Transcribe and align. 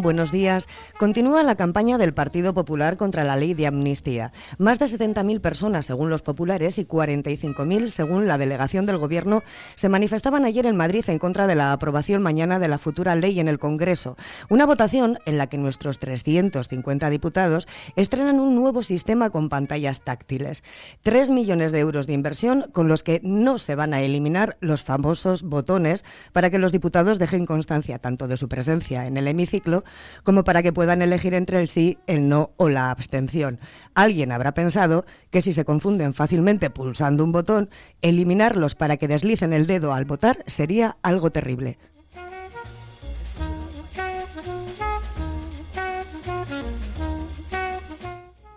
Buenos 0.00 0.32
días. 0.32 0.66
Continúa 1.00 1.42
la 1.42 1.54
campaña 1.54 1.96
del 1.96 2.12
Partido 2.12 2.52
Popular 2.52 2.98
contra 2.98 3.24
la 3.24 3.34
ley 3.34 3.54
de 3.54 3.66
amnistía. 3.66 4.32
Más 4.58 4.78
de 4.78 4.84
70.000 4.84 5.40
personas, 5.40 5.86
según 5.86 6.10
los 6.10 6.20
populares, 6.20 6.76
y 6.76 6.84
45.000, 6.84 7.88
según 7.88 8.28
la 8.28 8.36
delegación 8.36 8.84
del 8.84 8.98
Gobierno, 8.98 9.42
se 9.76 9.88
manifestaban 9.88 10.44
ayer 10.44 10.66
en 10.66 10.76
Madrid 10.76 11.02
en 11.08 11.18
contra 11.18 11.46
de 11.46 11.54
la 11.54 11.72
aprobación 11.72 12.20
mañana 12.20 12.58
de 12.58 12.68
la 12.68 12.76
futura 12.76 13.16
ley 13.16 13.40
en 13.40 13.48
el 13.48 13.58
Congreso. 13.58 14.18
Una 14.50 14.66
votación 14.66 15.18
en 15.24 15.38
la 15.38 15.46
que 15.46 15.56
nuestros 15.56 15.98
350 16.00 17.08
diputados 17.08 17.66
estrenan 17.96 18.38
un 18.38 18.54
nuevo 18.54 18.82
sistema 18.82 19.30
con 19.30 19.48
pantallas 19.48 20.02
táctiles. 20.02 20.62
Tres 21.00 21.30
millones 21.30 21.72
de 21.72 21.78
euros 21.78 22.08
de 22.08 22.12
inversión 22.12 22.66
con 22.72 22.88
los 22.88 23.02
que 23.02 23.22
no 23.24 23.56
se 23.56 23.74
van 23.74 23.94
a 23.94 24.02
eliminar 24.02 24.58
los 24.60 24.82
famosos 24.82 25.44
botones 25.44 26.04
para 26.34 26.50
que 26.50 26.58
los 26.58 26.72
diputados 26.72 27.18
dejen 27.18 27.46
constancia 27.46 27.98
tanto 27.98 28.28
de 28.28 28.36
su 28.36 28.50
presencia 28.50 29.06
en 29.06 29.16
el 29.16 29.28
hemiciclo 29.28 29.82
como 30.24 30.44
para 30.44 30.62
que 30.62 30.74
puedan 30.74 30.89
elegir 30.98 31.34
entre 31.34 31.60
el 31.60 31.68
sí, 31.68 31.98
el 32.06 32.28
no 32.28 32.50
o 32.56 32.68
la 32.68 32.90
abstención. 32.90 33.60
Alguien 33.94 34.32
habrá 34.32 34.52
pensado 34.52 35.04
que 35.30 35.42
si 35.42 35.52
se 35.52 35.64
confunden 35.64 36.14
fácilmente 36.14 36.70
pulsando 36.70 37.24
un 37.24 37.32
botón, 37.32 37.70
eliminarlos 38.02 38.74
para 38.74 38.96
que 38.96 39.08
deslicen 39.08 39.52
el 39.52 39.66
dedo 39.66 39.94
al 39.94 40.04
votar 40.04 40.42
sería 40.46 40.96
algo 41.02 41.30
terrible. 41.30 41.78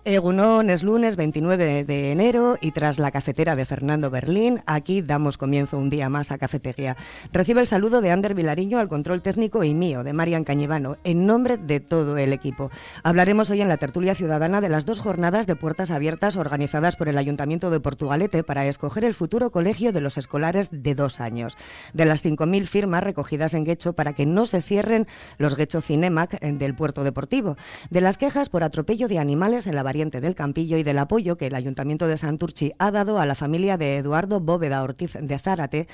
Egunon 0.05 0.69
es 0.69 0.83
lunes 0.83 1.15
29 1.15 1.85
de 1.85 2.11
enero 2.11 2.57
y 2.59 2.71
tras 2.71 2.99
la 2.99 3.09
cafetera 3.09 3.55
de 3.55 3.65
Fernando 3.65 4.09
Berlín, 4.09 4.61
aquí 4.65 5.01
damos 5.01 5.37
comienzo 5.37 5.77
un 5.77 5.89
día 5.89 6.09
más 6.09 6.29
a 6.29 6.37
Cafetería. 6.37 6.97
Recibe 7.31 7.61
el 7.61 7.67
saludo 7.67 8.01
de 8.01 8.11
Ander 8.11 8.35
Vilariño 8.35 8.79
al 8.79 8.89
control 8.89 9.21
técnico 9.21 9.63
y 9.63 9.73
mío, 9.73 10.03
de 10.03 10.11
Marian 10.11 10.43
Cañivano, 10.43 10.97
en 11.05 11.25
nombre 11.25 11.55
de 11.55 11.79
todo 11.79 12.17
el 12.17 12.33
equipo. 12.33 12.69
Hablaremos 13.03 13.49
hoy 13.49 13.61
en 13.61 13.69
la 13.69 13.77
tertulia 13.77 14.13
ciudadana 14.13 14.59
de 14.59 14.67
las 14.67 14.85
dos 14.85 14.99
jornadas 14.99 15.47
de 15.47 15.55
puertas 15.55 15.89
abiertas 15.89 16.35
organizadas 16.35 16.97
por 16.97 17.07
el 17.07 17.17
Ayuntamiento 17.17 17.69
de 17.69 17.79
Portugalete 17.79 18.43
para 18.43 18.65
escoger 18.65 19.05
el 19.05 19.13
futuro 19.13 19.51
colegio 19.51 19.93
de 19.93 20.01
los 20.01 20.17
escolares 20.17 20.67
de 20.69 20.95
dos 20.95 21.21
años. 21.21 21.55
De 21.93 22.03
las 22.03 22.25
5.000 22.25 22.65
firmas 22.65 23.05
recogidas 23.05 23.53
en 23.53 23.63
Guecho 23.63 23.93
para 23.93 24.11
que 24.11 24.25
no 24.25 24.45
se 24.47 24.61
cierren 24.61 25.07
los 25.37 25.55
Guecho 25.55 25.79
Cinemac 25.79 26.41
del 26.41 26.75
puerto 26.75 27.05
deportivo. 27.05 27.55
De 27.89 28.01
las 28.01 28.17
quejas 28.17 28.49
por 28.49 28.65
atropello 28.65 29.07
de 29.07 29.19
animales 29.19 29.65
en 29.65 29.75
la 29.75 29.92
del 29.93 30.33
Campillo 30.33 30.77
y 30.79 30.83
del 30.83 30.97
apoyo 30.97 31.37
que 31.37 31.45
el 31.45 31.53
Ayuntamiento 31.53 32.07
de 32.07 32.17
Santurchi 32.17 32.71
ha 32.79 32.89
dado 32.89 33.19
a 33.19 33.27
la 33.27 33.35
familia 33.35 33.77
de 33.77 33.97
Eduardo 33.97 34.39
Bóveda 34.39 34.81
Ortiz 34.81 35.13
de 35.21 35.37
Zárate 35.37 35.87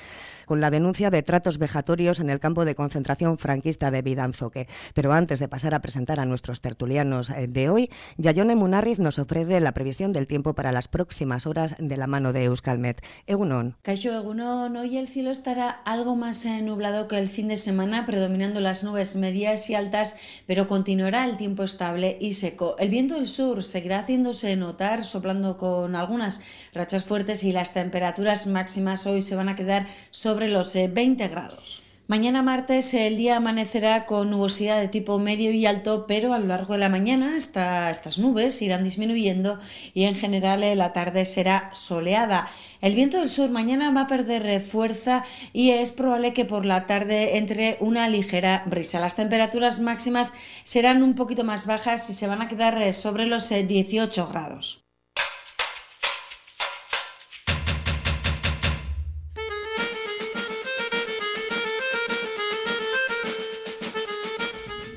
con 0.46 0.60
la 0.60 0.70
denuncia 0.70 1.10
de 1.10 1.22
tratos 1.22 1.58
vejatorios 1.58 2.18
en 2.18 2.28
el 2.28 2.40
campo 2.40 2.64
de 2.64 2.74
concentración 2.74 3.38
franquista 3.38 3.90
de 3.90 4.02
Vidanzoque. 4.02 4.66
Pero 4.94 5.12
antes 5.12 5.38
de 5.38 5.48
pasar 5.48 5.74
a 5.74 5.80
presentar 5.80 6.18
a 6.18 6.24
nuestros 6.24 6.60
tertulianos 6.60 7.30
eh, 7.30 7.46
de 7.46 7.68
hoy, 7.68 7.90
Yayone 8.16 8.56
Munarriz 8.56 8.98
nos 8.98 9.18
ofrece 9.18 9.60
la 9.60 9.72
previsión 9.72 10.12
del 10.12 10.26
tiempo 10.26 10.54
para 10.54 10.72
las 10.72 10.88
próximas 10.88 11.46
horas 11.46 11.76
de 11.78 11.96
la 11.96 12.06
mano 12.06 12.32
de 12.32 12.44
Euskalmet. 12.44 13.00
Egunon. 13.26 13.76
Caixo 13.82 14.12
Egunon, 14.12 14.76
hoy 14.76 14.96
el 14.96 15.08
cielo 15.08 15.30
estará 15.30 15.70
algo 15.70 16.16
más 16.16 16.44
eh, 16.46 16.62
nublado 16.62 17.06
que 17.06 17.18
el 17.18 17.28
fin 17.28 17.48
de 17.48 17.58
semana, 17.58 18.06
predominando 18.06 18.60
las 18.60 18.82
nubes 18.82 19.14
medias 19.14 19.68
y 19.68 19.74
altas, 19.74 20.16
pero 20.46 20.66
continuará 20.66 21.26
el 21.26 21.36
tiempo 21.36 21.62
estable 21.62 22.16
y 22.18 22.32
seco. 22.32 22.76
El 22.78 22.88
viento 22.88 23.16
del 23.16 23.28
sur 23.28 23.62
seguirá 23.62 23.89
haciéndose 23.98 24.54
notar, 24.56 25.04
soplando 25.04 25.58
con 25.58 25.96
algunas 25.96 26.40
rachas 26.72 27.04
fuertes 27.04 27.44
y 27.44 27.52
las 27.52 27.74
temperaturas 27.74 28.46
máximas 28.46 29.06
hoy 29.06 29.22
se 29.22 29.36
van 29.36 29.48
a 29.48 29.56
quedar 29.56 29.86
sobre 30.10 30.48
los 30.48 30.72
20 30.74 31.24
eh, 31.24 31.28
grados. 31.28 31.82
Mañana 32.10 32.42
martes 32.42 32.92
el 32.92 33.16
día 33.16 33.36
amanecerá 33.36 34.04
con 34.04 34.30
nubosidad 34.30 34.80
de 34.80 34.88
tipo 34.88 35.20
medio 35.20 35.52
y 35.52 35.64
alto, 35.64 36.06
pero 36.08 36.34
a 36.34 36.40
lo 36.40 36.48
largo 36.48 36.72
de 36.72 36.80
la 36.80 36.88
mañana 36.88 37.36
estas 37.36 38.18
nubes 38.18 38.60
irán 38.62 38.82
disminuyendo 38.82 39.60
y 39.94 40.06
en 40.06 40.16
general 40.16 40.64
eh, 40.64 40.74
la 40.74 40.92
tarde 40.92 41.24
será 41.24 41.70
soleada. 41.72 42.48
El 42.80 42.96
viento 42.96 43.18
del 43.18 43.28
sur 43.28 43.48
mañana 43.50 43.92
va 43.92 44.00
a 44.00 44.06
perder 44.08 44.44
eh, 44.48 44.58
fuerza 44.58 45.24
y 45.52 45.70
es 45.70 45.92
probable 45.92 46.32
que 46.32 46.44
por 46.44 46.66
la 46.66 46.88
tarde 46.88 47.38
entre 47.38 47.76
una 47.78 48.08
ligera 48.08 48.64
brisa. 48.66 48.98
Las 48.98 49.14
temperaturas 49.14 49.78
máximas 49.78 50.34
serán 50.64 51.04
un 51.04 51.14
poquito 51.14 51.44
más 51.44 51.66
bajas 51.66 52.10
y 52.10 52.14
se 52.14 52.26
van 52.26 52.42
a 52.42 52.48
quedar 52.48 52.92
sobre 52.92 53.26
los 53.26 53.50
18 53.50 54.26
grados. 54.26 54.89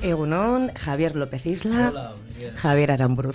Egunon, 0.04 0.70
Javier 0.74 1.16
López 1.16 1.46
Isla. 1.46 2.14
Javier 2.56 2.90
Aramburu 2.90 3.32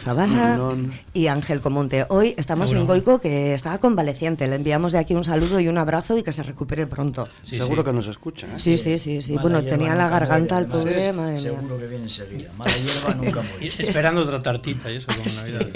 y 1.13 1.27
Ángel 1.27 1.61
Comonte. 1.61 2.05
Hoy 2.09 2.35
estamos 2.37 2.71
en 2.73 2.85
Goico, 2.85 3.19
que 3.19 3.53
estaba 3.53 3.79
convaleciente. 3.79 4.47
Le 4.47 4.55
enviamos 4.55 4.91
de 4.91 4.99
aquí 4.99 5.15
un 5.15 5.23
saludo 5.23 5.59
y 5.59 5.67
un 5.67 5.77
abrazo 5.77 6.17
y 6.17 6.23
que 6.23 6.31
se 6.31 6.43
recupere 6.43 6.85
pronto. 6.85 7.27
Seguro 7.43 7.83
que 7.83 7.93
nos 7.93 8.07
escucha. 8.07 8.47
¿eh? 8.47 8.57
Sí, 8.59 8.77
sí, 8.77 8.99
sí. 8.99 9.21
sí. 9.21 9.37
Bueno, 9.41 9.63
tenía 9.63 9.95
la 9.95 10.09
garganta 10.09 10.57
al 10.57 10.67
pobre, 10.67 11.13
madre 11.13 11.39
Seguro 11.39 11.77
que 11.77 11.87
viene 11.87 12.03
enseguida. 12.03 12.51
Mala 12.57 12.75
hierba 12.75 13.13
nunca 13.15 13.41
muere. 13.51 13.67
Esperando 13.67 14.21
otra 14.21 14.41
tartita 14.41 14.91
y 14.91 14.97
eso, 14.97 15.07
como 15.07 15.23
Navidad. 15.23 15.67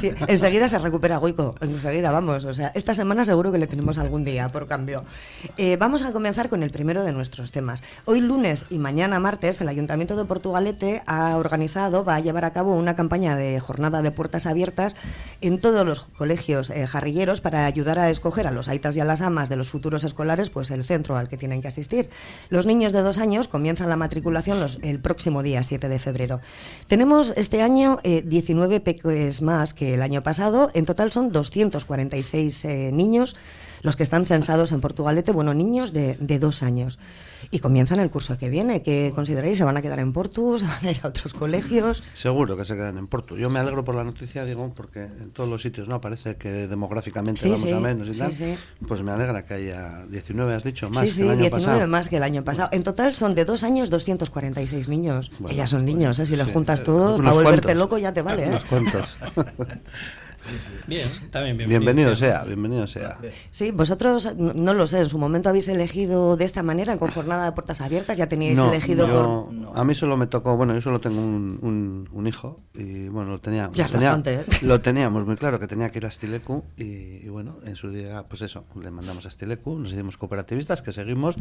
sí, 0.00 0.12
enseguida 0.26 0.68
se 0.68 0.78
recupera 0.78 1.18
Goico. 1.18 1.54
Enseguida, 1.60 2.10
vamos. 2.10 2.44
O 2.44 2.54
sea, 2.54 2.72
esta 2.74 2.94
semana 2.94 3.24
seguro 3.24 3.52
que 3.52 3.58
le 3.58 3.66
tenemos 3.66 3.98
algún 3.98 4.24
día, 4.24 4.48
por 4.48 4.66
cambio. 4.66 5.04
Eh, 5.56 5.76
vamos 5.76 6.02
a 6.02 6.12
comenzar 6.12 6.48
con 6.48 6.62
el 6.62 6.70
primero 6.70 7.04
de 7.04 7.12
nuestros 7.12 7.52
temas. 7.52 7.82
Hoy 8.04 8.20
lunes 8.20 8.64
y 8.68 8.78
mañana 8.78 9.18
martes, 9.20 9.60
el 9.60 9.68
Ayuntamiento 9.68 10.01
de 10.02 10.24
Portugalete 10.24 11.00
ha 11.06 11.36
organizado, 11.36 12.04
va 12.04 12.16
a 12.16 12.20
llevar 12.20 12.44
a 12.44 12.52
cabo 12.52 12.74
una 12.76 12.96
campaña 12.96 13.36
de 13.36 13.60
jornada 13.60 14.02
de 14.02 14.10
puertas 14.10 14.46
abiertas 14.46 14.96
en 15.40 15.60
todos 15.60 15.86
los 15.86 16.00
colegios 16.00 16.70
eh, 16.70 16.86
jarrilleros 16.88 17.40
para 17.40 17.66
ayudar 17.66 18.00
a 18.00 18.10
escoger 18.10 18.48
a 18.48 18.50
los 18.50 18.68
aitas 18.68 18.96
y 18.96 19.00
a 19.00 19.04
las 19.04 19.20
amas 19.20 19.48
de 19.48 19.56
los 19.56 19.70
futuros 19.70 20.02
escolares 20.02 20.50
pues 20.50 20.72
el 20.72 20.84
centro 20.84 21.16
al 21.16 21.28
que 21.28 21.36
tienen 21.36 21.62
que 21.62 21.68
asistir. 21.68 22.10
Los 22.48 22.66
niños 22.66 22.92
de 22.92 23.02
dos 23.02 23.18
años 23.18 23.46
comienzan 23.46 23.88
la 23.88 23.96
matriculación 23.96 24.66
el 24.82 25.00
próximo 25.00 25.42
día 25.42 25.62
7 25.62 25.88
de 25.88 25.98
febrero. 25.98 26.40
Tenemos 26.88 27.32
este 27.36 27.62
año 27.62 28.00
19 28.02 28.74
eh, 28.74 28.80
peques 28.80 29.40
más 29.40 29.72
que 29.72 29.94
el 29.94 30.02
año 30.02 30.22
pasado. 30.22 30.70
En 30.74 30.84
total 30.84 31.12
son 31.12 31.30
246 31.30 32.64
eh, 32.64 32.90
niños 32.92 33.36
los 33.82 33.96
que 33.96 34.02
están 34.02 34.26
censados 34.26 34.72
en 34.72 34.80
Portugalete, 34.80 35.32
bueno, 35.32 35.54
niños 35.54 35.92
de, 35.92 36.16
de 36.20 36.38
dos 36.38 36.62
años 36.62 36.98
y 37.50 37.58
comienzan 37.58 38.00
el 38.00 38.10
curso 38.10 38.38
que 38.38 38.48
viene. 38.48 38.82
¿Qué 38.82 39.12
consideráis? 39.14 39.58
¿Se 39.58 39.64
van 39.64 39.76
a 39.76 39.82
quedar 39.82 39.98
en 39.98 40.12
Portu? 40.12 40.58
¿Se 40.60 40.66
van 40.66 40.86
a 40.86 40.90
ir 40.90 41.00
a 41.02 41.08
otros 41.08 41.34
colegios? 41.34 42.02
Seguro 42.14 42.56
que 42.56 42.64
se 42.64 42.74
quedan 42.74 42.98
en 42.98 43.06
Portu. 43.06 43.36
Yo 43.36 43.50
me 43.50 43.58
alegro 43.58 43.84
por 43.84 43.94
la 43.94 44.04
noticia, 44.04 44.44
digo, 44.44 44.72
porque 44.74 45.02
en 45.02 45.30
todos 45.30 45.48
los 45.48 45.62
sitios 45.62 45.88
no 45.88 46.00
parece 46.00 46.36
que 46.36 46.66
demográficamente 46.66 47.48
vamos 47.48 47.72
a 47.72 47.80
menos 47.80 48.08
y 48.08 48.18
tal. 48.18 48.32
Pues 48.86 49.02
me 49.02 49.12
alegra 49.12 49.44
que 49.44 49.54
haya 49.54 50.06
19, 50.06 50.54
has 50.54 50.64
dicho, 50.64 50.88
más 50.88 51.14
que 51.14 51.22
el 51.22 51.30
año 51.30 51.50
19 51.50 51.86
más 51.86 52.08
que 52.08 52.16
el 52.16 52.22
año 52.22 52.44
pasado. 52.44 52.68
En 52.72 52.82
total 52.82 53.14
son 53.14 53.34
de 53.34 53.44
dos 53.44 53.64
años 53.64 53.90
246 53.90 54.88
niños. 54.88 55.30
Ellas 55.40 55.56
ya 55.56 55.66
son 55.66 55.84
niños, 55.84 56.18
¿eh? 56.18 56.26
si 56.26 56.36
los 56.36 56.48
juntas 56.48 56.82
todos, 56.82 57.20
para 57.20 57.32
volverte 57.32 57.74
loco 57.74 57.98
ya 57.98 58.12
te 58.12 58.22
vale. 58.22 58.44
¿eh? 58.44 58.48
Unos 58.48 58.64
cuantos. 58.64 59.18
Bien, 60.86 61.08
también 61.30 61.56
bienvenido. 61.56 61.80
Bienvenido 61.80 62.16
sea, 62.16 62.44
bienvenido 62.44 62.86
sea. 62.86 63.18
Sí, 63.50 63.70
vosotros, 63.70 64.34
no 64.36 64.74
lo 64.74 64.86
sé, 64.86 65.00
en 65.00 65.08
su 65.08 65.18
momento 65.18 65.48
habéis 65.48 65.68
elegido 65.68 66.36
de 66.36 66.44
esta 66.44 66.62
manera, 66.62 66.96
con 66.98 67.10
jornada 67.10 67.44
de 67.44 67.52
puertas 67.52 67.80
abiertas, 67.80 68.16
ya 68.16 68.28
teníais 68.28 68.58
elegido 68.58 69.08
por... 69.08 69.76
A 69.76 69.84
mí 69.84 69.94
solo 69.94 70.16
me 70.16 70.26
tocó, 70.26 70.56
bueno, 70.56 70.74
yo 70.74 70.80
solo 70.80 71.00
tengo 71.00 71.20
un, 71.20 72.08
un, 72.12 72.26
hijo 72.26 72.60
y 72.74 73.08
bueno, 73.08 73.30
lo 73.30 73.40
tenía... 73.40 73.70
Ya 73.72 73.84
lo, 73.84 73.90
tenía, 73.92 74.08
bastante, 74.10 74.34
¿eh? 74.34 74.44
lo 74.62 74.80
teníamos 74.80 75.26
muy 75.26 75.36
claro, 75.36 75.58
que 75.58 75.66
tenía 75.66 75.90
que 75.90 75.98
ir 75.98 76.06
a 76.06 76.10
Stilecu 76.10 76.64
y, 76.76 77.28
bueno, 77.28 77.58
en 77.64 77.76
su 77.76 77.90
día, 77.90 78.24
pues 78.28 78.42
eso, 78.42 78.64
le 78.80 78.90
mandamos 78.90 79.26
a 79.26 79.30
Stilecu, 79.30 79.78
nos 79.78 79.92
hicimos 79.92 80.18
cooperativistas, 80.18 80.82
que 80.82 80.92
seguimos 80.92 81.36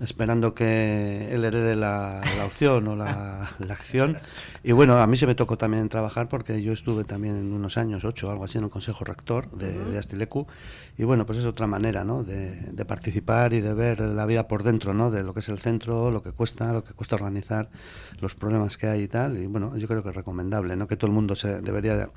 esperando 0.00 0.54
que 0.54 1.28
él 1.30 1.44
herede 1.44 1.76
la, 1.76 2.20
la 2.36 2.44
opción 2.46 2.88
o 2.88 2.96
la, 2.96 3.50
la 3.58 3.74
acción. 3.74 4.18
Y 4.62 4.72
bueno, 4.72 4.98
a 4.98 5.06
mí 5.06 5.16
se 5.16 5.26
me 5.26 5.34
tocó 5.34 5.58
también 5.58 5.88
trabajar 5.88 6.28
porque 6.28 6.62
yo 6.62 6.72
estuve 6.72 7.04
también 7.04 7.36
en 7.36 7.52
unos 7.52 7.76
años, 7.76 8.04
ocho 8.04 8.29
algo 8.30 8.44
así 8.44 8.58
en 8.58 8.64
el 8.64 8.70
Consejo 8.70 9.04
Rector 9.04 9.50
de, 9.50 9.98
Astilecu. 9.98 10.46
Y 10.98 11.04
bueno, 11.04 11.26
pues 11.26 11.38
es 11.38 11.44
otra 11.44 11.66
manera 11.66 12.04
¿no? 12.04 12.24
de, 12.24 12.84
participar 12.84 13.52
y 13.52 13.60
de 13.60 13.74
ver 13.74 14.00
la 14.00 14.26
vida 14.26 14.48
por 14.48 14.62
dentro, 14.62 14.94
¿no? 14.94 15.10
de 15.10 15.22
lo 15.22 15.34
que 15.34 15.40
es 15.40 15.48
el 15.48 15.58
centro, 15.58 16.10
lo 16.10 16.22
que 16.22 16.32
cuesta, 16.32 16.72
lo 16.72 16.84
que 16.84 16.94
cuesta 16.94 17.16
organizar, 17.16 17.70
los 18.20 18.34
problemas 18.34 18.76
que 18.76 18.86
hay 18.88 19.02
y 19.02 19.08
tal. 19.08 19.38
Y 19.38 19.46
bueno, 19.46 19.76
yo 19.76 19.86
creo 19.86 20.02
que 20.02 20.10
es 20.10 20.16
recomendable, 20.16 20.76
¿no? 20.76 20.86
que 20.86 20.96
todo 20.96 21.08
el 21.08 21.14
mundo 21.14 21.34
se 21.34 21.60
debería... 21.60 22.10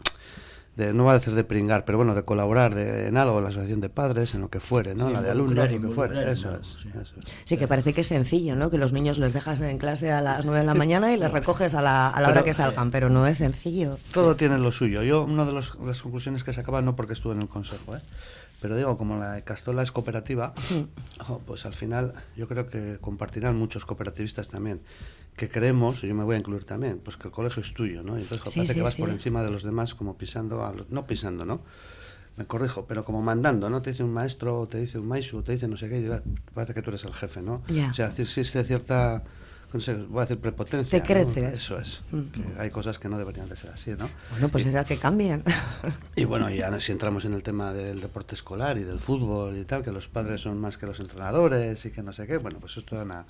De, 0.75 0.91
no 0.91 1.05
va 1.05 1.11
a 1.11 1.19
decir 1.19 1.35
de 1.35 1.43
pringar, 1.43 1.85
pero 1.85 1.99
bueno, 1.99 2.15
de 2.15 2.23
colaborar 2.23 2.75
en 2.77 3.15
algo, 3.15 3.37
en 3.37 3.43
la 3.43 3.49
asociación 3.49 3.79
de 3.79 3.89
padres, 3.89 4.33
en 4.33 4.41
lo 4.41 4.49
que 4.49 4.59
fuere, 4.59 4.95
¿no? 4.95 5.09
la 5.11 5.21
de 5.21 5.29
alumnos, 5.29 5.69
lo 5.69 5.81
que 5.81 5.87
fuere. 5.89 6.31
Eso 6.31 6.55
es, 6.55 6.87
sí. 7.43 7.57
que 7.57 7.67
parece 7.67 7.93
que 7.93 8.01
es 8.01 8.07
sencillo, 8.07 8.55
¿no? 8.55 8.71
Que 8.71 8.79
los 8.79 8.91
niños 8.91 9.19
les 9.19 9.33
dejas 9.33 9.61
en 9.61 9.77
clase 9.77 10.11
a 10.11 10.21
las 10.21 10.45
9 10.45 10.61
de 10.61 10.65
la 10.65 10.73
mañana 10.73 11.13
y 11.13 11.17
les 11.17 11.31
recoges 11.31 11.75
a 11.75 11.81
la, 11.83 12.09
a 12.09 12.21
la 12.21 12.29
hora 12.29 12.43
que 12.43 12.55
salgan, 12.55 12.89
pero 12.89 13.09
no 13.09 13.27
es 13.27 13.37
sencillo. 13.37 13.97
Todo 14.11 14.35
tiene 14.35 14.57
lo 14.57 14.71
suyo. 14.71 15.03
Yo, 15.03 15.23
una 15.23 15.45
de 15.45 15.53
las 15.53 15.71
conclusiones 15.71 16.43
que 16.43 16.53
sacaba, 16.53 16.81
no 16.81 16.95
porque 16.95 17.13
estuve 17.13 17.33
en 17.33 17.41
el 17.41 17.49
consejo, 17.49 17.95
¿eh? 17.95 18.01
Pero 18.63 18.77
digo, 18.77 18.97
como 18.97 19.17
la 19.17 19.33
de 19.33 19.41
Castola 19.43 19.83
es 19.83 19.91
cooperativa, 19.91 20.53
pues 21.45 21.65
al 21.65 21.73
final 21.73 22.13
yo 22.37 22.47
creo 22.47 22.65
que 22.65 22.97
compartirán 23.01 23.57
muchos 23.57 23.85
cooperativistas 23.85 24.47
también 24.47 24.79
que 25.35 25.49
creemos, 25.49 26.03
y 26.03 26.07
yo 26.07 26.15
me 26.15 26.23
voy 26.23 26.35
a 26.35 26.39
incluir 26.39 26.63
también, 26.63 26.99
pues 26.99 27.17
que 27.17 27.27
el 27.27 27.33
colegio 27.33 27.61
es 27.61 27.73
tuyo, 27.73 28.03
¿no? 28.03 28.17
Y 28.17 28.21
entonces 28.21 28.53
parece 28.53 28.75
que 28.75 28.81
vas 28.81 28.95
por 28.95 29.09
encima 29.09 29.43
de 29.43 29.49
los 29.49 29.63
demás 29.63 29.95
como 29.95 30.17
pisando, 30.17 30.63
a 30.63 30.73
no 30.89 31.03
pisando, 31.03 31.45
¿no? 31.45 31.61
Me 32.37 32.45
corrijo, 32.45 32.85
pero 32.87 33.05
como 33.05 33.21
mandando, 33.21 33.69
¿no? 33.69 33.81
Te 33.81 33.91
dice 33.91 34.03
un 34.03 34.13
maestro, 34.13 34.67
te 34.67 34.79
dice 34.79 34.97
un 34.97 35.07
maestro, 35.07 35.43
te 35.43 35.53
dice 35.53 35.67
no 35.67 35.77
sé 35.77 35.89
qué, 35.89 35.99
y 35.99 36.09
parece 36.53 36.73
que 36.73 36.81
tú 36.81 36.89
eres 36.89 37.03
el 37.05 37.13
jefe, 37.13 37.41
¿no? 37.41 37.63
O 37.89 37.93
sea, 37.93 38.07
existe 38.07 38.63
cierta 38.63 39.23
voy 40.09 40.19
a 40.19 40.21
decir 40.21 40.39
prepotencia. 40.39 41.01
Te 41.01 41.05
creces. 41.05 41.53
Eso 41.53 41.79
es. 41.79 42.03
Mm. 42.11 42.59
hay 42.59 42.69
cosas 42.69 42.99
que 42.99 43.09
no 43.09 43.17
deberían 43.17 43.49
de 43.49 43.57
ser 43.57 43.71
así, 43.71 43.91
¿no? 43.91 44.09
Bueno, 44.31 44.49
pues 44.49 44.65
es 44.65 44.75
el 44.75 44.85
que 44.85 44.97
cambian. 44.97 45.43
Y 46.15 46.25
bueno, 46.25 46.49
ya 46.49 46.79
si 46.79 46.91
entramos 46.91 47.25
en 47.25 47.33
el 47.33 47.43
tema 47.43 47.73
del 47.73 47.99
deporte 47.99 48.35
escolar 48.35 48.77
y 48.77 48.83
del 48.83 48.99
fútbol 48.99 49.57
y 49.57 49.65
tal, 49.65 49.81
que 49.81 49.91
los 49.91 50.07
padres 50.07 50.41
son 50.41 50.59
más 50.59 50.77
que 50.77 50.85
los 50.85 50.99
entrenadores 50.99 51.85
y 51.85 51.91
que 51.91 52.03
no 52.03 52.13
sé 52.13 52.27
qué, 52.27 52.37
bueno, 52.37 52.59
pues 52.59 52.77
esto 52.77 52.95
es 52.95 53.03
una, 53.03 53.25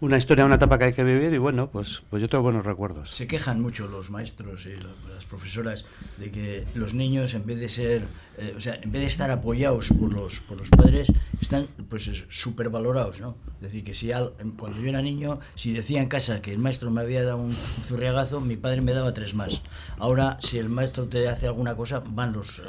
una 0.00 0.16
historia, 0.16 0.44
una 0.44 0.54
etapa 0.54 0.78
que 0.78 0.84
hay 0.84 0.92
que 0.92 1.04
vivir 1.04 1.32
y 1.32 1.38
bueno, 1.38 1.68
pues, 1.70 2.02
pues 2.08 2.22
yo 2.22 2.28
tengo 2.28 2.44
buenos 2.44 2.64
recuerdos. 2.64 3.10
Se 3.10 3.26
quejan 3.26 3.60
mucho 3.60 3.88
los 3.88 4.10
maestros 4.10 4.66
y 4.66 4.76
las 5.12 5.24
profesoras 5.24 5.84
de 6.18 6.30
que 6.30 6.66
los 6.74 6.94
niños 6.94 7.34
en 7.34 7.44
vez 7.44 7.58
de 7.58 7.68
ser 7.68 8.06
eh, 8.40 8.54
o 8.56 8.60
sea, 8.60 8.76
en 8.76 8.92
vez 8.92 9.00
de 9.00 9.08
estar 9.08 9.30
apoyados 9.32 9.88
por 9.88 10.12
los, 10.12 10.38
por 10.40 10.56
los 10.56 10.68
padres, 10.70 11.12
están 11.40 11.66
pues 11.88 12.08
súper 12.30 12.70
valorados, 12.70 13.20
¿no? 13.20 13.36
Es 13.56 13.62
decir, 13.62 13.82
que 13.82 13.94
si 13.94 14.12
al, 14.12 14.32
cuando 14.56 14.80
yo 14.80 14.88
era 14.88 15.02
niño, 15.02 15.40
si 15.56 15.72
decía 15.72 15.87
en 15.96 16.08
casa 16.08 16.40
que 16.40 16.52
el 16.52 16.58
maestro 16.58 16.90
me 16.90 17.00
había 17.00 17.24
dado 17.24 17.38
un 17.38 17.54
zurriagazo, 17.86 18.40
mi 18.40 18.56
padre 18.56 18.80
me 18.80 18.92
daba 18.92 19.14
tres 19.14 19.34
más. 19.34 19.60
Ahora, 19.98 20.38
si 20.40 20.58
el 20.58 20.68
maestro 20.68 21.06
te 21.06 21.28
hace 21.28 21.46
alguna 21.46 21.74
cosa, 21.76 22.02
van 22.04 22.32
los... 22.32 22.62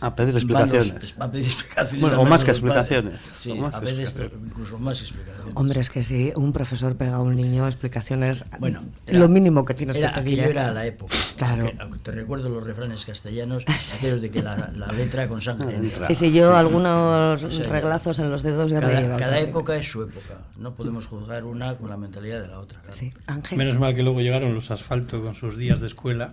A, 0.00 0.14
pedir 0.14 0.34
explicaciones. 0.34 1.14
a 1.18 1.30
pedir 1.30 1.46
explicaciones. 1.46 2.00
Bueno, 2.00 2.20
o 2.20 2.24
más 2.26 2.44
que 2.44 2.50
explicaciones. 2.50 3.20
Sí, 3.38 3.58
a 3.72 3.80
veces 3.80 4.14
incluso 4.44 4.78
más 4.78 5.00
explicaciones. 5.00 5.52
Hombre, 5.54 5.80
es 5.80 5.90
que 5.90 6.04
si 6.04 6.32
un 6.36 6.52
profesor 6.52 6.96
pega 6.96 7.16
a 7.16 7.20
un 7.20 7.34
niño 7.34 7.66
explicaciones, 7.66 8.44
bueno, 8.58 8.82
lo 9.08 9.28
mínimo 9.28 9.64
que 9.64 9.74
tienes 9.74 9.96
que 9.96 10.08
pedir. 10.08 10.40
Aquello 10.40 10.42
¿eh? 10.42 10.50
era 10.50 10.72
la 10.72 10.86
época. 10.86 11.14
Claro. 11.36 11.70
te 12.02 12.10
recuerdo 12.10 12.48
los 12.48 12.62
refranes 12.62 13.04
castellanos, 13.06 13.64
aquellos 13.96 14.20
de 14.20 14.30
que 14.30 14.42
la 14.42 14.56
la 14.76 14.92
letra 14.92 15.28
con 15.28 15.40
sangre 15.40 15.76
Sí, 16.06 16.14
sí, 16.14 16.32
yo 16.32 16.56
algunos 16.56 17.42
reglazos 17.68 18.18
en 18.18 18.30
los 18.30 18.42
dedos 18.42 18.70
ya 18.70 18.80
cada, 18.80 19.00
me 19.00 19.14
he 19.14 19.18
Cada 19.18 19.40
época 19.40 19.76
es 19.76 19.88
su 19.88 20.02
época. 20.02 20.38
No 20.56 20.74
podemos 20.74 21.06
juzgar 21.06 21.44
una 21.44 21.76
con 21.76 21.90
la 21.90 21.96
mentalidad 21.96 22.35
de 22.40 22.48
la 22.48 22.58
otra. 22.58 22.80
Sí, 22.90 23.12
Ángel. 23.26 23.58
Menos 23.58 23.78
mal 23.78 23.94
que 23.94 24.02
luego 24.02 24.20
llegaron 24.20 24.54
los 24.54 24.70
asfaltos 24.70 25.22
con 25.22 25.34
sus 25.34 25.56
días 25.56 25.80
de 25.80 25.86
escuela. 25.86 26.30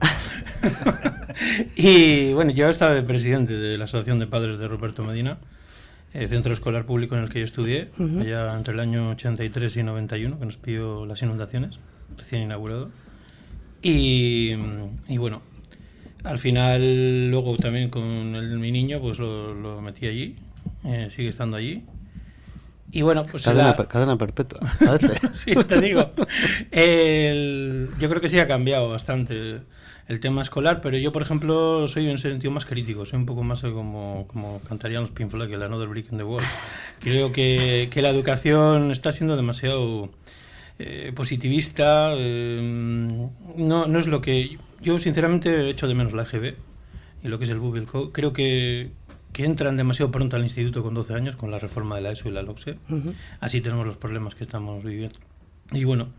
y 1.76 2.34
bueno, 2.34 2.52
yo 2.52 2.70
estaba 2.70 2.94
de 2.94 3.04
presidente 3.04 3.54
de 3.54 3.78
la 3.78 3.86
Asociación 3.86 4.20
de 4.20 4.28
Padres 4.28 4.58
de 4.58 4.68
Roberto 4.68 5.04
Medina, 5.04 5.38
el 6.14 6.30
centro 6.30 6.54
escolar 6.54 6.86
público 6.86 7.16
en 7.16 7.24
el 7.24 7.30
que 7.30 7.40
yo 7.40 7.46
estudié, 7.46 7.90
allá 8.20 8.56
entre 8.56 8.74
el 8.74 8.80
año 8.80 9.10
83 9.12 9.78
y 9.78 9.84
91, 9.84 10.40
que 10.40 10.46
nos 10.46 10.58
pidió 10.58 11.06
las 11.06 11.22
inundaciones, 11.22 11.80
recién 12.18 12.44
inaugurado. 12.44 12.92
Y, 13.82 14.56
y 15.10 15.18
bueno, 15.18 15.42
al 16.24 16.40
final, 16.40 17.30
luego 17.30 17.58
también 17.58 17.90
con 17.90 18.36
el, 18.36 18.58
mi 18.58 18.72
niño, 18.72 19.02
pues 19.02 19.20
lo, 19.20 19.82
metí 19.82 20.08
allí, 20.08 20.36
eh, 20.86 21.10
sigue 21.12 21.30
estando 21.30 21.58
allí. 21.58 21.84
Y 22.94 23.02
bueno, 23.02 23.26
pues. 23.26 23.44
Cadena, 23.44 23.76
cadena 23.76 24.18
perpetua. 24.18 24.60
sí, 25.34 25.54
te 25.68 25.82
digo. 25.82 26.12
yo 26.72 28.10
creo 28.10 28.22
que 28.22 28.30
sí 28.30 28.40
ha 28.40 28.48
cambiado 28.48 28.88
bastante 28.88 29.62
el 30.08 30.20
tema 30.20 30.44
escolar, 30.44 30.80
pero 30.82 30.98
yo, 30.98 31.12
por 31.12 31.24
ejemplo, 31.24 31.88
soy 31.88 32.08
en 32.08 32.20
sentido 32.20 32.52
más 32.52 32.66
crítico, 32.66 33.04
soy 33.04 33.18
un 33.18 33.26
poco 33.26 33.42
más 33.42 33.62
como, 33.62 34.28
como 34.28 34.60
cantarían 34.62 35.02
los 35.02 35.12
Pink 35.12 35.32
que 35.32 35.58
la 35.58 35.66
Another 35.66 35.88
Brick 35.88 36.12
in 36.12 36.20
the 36.20 36.24
Wall. 36.24 36.44
Creo 37.00 37.32
que, 37.32 37.90
que 37.92 38.02
la 38.04 38.10
educación 38.10 38.92
está 38.92 39.12
siendo 39.12 39.36
demasiado 39.36 40.12
eh, 40.78 41.12
positivista, 41.16 42.14
eh, 42.16 42.60
no, 43.58 43.88
no 43.88 44.00
es 44.00 44.06
lo 44.06 44.22
que 44.22 44.60
yo 44.82 45.00
sinceramente 45.00 45.50
he 45.50 45.70
hecho 45.70 45.88
de 45.88 45.96
menos 45.96 46.14
la 46.14 46.24
EGB 46.24 46.56
y 47.24 47.28
lo 47.30 47.40
que 47.40 47.46
es 47.46 47.50
el 47.50 47.60
Google 47.60 47.86
Code. 47.86 48.12
Creo 48.12 48.34
que, 48.34 48.92
que 49.34 49.44
entran 49.44 49.76
demasiado 49.76 50.12
pronto 50.12 50.36
al 50.36 50.44
instituto 50.44 50.84
con 50.84 50.94
12 50.94 51.16
años 51.16 51.36
con 51.36 51.52
la 51.52 51.60
reforma 51.60 51.96
de 51.96 52.02
la 52.02 52.12
ESO 52.12 52.30
y 52.30 52.32
la 52.32 52.44
LOCSE. 52.44 52.78
Así 53.40 53.62
tenemos 53.62 53.86
los 53.86 53.98
problemas 53.98 54.36
que 54.36 54.44
estamos 54.44 54.84
viviendo. 54.84 55.18
Y 55.72 55.84
bueno, 55.84 56.10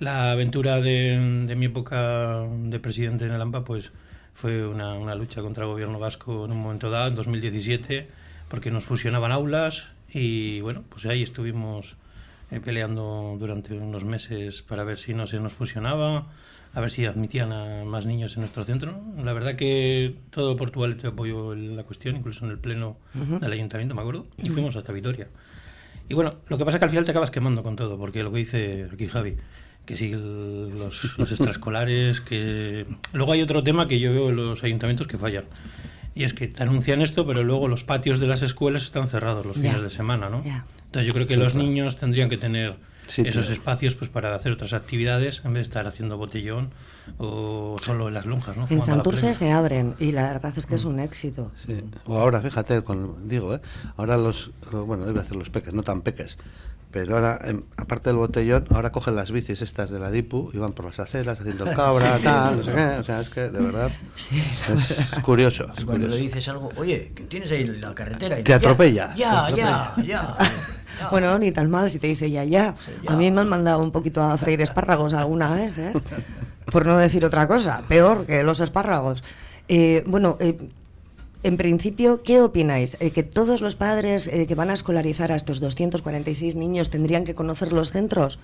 la 0.00 0.32
aventura 0.32 0.80
de, 0.80 1.44
de 1.46 1.56
mi 1.56 1.66
época 1.66 2.42
de 2.44 2.78
presidente 2.80 3.26
en 3.26 3.32
el 3.32 3.40
AMPA 3.40 3.64
pues 3.64 3.92
fue 4.34 4.66
una, 4.66 4.94
una, 4.94 5.14
lucha 5.14 5.40
contra 5.40 5.64
el 5.64 5.70
gobierno 5.70 5.98
vasco 5.98 6.44
en 6.44 6.52
un 6.52 6.58
momento 6.58 6.90
dado, 6.90 7.08
en 7.08 7.14
2017, 7.14 8.08
porque 8.48 8.70
nos 8.70 8.84
fusionaban 8.84 9.32
aulas 9.32 9.88
y 10.12 10.60
bueno, 10.60 10.82
pues 10.88 11.06
ahí 11.06 11.22
estuvimos 11.22 11.96
eh, 12.50 12.60
peleando 12.60 13.36
durante 13.38 13.74
unos 13.74 14.04
meses 14.04 14.62
para 14.62 14.84
ver 14.84 14.98
si 14.98 15.14
no 15.14 15.26
se 15.26 15.40
nos 15.40 15.52
fusionaba 15.52 16.26
a 16.76 16.80
ver 16.82 16.90
si 16.90 17.06
admitían 17.06 17.52
a 17.52 17.86
más 17.86 18.04
niños 18.04 18.34
en 18.34 18.40
nuestro 18.40 18.62
centro. 18.62 19.00
La 19.24 19.32
verdad 19.32 19.54
que 19.54 20.14
todo 20.28 20.58
Portugal 20.58 20.94
te 20.98 21.06
apoyó 21.06 21.54
en 21.54 21.74
la 21.74 21.84
cuestión, 21.84 22.16
incluso 22.16 22.44
en 22.44 22.50
el 22.50 22.58
pleno 22.58 22.98
del 23.14 23.50
ayuntamiento, 23.50 23.94
me 23.94 24.02
acuerdo, 24.02 24.26
y 24.36 24.50
fuimos 24.50 24.76
hasta 24.76 24.92
Vitoria. 24.92 25.26
Y 26.10 26.12
bueno, 26.12 26.34
lo 26.48 26.58
que 26.58 26.66
pasa 26.66 26.76
es 26.76 26.80
que 26.80 26.84
al 26.84 26.90
final 26.90 27.06
te 27.06 27.12
acabas 27.12 27.30
quemando 27.30 27.62
con 27.62 27.76
todo, 27.76 27.96
porque 27.96 28.22
lo 28.22 28.30
que 28.30 28.40
dice 28.40 28.88
aquí 28.92 29.06
Javi, 29.06 29.36
que 29.86 29.96
sí, 29.96 30.10
los, 30.10 31.16
los 31.16 31.32
extraescolares, 31.32 32.20
que... 32.20 32.86
Luego 33.14 33.32
hay 33.32 33.40
otro 33.40 33.62
tema 33.62 33.88
que 33.88 33.98
yo 33.98 34.12
veo 34.12 34.28
en 34.28 34.36
los 34.36 34.62
ayuntamientos 34.62 35.06
que 35.06 35.16
fallan. 35.16 35.44
Y 36.14 36.24
es 36.24 36.34
que 36.34 36.46
te 36.46 36.62
anuncian 36.62 37.00
esto, 37.00 37.26
pero 37.26 37.42
luego 37.42 37.68
los 37.68 37.84
patios 37.84 38.20
de 38.20 38.26
las 38.26 38.42
escuelas 38.42 38.82
están 38.82 39.08
cerrados 39.08 39.46
los 39.46 39.56
fines 39.56 39.80
de 39.80 39.88
semana, 39.88 40.28
¿no? 40.28 40.42
Entonces 40.84 41.06
yo 41.06 41.14
creo 41.14 41.26
que 41.26 41.38
los 41.38 41.54
niños 41.54 41.96
tendrían 41.96 42.28
que 42.28 42.36
tener 42.36 42.76
esos 43.16 43.50
espacios 43.50 43.94
pues 43.94 44.10
para 44.10 44.34
hacer 44.34 44.52
otras 44.52 44.72
actividades 44.72 45.42
en 45.44 45.52
vez 45.52 45.60
de 45.60 45.62
estar 45.62 45.86
haciendo 45.86 46.16
botellón 46.16 46.70
o 47.18 47.76
solo 47.82 48.08
en 48.08 48.14
las 48.14 48.26
lonjas. 48.26 48.56
¿no? 48.56 48.66
En 48.68 48.82
Santurce 48.84 49.34
se 49.34 49.52
abren 49.52 49.94
y 49.98 50.12
la 50.12 50.24
verdad 50.24 50.52
es 50.56 50.66
que 50.66 50.74
es 50.74 50.84
un 50.84 51.00
éxito. 51.00 51.52
Sí. 51.56 51.82
O 52.06 52.18
ahora, 52.18 52.40
fíjate, 52.40 52.82
con, 52.82 53.28
digo, 53.28 53.54
¿eh? 53.54 53.60
ahora 53.96 54.16
los, 54.16 54.50
bueno, 54.70 55.08
iba 55.08 55.20
a 55.20 55.22
decir 55.22 55.36
los 55.36 55.50
peques, 55.50 55.72
no 55.72 55.82
tan 55.82 56.02
peques, 56.02 56.38
pero 56.96 57.16
ahora, 57.16 57.38
em, 57.44 57.62
aparte 57.76 58.08
del 58.08 58.16
botellón, 58.16 58.64
ahora 58.70 58.90
cogen 58.90 59.16
las 59.16 59.30
bicis 59.30 59.60
estas 59.60 59.90
de 59.90 59.98
la 59.98 60.10
DIPU 60.10 60.50
y 60.54 60.56
van 60.56 60.72
por 60.72 60.86
las 60.86 60.98
aceras 60.98 61.38
haciendo 61.38 61.64
cabra, 61.76 62.18
tal, 62.22 62.56
no 62.56 62.62
sé 62.62 62.72
qué. 62.72 62.86
O 62.98 63.04
sea, 63.04 63.20
es 63.20 63.28
que 63.28 63.40
de 63.50 63.60
verdad 63.60 63.90
es, 64.72 65.20
curioso. 65.22 65.66
cuando 65.84 66.08
le 66.08 66.16
dices 66.16 66.48
algo, 66.48 66.70
oye, 66.76 67.12
que 67.14 67.24
tienes 67.24 67.50
ahí 67.50 67.66
la 67.66 67.94
carretera. 67.94 68.40
Y 68.40 68.44
te, 68.44 68.54
atropella. 68.54 69.14
Ya, 69.14 69.50
ya, 69.50 69.94
ya. 70.02 70.36
Bueno, 71.10 71.38
ni 71.38 71.52
tan 71.52 71.70
mal 71.70 71.90
si 71.90 71.98
te 71.98 72.06
dice 72.06 72.30
ya, 72.30 72.44
ya. 72.44 72.74
A 73.06 73.16
mí 73.16 73.30
me 73.30 73.40
han 73.42 73.48
mandado 73.48 73.80
un 73.80 73.90
poquito 73.90 74.22
a 74.22 74.36
freír 74.38 74.60
espárragos 74.60 75.12
alguna 75.12 75.52
vez, 75.54 75.76
¿eh? 75.78 75.92
por 76.70 76.86
no 76.86 76.96
decir 76.96 77.24
otra 77.24 77.46
cosa, 77.46 77.82
peor 77.88 78.26
que 78.26 78.42
los 78.42 78.60
espárragos. 78.60 79.22
Eh, 79.68 80.04
bueno, 80.06 80.36
eh, 80.40 80.58
en 81.42 81.56
principio, 81.56 82.22
¿qué 82.22 82.40
opináis? 82.40 82.96
¿Que 82.96 83.22
todos 83.22 83.60
los 83.60 83.76
padres 83.76 84.28
que 84.28 84.54
van 84.56 84.70
a 84.70 84.74
escolarizar 84.74 85.30
a 85.30 85.36
estos 85.36 85.60
246 85.60 86.56
niños 86.56 86.90
tendrían 86.90 87.24
que 87.24 87.36
conocer 87.36 87.72
los 87.72 87.92
centros? 87.92 88.40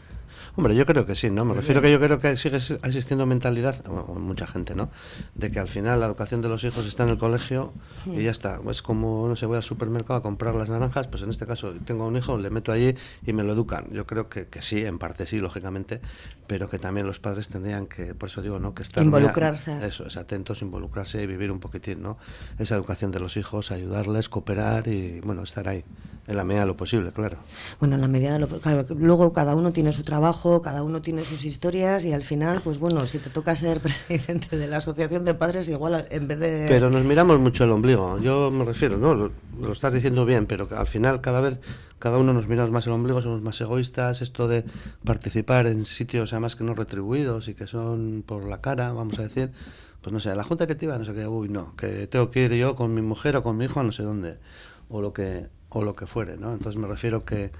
Hombre, 0.55 0.75
yo 0.75 0.85
creo 0.85 1.07
que 1.07 1.15
sí, 1.15 1.31
¿no? 1.31 1.47
Me 1.47 1.55
refiero 1.55 1.81
que 1.81 1.91
yo 1.91 1.99
creo 1.99 2.19
que 2.19 2.37
sigue 2.37 2.57
existiendo 2.57 3.25
mentalidad, 3.25 3.83
mucha 3.87 4.47
gente, 4.47 4.75
¿no? 4.75 4.91
De 5.35 5.51
que 5.51 5.59
al 5.59 5.69
final 5.69 6.01
la 6.01 6.07
educación 6.07 6.43
de 6.43 6.49
los 6.49 6.63
hijos 6.65 6.87
está 6.87 7.05
en 7.05 7.09
el 7.09 7.19
colegio 7.19 7.73
y 8.07 8.25
ya 8.25 8.31
está. 8.31 8.61
Es 8.69 8.83
como, 8.83 9.27
no 9.29 9.37
sé, 9.37 9.47
voy 9.47 9.57
al 9.57 9.63
supermercado 9.63 10.19
a 10.19 10.23
comprar 10.23 10.55
las 10.55 10.69
naranjas, 10.69 11.09
pues 11.09 11.23
en 11.23 11.31
este 11.31 11.47
caso 11.47 11.73
tengo 11.87 12.07
un 12.07 12.17
hijo, 12.17 12.37
le 12.37 12.51
meto 12.51 12.71
allí 12.71 12.95
y 13.25 13.33
me 13.33 13.43
lo 13.45 13.53
educan. 13.53 13.87
Yo 13.93 14.07
creo 14.07 14.29
que, 14.29 14.47
que 14.47 14.61
sí, 14.61 14.85
en 14.85 14.99
parte 14.99 15.25
sí, 15.25 15.39
lógicamente, 15.39 16.03
pero 16.47 16.69
que 16.69 16.79
también 16.79 17.07
los 17.07 17.19
padres 17.19 17.49
tendrían 17.49 17.87
que, 17.87 18.15
por 18.15 18.29
eso 18.29 18.43
digo, 18.43 18.59
¿no? 18.59 18.75
Que 18.75 18.83
estar... 18.83 19.03
Involucrarse. 19.03 19.87
eso, 19.87 20.07
es 20.07 20.19
atentos, 20.19 20.61
involucrarse 20.61 21.23
y 21.23 21.27
vivir 21.27 21.51
un 21.51 21.61
poquitín, 21.61 22.03
¿no? 22.03 22.19
Esa 22.59 22.75
educación 22.75 23.11
de 23.11 23.21
los 23.21 23.39
hijos, 23.39 23.73
ayudarles, 23.73 24.29
cooperar 24.29 24.87
y, 24.87 25.21
bueno, 25.21 25.45
estar 25.45 25.67
ahí. 25.67 25.83
En 26.27 26.37
la 26.37 26.45
medida 26.45 26.61
de 26.61 26.67
lo 26.69 26.77
posible, 26.77 27.11
claro. 27.11 27.39
Bueno, 27.81 27.97
en 27.97 28.01
la 28.01 28.07
medida 28.07 28.35
de 28.35 28.39
lo 28.39 28.49
claro, 28.61 28.87
luego 28.95 29.33
cada 29.33 29.57
uno 29.57 29.73
tiene 29.73 29.93
su 29.93 30.05
trabajo, 30.05 30.42
cada 30.61 30.83
uno 30.83 31.03
tiene 31.03 31.25
sus 31.25 31.45
historias 31.45 32.05
y 32.05 32.13
al 32.13 32.23
final, 32.23 32.61
pues 32.63 32.79
bueno, 32.79 33.07
si 33.07 33.19
te 33.19 33.31
toca 33.31 33.55
ser 33.55 33.81
presidente 33.83 34.57
de 34.57 34.67
la 34.67 34.79
asociación 34.79 35.25
de 35.25 35.35
padres, 35.35 35.69
igual 35.69 36.07
en 36.11 36.27
vez 36.29 36.39
de... 36.39 36.67
Pero 36.69 36.91
nos 36.91 37.05
miramos 37.05 37.39
mucho 37.39 37.65
el 37.65 37.71
ombligo, 37.71 38.19
yo 38.19 38.51
me 38.51 38.65
refiero, 38.65 38.99
¿no? 38.99 39.15
Lo, 39.15 39.73
estás 39.73 39.93
diciendo 39.93 40.27
bien, 40.27 40.47
pero 40.47 40.69
al 40.77 40.89
final 40.89 41.21
cada 41.21 41.41
vez 41.41 41.61
cada 41.99 42.19
uno 42.19 42.33
nos 42.33 42.49
miramos 42.49 42.73
más 42.73 42.87
el 42.87 42.93
ombligo, 42.93 43.23
somos 43.23 43.43
más 43.43 43.61
egoístas, 43.61 44.23
esto 44.23 44.49
de 44.49 44.65
participar 45.05 45.69
en 45.69 45.85
sitios 45.85 46.33
además 46.33 46.57
que 46.57 46.65
no 46.65 46.75
retribuidos 46.75 47.47
y 47.47 47.55
que 47.55 47.69
son 47.69 48.25
por 48.27 48.45
la 48.45 48.61
cara, 48.61 48.93
vamos 48.93 49.21
a 49.21 49.23
decir, 49.23 49.53
pues 50.01 50.13
no 50.13 50.19
sé, 50.19 50.35
la 50.35 50.43
junta 50.43 50.67
iba, 50.81 50.99
no 50.99 51.05
sé 51.05 51.15
qué, 51.15 51.29
uy, 51.29 51.49
no, 51.49 51.77
que 51.77 52.09
tengo 52.09 52.31
que 52.31 52.45
ir 52.45 52.55
yo 52.55 52.75
con 52.75 52.93
mi 52.93 53.03
mujer 53.03 53.37
o 53.37 53.45
con 53.45 53.57
mi 53.57 53.67
hijo 53.67 53.79
a 53.79 53.85
no 53.85 53.93
sé 53.93 54.03
dónde, 54.03 54.39
o 54.89 55.01
lo 55.01 55.13
que 55.13 55.49
o 55.75 55.83
lo 55.83 55.95
que 55.95 56.07
fuere, 56.07 56.37
¿no? 56.37 56.53
Entonces 56.53 56.81
me 56.81 56.87
refiero 56.87 57.25
que, 57.25 57.51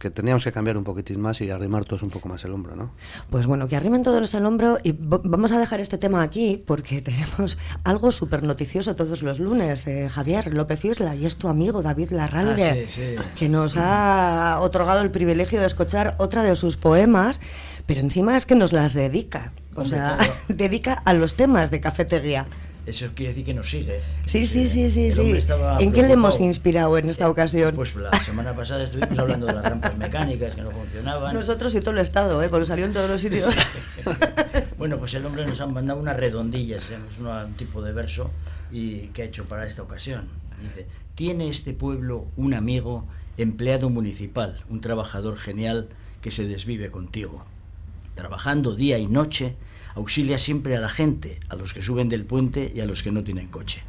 que 0.00 0.10
teníamos 0.10 0.42
que 0.42 0.50
cambiar 0.50 0.78
un 0.78 0.82
poquitín 0.82 1.20
más 1.20 1.42
y 1.42 1.50
arrimar 1.50 1.84
todos 1.84 2.02
un 2.02 2.08
poco 2.08 2.26
más 2.26 2.42
el 2.46 2.52
hombro, 2.52 2.74
¿no? 2.74 2.90
Pues 3.28 3.46
bueno, 3.46 3.68
que 3.68 3.76
arrimen 3.76 4.02
todos 4.02 4.32
el 4.32 4.46
hombro 4.46 4.78
y 4.82 4.94
vamos 4.98 5.52
a 5.52 5.58
dejar 5.58 5.78
este 5.80 5.98
tema 5.98 6.22
aquí 6.22 6.62
porque 6.66 7.02
tenemos 7.02 7.58
algo 7.84 8.10
súper 8.10 8.42
noticioso 8.42 8.96
todos 8.96 9.22
los 9.22 9.38
lunes. 9.38 9.86
Eh, 9.86 10.08
Javier 10.08 10.54
López 10.54 10.84
Isla 10.86 11.14
y 11.14 11.26
es 11.26 11.36
tu 11.36 11.48
amigo 11.48 11.82
David 11.82 12.12
Larralde, 12.12 12.88
ah, 13.18 13.24
que 13.36 13.50
nos 13.50 13.76
ha 13.76 14.58
otorgado 14.60 15.02
el 15.02 15.10
privilegio 15.10 15.60
de 15.60 15.66
escuchar 15.66 16.16
otra 16.18 16.42
de 16.42 16.56
sus 16.56 16.78
poemas, 16.78 17.38
pero 17.84 18.00
encima 18.00 18.38
es 18.38 18.46
que 18.46 18.54
nos 18.54 18.72
las 18.72 18.94
dedica. 18.94 19.52
O 19.76 19.84
sea, 19.84 20.16
dedica 20.48 20.94
a 21.04 21.12
los 21.12 21.34
temas 21.34 21.70
de 21.70 21.82
cafetería. 21.82 22.46
Eso 22.90 23.06
quiere 23.14 23.28
decir 23.28 23.44
que 23.44 23.54
nos 23.54 23.70
sigue. 23.70 24.00
Sí, 24.26 24.46
sí, 24.46 24.66
sí, 24.66 24.90
sí. 24.90 25.12
sí. 25.12 25.38
¿En 25.78 25.92
qué 25.92 26.02
le 26.02 26.14
hemos 26.14 26.40
inspirado 26.40 26.98
en 26.98 27.08
esta 27.08 27.30
ocasión? 27.30 27.76
Pues 27.76 27.94
la 27.94 28.10
semana 28.24 28.52
pasada 28.52 28.82
estuvimos 28.82 29.16
hablando 29.16 29.46
de 29.46 29.52
las 29.52 29.64
rampas 29.64 29.96
mecánicas 29.96 30.56
que 30.56 30.62
no 30.62 30.72
funcionaban. 30.72 31.32
Nosotros 31.32 31.72
y 31.76 31.80
todo 31.80 31.92
el 31.92 31.98
Estado, 31.98 32.42
¿eh? 32.42 32.48
porque 32.48 32.66
salió 32.66 32.84
en 32.84 32.92
todos 32.92 33.08
los 33.08 33.20
sitios. 33.20 33.54
bueno, 34.78 34.98
pues 34.98 35.14
el 35.14 35.24
hombre 35.24 35.46
nos 35.46 35.60
ha 35.60 35.68
mandado 35.68 36.00
unas 36.00 36.16
redondillas, 36.16 36.82
es 36.90 37.18
un 37.20 37.54
tipo 37.54 37.80
de 37.80 37.92
verso 37.92 38.32
y 38.72 39.06
que 39.08 39.22
ha 39.22 39.24
hecho 39.26 39.44
para 39.44 39.66
esta 39.66 39.82
ocasión. 39.82 40.28
Dice, 40.60 40.88
tiene 41.14 41.48
este 41.48 41.72
pueblo 41.72 42.26
un 42.36 42.54
amigo, 42.54 43.06
empleado 43.36 43.88
municipal, 43.88 44.64
un 44.68 44.80
trabajador 44.80 45.36
genial 45.36 45.90
que 46.22 46.32
se 46.32 46.44
desvive 46.44 46.90
contigo. 46.90 47.44
Trabajando 48.16 48.74
día 48.74 48.98
y 48.98 49.06
noche, 49.06 49.54
auxilia 49.94 50.38
siempre 50.38 50.76
a 50.76 50.80
la 50.80 50.88
gente, 50.88 51.40
a 51.48 51.56
los 51.56 51.74
que 51.74 51.82
suben 51.82 52.08
del 52.08 52.24
puente 52.24 52.72
y 52.74 52.80
a 52.80 52.86
los 52.86 53.02
que 53.02 53.10
no 53.10 53.24
tienen 53.24 53.48
coche. 53.48 53.82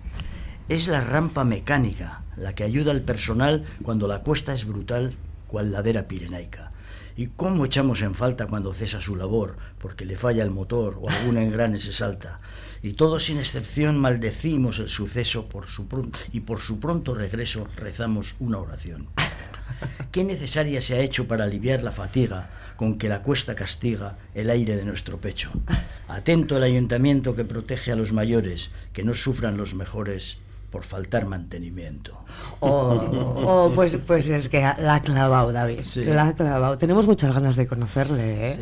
Es 0.70 0.88
la 0.88 1.02
rampa 1.02 1.44
mecánica 1.44 2.24
la 2.38 2.56
que 2.56 2.64
ayuda 2.64 2.92
al 2.92 3.02
personal 3.02 3.66
cuando 3.84 4.08
la 4.08 4.22
cuesta 4.22 4.54
es 4.54 4.66
brutal, 4.66 5.14
cual 5.48 5.72
ladera 5.72 6.08
pirenaica. 6.08 6.71
¿Y 7.16 7.28
cómo 7.28 7.66
echamos 7.66 8.02
en 8.02 8.16
falta 8.16 8.48
cuando 8.48 8.74
cesa 8.74 9.02
su 9.02 9.16
labor, 9.16 9.58
porque 9.80 10.06
le 10.06 10.16
falla 10.16 10.44
el 10.44 10.52
motor 10.52 10.98
o 11.00 11.10
algún 11.10 11.38
engrane 11.40 11.78
se 11.78 11.94
salta? 11.94 12.40
Y 12.84 12.94
todos 12.94 13.26
sin 13.26 13.38
excepción 13.38 14.00
maldecimos 14.00 14.80
el 14.80 14.90
suceso 14.90 15.48
por 15.48 15.68
su 15.68 15.88
y 16.34 16.40
por 16.40 16.62
su 16.62 16.80
pronto 16.80 17.14
regreso 17.14 17.68
rezamos 17.76 18.36
una 18.40 18.58
oración. 18.58 19.08
¿Qué 20.12 20.24
necesaria 20.24 20.82
se 20.82 20.96
ha 20.96 21.00
hecho 21.00 21.28
para 21.28 21.46
aliviar 21.46 21.84
la 21.84 21.92
fatiga 21.92 22.50
con 22.76 22.98
que 22.98 23.10
la 23.10 23.22
cuesta 23.22 23.56
castiga 23.56 24.18
el 24.34 24.50
aire 24.50 24.76
de 24.76 24.86
nuestro 24.86 25.20
pecho? 25.20 25.52
Atento 26.08 26.58
el 26.58 26.64
ayuntamiento 26.64 27.36
que 27.36 27.46
protege 27.46 27.92
a 27.92 27.96
los 27.96 28.12
mayores, 28.12 28.72
que 28.94 29.04
no 29.04 29.14
sufran 29.14 29.58
los 29.58 29.74
mejores 29.74 30.40
por 30.72 30.84
faltar 30.84 31.26
mantenimiento. 31.26 32.18
Oh, 32.62 33.36
oh 33.46 33.72
pues, 33.76 33.98
pues 33.98 34.30
es 34.30 34.50
que 34.50 34.62
la 34.62 34.96
ha 34.96 35.02
clavado, 35.02 35.52
David. 35.52 35.82
La 36.06 36.30
ha 36.30 36.34
clavado. 36.34 36.78
Tenemos 36.78 37.06
muchas 37.06 37.34
ganas 37.34 37.58
de 37.58 37.68
conocerle. 37.68 38.52
¿eh? 38.52 38.60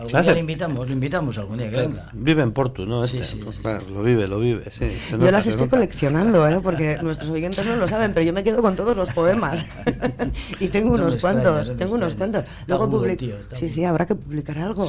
Algún 0.00 0.22
día 0.22 0.32
le 0.32 0.40
invitamos, 0.40 0.86
le 0.86 0.94
invitamos 0.94 1.36
algún 1.36 1.58
día 1.58 1.70
que 1.70 1.76
venga. 1.76 2.08
Vive 2.14 2.42
en 2.42 2.52
Porto, 2.52 2.86
¿no? 2.86 3.04
Este, 3.04 3.22
sí, 3.22 3.38
sí, 3.38 3.60
lo 3.92 4.02
vive, 4.02 4.26
lo 4.26 4.38
vive, 4.38 4.70
sí. 4.70 4.90
yo 5.10 5.30
las 5.30 5.46
estoy 5.46 5.68
coleccionando, 5.68 6.48
¿eh? 6.48 6.58
porque 6.62 6.96
nuestros 7.02 7.28
oyentes 7.28 7.66
no 7.66 7.76
lo 7.76 7.86
saben, 7.86 8.14
pero 8.14 8.24
yo 8.24 8.32
me 8.32 8.42
quedo 8.42 8.62
con 8.62 8.76
todos 8.76 8.96
los 8.96 9.10
poemas. 9.10 9.66
y 10.60 10.68
tengo 10.68 10.94
unos 10.94 11.16
cuantos, 11.16 11.76
tengo 11.76 11.96
unos 11.96 12.14
cuantos. 12.14 12.44
Luego 12.66 12.88
publico. 12.88 13.26
Sí, 13.52 13.68
sí, 13.68 13.84
habrá 13.84 14.06
que 14.06 14.14
publicar 14.14 14.58
algo. 14.58 14.88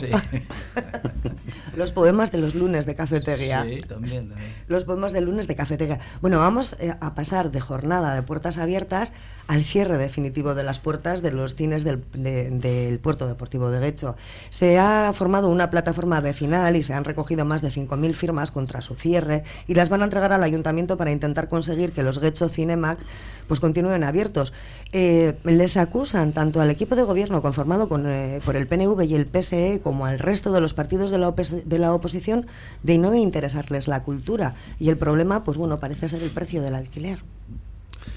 los 1.75 1.91
poemas 1.91 2.31
de 2.31 2.37
los 2.37 2.55
lunes 2.55 2.85
de 2.85 2.95
cafetería. 2.95 3.63
Sí, 3.63 3.79
también, 3.79 4.29
también. 4.29 4.49
Los 4.67 4.85
poemas 4.85 5.11
de 5.11 5.19
lunes 5.19 5.47
de 5.49 5.57
cafetería. 5.57 5.99
Bueno, 6.21 6.39
vamos 6.39 6.77
eh, 6.79 6.93
a 7.01 7.15
pasar 7.15 7.51
de 7.51 7.59
jornada 7.59 8.15
de 8.15 8.21
puertas 8.21 8.57
abiertas 8.57 9.11
al 9.47 9.65
cierre 9.65 9.97
definitivo 9.97 10.55
de 10.55 10.63
las 10.63 10.79
puertas 10.79 11.21
de 11.21 11.31
los 11.31 11.55
cines 11.55 11.83
del, 11.83 12.01
del 12.13 12.99
Puerto 12.99 13.27
Deportivo 13.27 13.69
de 13.69 13.79
Guecho. 13.79 14.15
Se 14.49 14.79
ha 14.79 15.00
formado 15.13 15.49
una 15.49 15.69
plataforma 15.69 16.21
vecinal 16.21 16.75
y 16.75 16.83
se 16.83 16.93
han 16.93 17.03
recogido 17.03 17.45
más 17.45 17.61
de 17.61 17.69
5.000 17.69 18.13
firmas 18.13 18.51
contra 18.51 18.81
su 18.81 18.95
cierre 18.95 19.43
y 19.67 19.73
las 19.73 19.89
van 19.89 20.01
a 20.01 20.05
entregar 20.05 20.31
al 20.31 20.43
ayuntamiento 20.43 20.97
para 20.97 21.11
intentar 21.11 21.47
conseguir 21.47 21.91
que 21.91 22.03
los 22.03 22.19
Guecho 22.19 22.49
Cinemac 22.49 22.99
pues 23.47 23.59
continúen 23.59 24.03
abiertos. 24.03 24.53
Eh, 24.93 25.37
les 25.43 25.77
acusan 25.77 26.33
tanto 26.33 26.61
al 26.61 26.69
equipo 26.69 26.95
de 26.95 27.03
gobierno 27.03 27.41
conformado 27.41 27.89
con, 27.89 28.07
eh, 28.07 28.41
por 28.45 28.55
el 28.55 28.67
PNV 28.67 29.03
y 29.03 29.15
el 29.15 29.25
PSE 29.25 29.81
como 29.81 30.05
al 30.05 30.19
resto 30.19 30.51
de 30.51 30.61
los 30.61 30.73
partidos 30.73 31.11
de 31.11 31.17
la, 31.17 31.31
de 31.31 31.79
la 31.79 31.93
oposición 31.93 32.47
de 32.83 32.97
no 32.97 33.13
interesarles 33.15 33.87
la 33.87 34.03
cultura 34.03 34.55
y 34.79 34.89
el 34.89 34.97
problema 34.97 35.43
pues 35.43 35.57
bueno 35.57 35.79
parece 35.79 36.07
ser 36.09 36.23
el 36.23 36.29
precio 36.29 36.61
del 36.61 36.75
alquiler. 36.75 37.19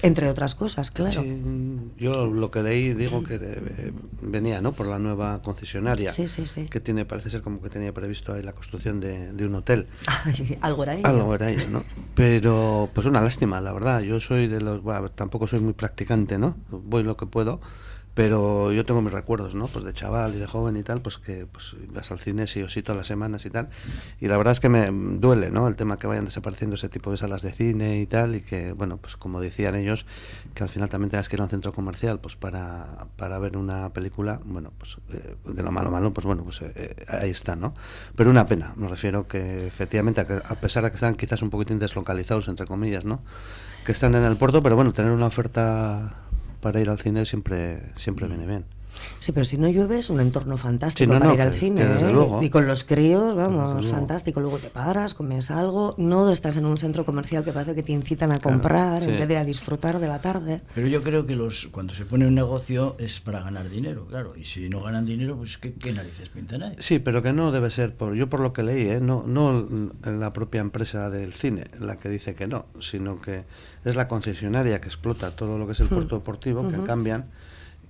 Entre 0.01 0.29
otras 0.29 0.55
cosas, 0.55 0.91
claro. 0.91 1.23
yo 1.97 2.27
lo 2.27 2.51
que 2.51 2.61
leí 2.61 2.93
digo 2.93 3.23
que 3.23 3.39
eh, 3.41 3.93
venía 4.21 4.61
¿no? 4.61 4.71
por 4.71 4.87
la 4.87 4.99
nueva 4.99 5.41
concesionaria 5.41 6.11
que 6.69 6.79
tiene, 6.79 7.05
parece 7.05 7.29
ser 7.29 7.41
como 7.41 7.61
que 7.61 7.69
tenía 7.69 7.93
previsto 7.93 8.33
ahí 8.33 8.41
la 8.41 8.53
construcción 8.53 8.99
de, 8.99 9.45
un 9.45 9.55
hotel. 9.55 9.87
algo 10.61 10.83
era 10.83 10.95
ello. 10.95 11.07
Algo 11.07 11.35
era 11.35 11.49
ello, 11.49 11.67
¿no? 11.69 11.83
Pero 12.13 12.89
pues 12.93 13.07
una 13.07 13.21
lástima, 13.21 13.61
la 13.61 13.73
verdad. 13.73 14.01
Yo 14.01 14.19
soy 14.19 14.47
de 14.47 14.61
los, 14.61 14.81
tampoco 15.15 15.47
soy 15.47 15.59
muy 15.59 15.73
practicante, 15.73 16.37
¿no? 16.37 16.55
Voy 16.69 17.03
lo 17.03 17.17
que 17.17 17.25
puedo 17.25 17.59
pero 18.15 18.71
yo 18.71 18.85
tengo 18.85 19.01
mis 19.01 19.11
recuerdos, 19.11 19.55
¿no? 19.55 19.67
Pues 19.67 19.83
de 19.83 19.91
chaval 19.91 20.35
y 20.35 20.39
de 20.39 20.47
joven 20.47 20.77
y 20.77 20.83
tal, 20.83 21.01
pues 21.01 21.17
que 21.17 21.45
pues 21.45 21.75
vas 21.93 22.09
al 22.11 22.21
cine 22.21 22.47
sí 22.47 22.63
o 22.63 22.69
sí 22.69 22.81
todas 22.81 22.97
las 22.97 23.07
semanas 23.07 23.45
y 23.45 23.49
tal. 23.49 23.67
Y 24.21 24.29
la 24.29 24.37
verdad 24.37 24.53
es 24.53 24.61
que 24.61 24.69
me 24.69 24.89
duele, 24.89 25.51
¿no? 25.51 25.67
El 25.67 25.75
tema 25.75 25.99
que 25.99 26.07
vayan 26.07 26.23
desapareciendo 26.23 26.75
ese 26.75 26.87
tipo 26.87 27.11
de 27.11 27.17
salas 27.17 27.41
de 27.41 27.51
cine 27.51 27.99
y 27.99 28.05
tal, 28.05 28.35
y 28.35 28.41
que, 28.41 28.71
bueno, 28.71 28.97
pues 28.97 29.17
como 29.17 29.41
decían 29.41 29.75
ellos, 29.75 30.05
que 30.53 30.63
al 30.63 30.69
final 30.69 30.87
también 30.87 31.11
tengas 31.11 31.27
que 31.27 31.35
ir 31.35 31.41
a 31.41 31.43
un 31.43 31.49
centro 31.49 31.73
comercial, 31.73 32.21
pues 32.21 32.37
para, 32.37 33.07
para 33.17 33.37
ver 33.37 33.57
una 33.57 33.89
película, 33.89 34.39
bueno, 34.45 34.71
pues 34.77 34.95
eh, 35.11 35.35
de 35.45 35.63
lo 35.63 35.73
malo 35.73 35.91
malo, 35.91 36.13
pues 36.13 36.25
bueno, 36.25 36.45
pues 36.45 36.61
eh, 36.61 36.95
ahí 37.09 37.31
está, 37.31 37.57
¿no? 37.57 37.75
Pero 38.15 38.29
una 38.29 38.47
pena, 38.47 38.73
me 38.77 38.87
refiero 38.87 39.27
que 39.27 39.67
efectivamente, 39.67 40.21
a 40.21 40.55
pesar 40.61 40.85
de 40.85 40.89
que 40.89 40.95
están 40.95 41.15
quizás 41.15 41.41
un 41.41 41.49
poquitín 41.49 41.79
deslocalizados, 41.79 42.47
entre 42.47 42.65
comillas, 42.65 43.03
¿no? 43.03 43.21
Que 43.85 43.91
están 43.91 44.15
en 44.15 44.23
el 44.23 44.37
puerto, 44.37 44.63
pero 44.63 44.77
bueno, 44.77 44.93
tener 44.93 45.11
una 45.11 45.27
oferta 45.27 46.24
para 46.61 46.79
ir 46.81 46.89
al 46.89 46.99
cine 46.99 47.25
siempre, 47.25 47.81
siempre 47.95 48.27
viene 48.27 48.45
bien. 48.45 48.65
Sí, 49.19 49.31
pero 49.31 49.45
si 49.45 49.57
no 49.57 49.69
llueve 49.69 49.99
es 49.99 50.09
un 50.09 50.19
entorno 50.19 50.57
fantástico 50.57 51.11
para 51.11 51.33
ir 51.33 51.41
al 51.41 51.53
cine. 51.53 51.81
¿eh? 51.81 52.39
Y 52.41 52.49
con 52.49 52.67
los 52.67 52.83
críos, 52.83 53.35
vamos, 53.35 53.85
fantástico. 53.87 54.39
Luego 54.39 54.59
te 54.59 54.69
paras, 54.69 55.13
comes 55.13 55.51
algo. 55.51 55.95
No 55.97 56.31
estás 56.31 56.57
en 56.57 56.65
un 56.65 56.77
centro 56.77 57.05
comercial 57.05 57.43
que 57.43 57.51
parece 57.51 57.75
que 57.75 57.83
te 57.83 57.91
incitan 57.91 58.31
a 58.31 58.39
comprar 58.39 59.03
en 59.03 59.17
vez 59.17 59.27
de 59.27 59.37
a 59.37 59.43
disfrutar 59.43 59.99
de 59.99 60.07
la 60.07 60.21
tarde. 60.21 60.61
Pero 60.73 60.87
yo 60.87 61.03
creo 61.03 61.25
que 61.25 61.35
los 61.35 61.67
cuando 61.71 61.93
se 61.93 62.05
pone 62.05 62.27
un 62.27 62.35
negocio 62.35 62.95
es 62.99 63.19
para 63.19 63.41
ganar 63.41 63.69
dinero, 63.69 64.05
claro. 64.05 64.35
Y 64.35 64.43
si 64.43 64.69
no 64.69 64.81
ganan 64.81 65.05
dinero, 65.05 65.37
pues 65.37 65.57
¿qué, 65.57 65.93
narices 65.93 66.29
pintan 66.29 66.63
ahí? 66.63 66.75
Sí, 66.79 66.99
pero 66.99 67.21
que 67.21 67.33
no 67.33 67.51
debe 67.51 67.69
ser, 67.69 67.93
por, 67.93 68.13
yo 68.15 68.29
por 68.29 68.39
lo 68.39 68.53
que 68.53 68.63
leí, 68.63 68.87
¿eh? 68.87 68.99
no, 69.01 69.23
no 69.25 69.67
la 70.03 70.31
propia 70.31 70.61
empresa 70.61 71.09
del 71.09 71.33
cine 71.33 71.65
la 71.79 71.95
que 71.95 72.09
dice 72.09 72.35
que 72.35 72.47
no, 72.47 72.65
sino 72.79 73.19
que 73.19 73.45
es 73.85 73.95
la 73.95 74.07
concesionaria 74.07 74.81
que 74.81 74.87
explota 74.87 75.31
todo 75.31 75.57
lo 75.57 75.67
que 75.67 75.73
es 75.73 75.79
el 75.79 75.85
hmm. 75.85 75.89
puerto 75.89 76.15
deportivo, 76.15 76.67
que 76.67 76.83
cambian, 76.83 77.29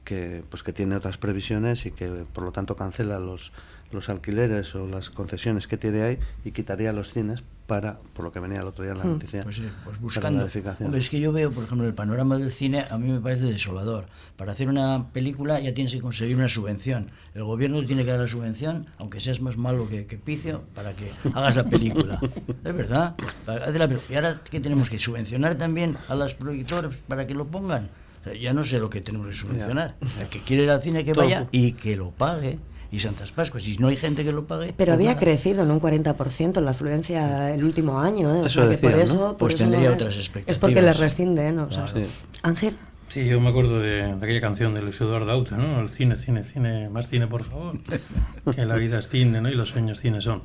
que 0.04 0.44
pues 0.50 0.62
que 0.62 0.74
tiene 0.74 0.96
otras 0.96 1.18
previsiones 1.18 1.86
y 1.86 1.92
que 1.92 2.26
por 2.32 2.44
lo 2.44 2.52
tanto 2.52 2.76
cancela 2.76 3.20
los 3.20 3.54
los 3.96 4.10
alquileres 4.10 4.76
o 4.76 4.88
las 4.88 5.10
concesiones 5.10 5.68
que 5.68 5.78
tiene 5.78 6.04
ahí 6.04 6.20
y 6.44 6.52
quitaría 6.52 6.94
los 6.94 7.12
cines 7.12 7.44
para, 7.68 7.98
por 8.14 8.26
lo 8.26 8.32
que 8.32 8.40
venía 8.40 8.62
el 8.62 8.68
otro 8.68 8.84
día 8.84 8.94
en 8.94 9.00
la 9.00 9.06
hmm. 9.06 9.14
noticia, 9.14 9.44
pues 9.44 9.56
sí, 9.56 9.68
pues 9.84 10.00
buscando. 10.00 10.48
Hombre, 10.82 11.02
es 11.02 11.10
que 11.10 11.20
yo 11.20 11.32
veo, 11.32 11.52
por 11.52 11.64
ejemplo, 11.64 11.88
el 11.88 11.94
panorama 11.94 12.38
del 12.38 12.52
cine, 12.52 12.86
a 12.90 12.98
mí 12.98 13.12
me 13.12 13.20
parece 13.20 13.46
desolador. 13.46 14.06
Para 14.38 14.52
hacer 14.52 14.70
una 14.70 15.08
película 15.12 15.60
ya 15.60 15.74
tienes 15.74 15.94
que 15.94 16.00
conseguir 16.00 16.36
una 16.36 16.48
subvención. 16.48 17.08
El 17.34 17.44
gobierno 17.44 17.84
tiene 17.86 18.06
que 18.06 18.12
dar 18.12 18.20
la 18.20 18.28
subvención, 18.28 18.88
aunque 18.98 19.20
seas 19.20 19.42
más 19.42 19.58
malo 19.58 19.90
que, 19.90 20.06
que 20.06 20.18
Picio, 20.18 20.64
para 20.76 20.94
que 20.94 21.10
hagas 21.34 21.56
la 21.56 21.64
película. 21.64 22.20
es 22.64 22.76
verdad. 22.76 23.16
Y 24.10 24.16
ahora 24.16 24.42
que 24.44 24.60
tenemos 24.60 24.90
que 24.90 25.00
subvencionar 25.00 25.56
también 25.56 25.98
a 26.08 26.16
las 26.16 26.34
productores 26.34 26.96
para 27.08 27.26
que 27.26 27.34
lo 27.34 27.46
pongan. 27.46 27.90
ya 28.40 28.54
no 28.54 28.64
sé 28.64 28.80
lo 28.80 28.90
que 28.90 29.02
tenemos 29.02 29.28
que 29.28 29.34
subvencionar. 29.34 29.96
El 30.20 30.28
que 30.28 30.40
quiere 30.40 30.64
ir 30.64 30.70
al 30.70 30.82
cine 30.82 31.04
que 31.04 31.14
vaya 31.14 31.48
y 31.52 31.74
que 31.74 31.96
lo 31.96 32.12
pague 32.12 32.60
y 32.92 33.00
Santas 33.00 33.32
Pascuas. 33.32 33.68
Y 33.68 33.78
no 33.78 33.88
hay 33.88 33.96
gente 33.96 34.24
que 34.24 34.32
lo 34.32 34.46
pague. 34.46 34.74
Pero 34.76 34.94
pues 34.94 35.08
había 35.08 35.18
crecido 35.18 35.64
en 35.64 35.72
un 35.72 35.82
40% 35.82 36.62
la 36.62 36.72
afluencia 36.72 37.54
el 37.54 37.64
último 37.64 38.00
año. 38.00 38.34
¿eh? 38.36 38.46
eso 38.46 38.68
decía, 38.68 38.92
por 38.92 39.00
eso, 39.00 39.38
pues 39.38 39.56
tendría 39.56 39.92
otras 39.92 40.16
expectativas. 40.16 40.56
Es 40.56 40.58
porque 40.58 40.82
les 40.82 40.98
rescinden. 40.98 41.56
¿no? 41.56 41.70
Ángel. 42.44 42.76
Sí, 43.10 43.26
yo 43.26 43.40
me 43.40 43.50
acuerdo 43.50 43.80
de, 43.80 44.04
aquella 44.04 44.42
canción 44.42 44.74
de 44.74 44.82
Luis 44.82 45.00
Eduardo 45.00 45.32
Auto, 45.32 45.56
¿no? 45.56 45.80
El 45.80 45.90
cine, 45.90 46.16
cine, 46.16 46.44
cine, 46.44 46.90
más 46.90 47.08
cine, 47.08 47.28
por 47.28 47.44
favor. 47.44 47.78
que 48.56 48.66
la 48.66 48.76
vida 48.76 49.00
es 49.00 49.08
cine, 49.08 49.42
¿no? 49.42 49.50
Y 49.50 49.54
los 49.54 49.70
sueños 49.70 50.00
cine 50.00 50.22
son. 50.22 50.42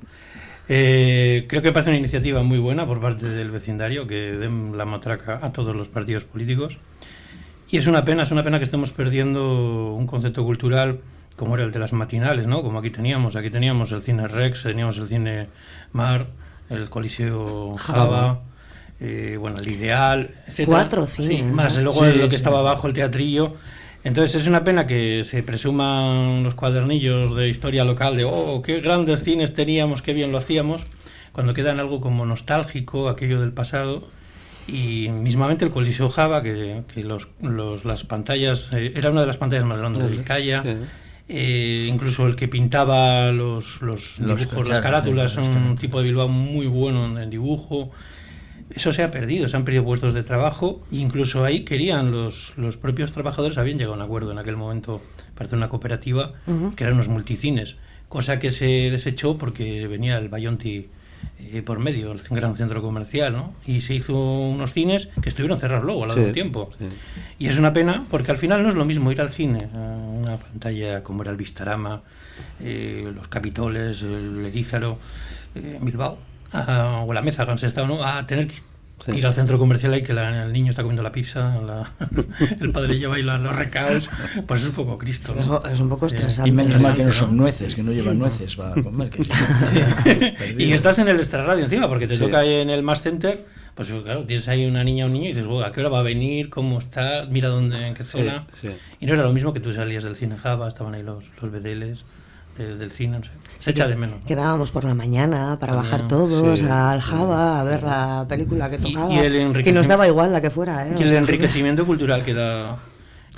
Eh, 0.69 1.47
creo 1.49 1.63
que 1.63 1.73
parece 1.73 1.91
una 1.91 1.99
iniciativa 1.99 2.45
muy 2.45 2.59
buena 2.59 2.87
por 2.87 3.01
parte 3.01 3.29
del 3.29 3.51
vecindario 3.51 4.07
que 4.07 4.33
den 4.33 4.79
la 4.79 4.85
matraca 4.85 5.41
a 5.43 5.53
todos 5.53 5.75
los 5.75 5.89
partidos 5.89 6.23
políticos. 6.23 6.79
Y 7.71 7.79
es 7.79 7.87
una 7.89 8.05
pena, 8.05 8.23
es 8.23 8.31
una 8.31 8.45
pena 8.45 8.59
que 8.59 8.65
estemos 8.65 8.91
perdiendo 8.91 9.95
un 9.95 10.07
concepto 10.07 10.45
cultural 10.45 11.01
como 11.41 11.55
era 11.55 11.65
el 11.65 11.73
de 11.73 11.79
las 11.79 11.95
matinales, 11.95 12.47
¿no? 12.47 12.63
Como 12.63 12.81
aquí 12.81 12.91
teníamos, 12.91 13.35
aquí 13.35 13.49
teníamos 13.49 13.93
el 13.93 14.03
cine 14.03 14.27
Rex, 14.29 14.63
teníamos 14.63 14.99
el 14.99 15.07
cine 15.07 15.47
Mar, 15.91 16.27
el 16.69 16.91
Coliseo 16.91 17.79
Java, 17.79 18.41
eh, 19.01 19.39
bueno, 19.41 19.57
el 19.59 19.67
Ideal, 19.67 20.35
etc. 20.47 20.67
Cuatro 20.67 21.07
cines. 21.07 21.39
Sí, 21.39 21.43
más 21.43 21.79
luego 21.79 22.05
lo 22.05 22.29
que 22.29 22.37
estaba 22.37 22.59
abajo, 22.59 22.89
el 22.89 22.93
teatrillo. 22.93 23.55
Entonces 24.05 24.43
es 24.43 24.49
una 24.49 24.65
pena 24.65 24.87
que 24.87 25.25
se 25.25 25.43
presuman 25.43 26.43
los 26.43 26.55
cuadernillos 26.55 27.35
de 27.35 27.49
historia 27.49 27.85
local 27.85 28.19
de, 28.19 28.25
oh, 28.25 28.61
qué 28.61 28.81
grandes 28.81 29.23
cines 29.23 29.55
teníamos, 29.55 30.03
qué 30.03 30.13
bien 30.13 30.33
lo 30.33 30.37
hacíamos, 30.37 30.85
cuando 31.33 31.55
quedan 31.55 31.81
algo 31.81 32.03
como 32.03 32.27
nostálgico, 32.27 33.09
aquello 33.09 33.41
del 33.41 33.53
pasado. 33.53 34.07
Y 34.69 35.09
mismamente 35.09 35.65
el 35.65 35.71
Coliseo 35.71 36.11
Java, 36.11 36.43
que, 36.43 36.83
que 36.93 37.03
los, 37.03 37.29
los, 37.41 37.87
las 37.87 38.05
pantallas, 38.05 38.75
eh, 38.75 38.93
era 38.95 39.09
una 39.09 39.23
de 39.23 39.27
las 39.27 39.39
pantallas 39.39 39.65
más 39.65 39.79
grandes 39.79 40.19
de 40.19 40.23
Calla. 40.23 40.63
Eh, 41.33 41.87
incluso 41.89 42.27
el 42.27 42.35
que 42.35 42.49
pintaba 42.49 43.31
los, 43.31 43.83
los, 43.83 44.19
los 44.19 44.41
dibujos, 44.41 44.69
las 44.69 44.81
carátulas, 44.81 45.37
un 45.37 45.77
tipo 45.77 45.99
de 45.99 46.05
Bilbao 46.05 46.27
muy 46.27 46.67
bueno 46.67 47.07
en 47.07 47.19
el 47.19 47.31
dibujo. 47.31 47.93
Eso 48.75 48.93
se 48.93 49.05
ha 49.05 49.13
perdido, 49.13 49.49
se 49.49 49.57
han 49.57 49.65
perdido 49.65 49.85
puestos 49.85 50.13
de 50.13 50.25
trabajo, 50.25 50.83
incluso 50.91 51.45
ahí 51.45 51.61
querían 51.61 52.11
los, 52.11 52.53
los 52.57 52.77
propios 52.77 53.13
trabajadores, 53.13 53.59
habían 53.59 53.79
llegado 53.79 53.95
a 53.95 53.97
un 53.99 54.03
acuerdo 54.03 54.33
en 54.33 54.39
aquel 54.39 54.57
momento 54.57 55.03
para 55.35 55.47
hacer 55.47 55.57
una 55.57 55.69
cooperativa, 55.69 56.33
uh 56.49 56.53
-huh. 56.53 56.75
que 56.75 56.83
eran 56.83 56.95
unos 56.95 57.09
multicines, 57.09 57.77
cosa 58.09 58.41
que 58.41 58.51
se 58.51 58.91
desechó 58.91 59.39
porque 59.39 59.87
venía 59.87 60.19
el 60.19 60.29
Bayonti 60.29 60.89
eh, 61.39 61.63
por 61.63 61.79
medio, 61.79 62.13
el 62.13 62.21
gran 62.31 62.57
centro 62.57 62.83
comercial, 62.83 63.33
¿no? 63.33 63.55
Y 63.67 63.81
se 63.81 63.95
hizo 63.95 64.15
unos 64.15 64.73
cines 64.73 65.09
que 65.23 65.29
estuvieron 65.29 65.59
cerrados 65.59 65.85
luego, 65.85 66.05
al 66.05 66.11
sí, 66.11 66.21
de 66.21 66.33
tiempo. 66.33 66.71
Sí. 66.79 66.87
Y 67.39 67.49
es 67.49 67.59
una 67.59 67.73
pena 67.73 68.05
porque 68.11 68.31
al 68.31 68.37
final 68.37 68.63
no 68.63 68.69
es 68.69 68.75
lo 68.75 68.85
mismo 68.85 69.11
ir 69.11 69.21
al 69.21 69.31
cine, 69.31 69.69
a 69.75 69.79
una 69.79 70.37
pantalla 70.37 71.03
como 71.03 71.23
era 71.23 71.31
el 71.31 71.37
Vistarama, 71.37 72.03
eh, 72.61 73.11
los 73.15 73.29
Capitoles, 73.29 74.03
el 74.03 74.47
Erízaro, 74.47 74.99
eh, 75.55 75.79
Bilbao, 75.81 76.19
a, 76.53 77.05
o 77.07 77.13
la 77.13 77.23
mesa 77.23 77.45
cuando 77.45 77.61
se 77.61 77.67
está 77.67 77.87
¿no? 77.87 78.05
a 78.05 78.27
tener 78.27 78.47
que 78.47 78.57
sí. 79.05 79.13
ir 79.17 79.27
al 79.27 79.35
centro 79.35 79.59
comercial 79.59 79.97
y 79.97 80.03
que 80.03 80.13
la, 80.13 80.45
el 80.45 80.53
niño 80.53 80.71
está 80.71 80.83
comiendo 80.83 81.03
la 81.03 81.13
pizza, 81.13 81.61
la, 81.61 81.91
el 82.61 82.73
padre 82.73 82.99
lleva 82.99 83.17
ahí 83.17 83.23
los 83.23 83.57
recaos, 83.57 84.09
pues 84.47 84.61
es 84.61 84.67
un 84.67 84.73
poco 84.73 84.99
Cristo. 84.99 85.35
¿no? 85.35 85.63
Es, 85.69 85.81
un 85.81 85.89
poco 85.89 86.07
estresante. 86.07 86.49
Y 86.49 86.53
menos 86.53 86.81
mal 86.81 86.95
que 86.95 87.05
no 87.05 87.13
son 87.13 87.37
nueces, 87.37 87.75
que 87.75 87.83
no 87.83 87.93
llevan 87.93 88.19
nueces 88.19 88.57
para 88.57 88.81
comer. 88.83 89.11
Que 89.11 90.55
y 90.59 90.73
estás 90.73 90.99
en 90.99 91.09
el 91.09 91.17
extra 91.17 91.45
radio 91.45 91.65
encima, 91.65 91.89
porque 91.89 92.07
te 92.07 92.15
sí. 92.15 92.21
toca 92.21 92.41
ahí 92.41 92.55
en 92.55 92.71
el 92.71 92.83
Mass 92.83 93.03
Center, 93.03 93.45
pues 93.75 93.89
claro, 93.89 94.25
tienes 94.25 94.47
ahí 94.49 94.67
una 94.67 94.85
niña 94.85 95.05
o 95.05 95.09
un 95.09 95.15
niño 95.15 95.27
y 95.27 95.33
dices, 95.33 95.47
¿a 95.65 95.73
qué 95.73 95.81
hora 95.81 95.91
va 95.91 96.01
a 96.01 96.03
venir? 96.03 96.51
¿Cómo 96.51 96.79
está? 96.79 97.27
Mira 97.31 97.49
dónde, 97.49 97.87
en 97.87 97.95
qué 97.95 98.05
zona. 98.05 98.47
Y 99.01 99.07
no 99.07 99.15
era 99.15 99.23
lo 99.23 99.33
mismo 99.33 99.53
que 99.53 99.61
tú 99.61 99.73
salías 99.73 100.05
del 100.05 100.17
cine 100.17 100.37
Java, 100.37 100.69
estaban 100.69 100.95
ahí 100.95 101.03
los, 101.03 101.25
los 101.41 101.51
bedeles 101.51 102.05
de, 102.57 102.77
del 102.77 102.91
cine, 102.91 103.19
no 103.19 103.25
sé. 103.25 103.31
Se 103.59 103.73
echa 103.73 103.87
de 103.87 103.95
menos. 103.95 104.21
¿no? 104.21 104.27
Quedábamos 104.27 104.73
por 104.73 104.85
la 104.85 104.95
mañana 104.95 105.57
para 105.61 105.75
También, 105.75 105.93
bajar 105.93 106.09
todos 106.09 106.61
sí, 106.61 106.67
al 106.67 107.01
Java 107.01 107.61
a 107.61 107.65
ver 107.65 107.83
la 107.83 108.25
película 108.29 108.71
que 108.71 108.79
tocaba. 108.79 109.13
Y, 109.13 109.19
y 109.19 109.63
que 109.63 109.73
nos 109.73 109.87
daba 109.87 110.07
igual 110.07 110.33
la 110.33 110.41
que 110.41 110.51
fuera. 110.51 110.87
¿eh? 110.89 110.95
Y 110.99 111.03
el 111.03 111.13
enriquecimiento 111.15 111.85
cultural 111.85 112.25
que 112.25 112.33
da 112.33 112.79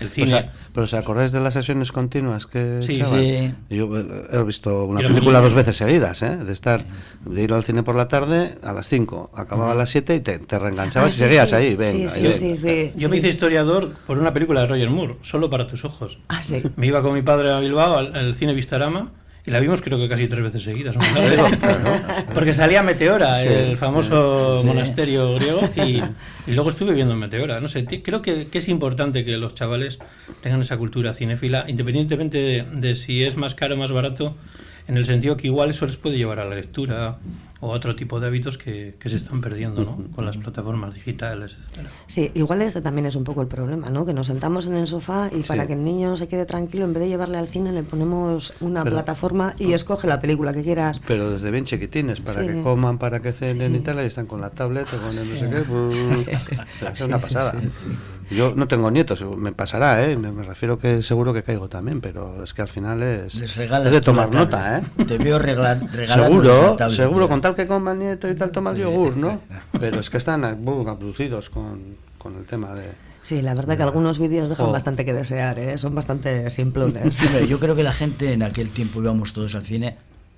el 0.02 0.10
cine. 0.10 0.26
O 0.26 0.30
sea, 0.30 0.52
pero 0.72 0.84
¿os 0.84 0.94
acordáis 0.94 1.32
de 1.32 1.40
las 1.40 1.54
sesiones 1.54 1.92
continuas 1.92 2.46
que 2.46 2.82
sí, 2.82 3.02
sí. 3.02 3.54
Yo 3.70 3.88
he 3.96 4.42
visto 4.44 4.84
una 4.84 5.00
película 5.00 5.40
dos 5.40 5.54
veces 5.54 5.76
seguidas, 5.76 6.22
¿eh? 6.22 6.36
de 6.36 6.52
estar 6.52 6.84
de 7.24 7.42
ir 7.42 7.52
al 7.52 7.64
cine 7.64 7.82
por 7.82 7.96
la 7.96 8.08
tarde 8.08 8.56
a 8.62 8.72
las 8.72 8.88
5, 8.88 9.30
acababa 9.34 9.72
a 9.72 9.74
las 9.74 9.90
7 9.90 10.14
y 10.14 10.20
te, 10.20 10.38
te 10.38 10.58
reenganchabas 10.58 11.12
ah, 11.12 11.14
y 11.14 11.18
seguías 11.18 11.48
sí, 11.48 11.54
ahí, 11.54 11.76
venga, 11.76 12.10
sí, 12.10 12.18
y 12.18 12.22
venga. 12.22 12.36
Sí, 12.36 12.56
sí, 12.56 12.92
Yo 12.96 13.08
me 13.08 13.16
hice 13.16 13.28
historiador 13.28 13.94
por 14.06 14.18
una 14.18 14.32
película 14.32 14.60
de 14.62 14.66
Roger 14.66 14.90
Moore, 14.90 15.16
solo 15.22 15.48
para 15.50 15.66
tus 15.66 15.84
ojos. 15.84 16.18
Ah, 16.28 16.42
sí. 16.42 16.62
Me 16.76 16.86
iba 16.86 17.02
con 17.02 17.14
mi 17.14 17.22
padre 17.22 17.52
a 17.52 17.60
Bilbao 17.60 17.96
al, 17.96 18.14
al 18.14 18.34
cine 18.34 18.54
Vistarama 18.54 19.12
y 19.44 19.50
la 19.50 19.58
vimos 19.58 19.82
creo 19.82 19.98
que 19.98 20.08
casi 20.08 20.28
tres 20.28 20.42
veces 20.42 20.62
seguidas. 20.62 20.96
¿no? 20.96 21.02
Porque 22.34 22.54
salía 22.54 22.82
Meteora, 22.82 23.34
sí, 23.36 23.48
el 23.48 23.76
famoso 23.76 24.60
sí. 24.60 24.66
monasterio 24.66 25.34
griego, 25.34 25.60
y, 25.76 26.02
y, 26.46 26.54
luego 26.54 26.70
estuve 26.70 26.92
viendo 26.92 27.16
Meteora. 27.16 27.60
No 27.60 27.68
sé, 27.68 27.84
creo 27.84 28.22
que, 28.22 28.48
que, 28.48 28.58
es 28.58 28.68
importante 28.68 29.24
que 29.24 29.36
los 29.38 29.54
chavales 29.54 29.98
tengan 30.40 30.60
esa 30.60 30.76
cultura 30.76 31.12
cinéfila, 31.12 31.64
independientemente 31.66 32.38
de, 32.38 32.62
de 32.62 32.94
si 32.94 33.24
es 33.24 33.36
más 33.36 33.54
caro 33.54 33.74
o 33.74 33.78
más 33.78 33.90
barato, 33.90 34.36
en 34.86 34.96
el 34.96 35.04
sentido 35.04 35.36
que 35.36 35.48
igual 35.48 35.70
eso 35.70 35.86
les 35.86 35.96
puede 35.96 36.16
llevar 36.16 36.38
a 36.38 36.44
la 36.44 36.54
lectura 36.54 37.18
o 37.62 37.70
otro 37.70 37.94
tipo 37.94 38.18
de 38.18 38.26
hábitos 38.26 38.58
que, 38.58 38.96
que 38.98 39.08
se 39.08 39.16
están 39.16 39.40
perdiendo 39.40 39.84
¿no? 39.84 39.96
con 40.12 40.26
las 40.26 40.36
plataformas 40.36 40.94
digitales, 40.94 41.52
etc. 41.52 41.86
Sí, 42.08 42.30
igual 42.34 42.60
este 42.60 42.80
también 42.82 43.06
es 43.06 43.14
un 43.14 43.22
poco 43.22 43.40
el 43.40 43.46
problema, 43.46 43.88
¿no? 43.88 44.04
que 44.04 44.12
nos 44.12 44.26
sentamos 44.26 44.66
en 44.66 44.74
el 44.74 44.88
sofá 44.88 45.30
y 45.32 45.36
sí. 45.36 45.42
para 45.46 45.68
que 45.68 45.74
el 45.74 45.84
niño 45.84 46.16
se 46.16 46.26
quede 46.26 46.44
tranquilo, 46.44 46.84
en 46.84 46.92
vez 46.92 47.04
de 47.04 47.08
llevarle 47.10 47.38
al 47.38 47.46
cine, 47.46 47.70
le 47.70 47.84
ponemos 47.84 48.54
una 48.58 48.82
pero, 48.82 48.96
plataforma 48.96 49.54
y 49.60 49.68
no. 49.68 49.76
escoge 49.76 50.08
la 50.08 50.20
película 50.20 50.52
que 50.52 50.62
quieras. 50.62 51.00
Pero 51.06 51.30
desde 51.30 51.52
bien 51.52 51.64
chiquitines, 51.64 52.20
para 52.20 52.40
sí. 52.40 52.48
que 52.48 52.62
coman, 52.62 52.98
para 52.98 53.22
que 53.22 53.32
cenen 53.32 53.76
y 53.76 53.78
tal, 53.78 53.98
y 53.98 54.06
están 54.06 54.26
con 54.26 54.40
la 54.40 54.50
tablet 54.50 54.92
o 54.92 55.00
con 55.00 55.10
el 55.10 55.14
no 55.16 55.22
sé 55.22 55.48
qué. 55.48 56.38
es 56.92 57.00
una 57.02 57.18
pasada. 57.20 57.54
Yo 58.32 58.54
no 58.54 58.68
tengo 58.68 58.90
nietos, 58.90 59.24
me 59.36 59.52
pasará, 59.52 60.04
¿eh? 60.04 60.16
me, 60.16 60.32
me, 60.32 60.42
refiero 60.42 60.78
que 60.78 61.02
seguro 61.02 61.32
que 61.32 61.42
caigo 61.42 61.68
también, 61.68 62.00
pero 62.00 62.42
es 62.42 62.54
que 62.54 62.62
al 62.62 62.68
final 62.68 63.02
es, 63.02 63.34
es 63.36 63.56
de 63.56 64.00
tomar 64.00 64.32
nota. 64.32 64.78
¿eh? 64.78 65.04
Te 65.04 65.18
veo 65.18 65.38
regalar, 65.38 65.80
Seguro, 66.08 66.76
seguro, 66.90 67.28
con 67.28 67.40
tal 67.40 67.54
que 67.54 67.66
coma 67.66 67.92
el 67.92 67.98
nieto 67.98 68.28
y 68.28 68.34
tal, 68.34 68.50
toma 68.50 68.70
el 68.70 68.78
yogur, 68.78 69.16
¿no? 69.16 69.40
Pero 69.80 70.00
es 70.00 70.10
que 70.10 70.18
están 70.18 70.44
abducidos 70.44 71.50
con, 71.50 71.96
con 72.18 72.36
el 72.36 72.46
tema 72.46 72.74
de... 72.74 72.90
Sí, 73.22 73.40
la 73.40 73.54
verdad 73.54 73.76
que 73.76 73.82
algunos 73.84 74.18
vídeos 74.18 74.48
dejan 74.48 74.66
oh. 74.66 74.72
bastante 74.72 75.04
que 75.04 75.12
desear, 75.12 75.58
¿eh? 75.58 75.78
son 75.78 75.94
bastante 75.94 76.50
simplones. 76.50 77.14
Sí, 77.14 77.26
yo 77.48 77.60
creo 77.60 77.76
que 77.76 77.82
la 77.82 77.92
gente 77.92 78.32
en 78.32 78.42
aquel 78.42 78.70
tiempo 78.70 79.00
íbamos 79.00 79.32
todos 79.32 79.54
al 79.54 79.64
cine 79.64 79.96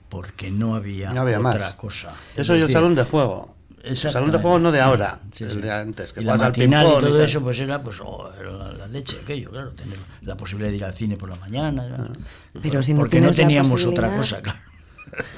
porque 0.09 0.51
no 0.51 0.75
había, 0.75 1.13
no 1.13 1.23
había 1.23 1.39
otra 1.39 1.59
más. 1.59 1.75
cosa. 1.75 2.13
Eso 2.37 2.57
y 2.57 2.63
el 2.63 2.71
salón 2.71 2.95
de 2.95 3.05
juego. 3.05 3.54
El 3.85 3.97
salón 3.97 4.33
de 4.33 4.39
juego 4.39 4.59
no 4.59 4.73
de 4.73 4.81
ahora, 4.81 5.21
sí, 5.33 5.45
el 5.45 5.61
de 5.61 5.71
antes, 5.71 6.13
que 6.13 6.23
y 6.23 6.25
la 6.25 6.35
al 6.35 6.57
y 6.57 6.71
todo 6.71 7.21
y 7.21 7.23
eso 7.23 7.43
pues 7.43 7.61
era 7.61 7.83
pues 7.83 8.01
oh, 8.01 8.31
era 8.39 8.73
la, 8.73 8.87
leche 8.87 9.19
aquello, 9.23 9.51
claro, 9.51 9.71
tener 9.73 9.99
la 10.23 10.37
posibilidad 10.37 10.71
de 10.71 10.77
ir 10.77 10.85
al 10.85 10.95
cine 10.95 11.17
por 11.17 11.29
la 11.29 11.37
mañana. 11.37 11.85
Era, 11.85 12.09
pero 12.63 12.83
si 12.83 12.95
no 12.95 13.01
porque 13.01 13.21
no 13.21 13.31
teníamos 13.31 13.85
otra 13.85 14.09
cosa, 14.17 14.41
claro. 14.41 14.59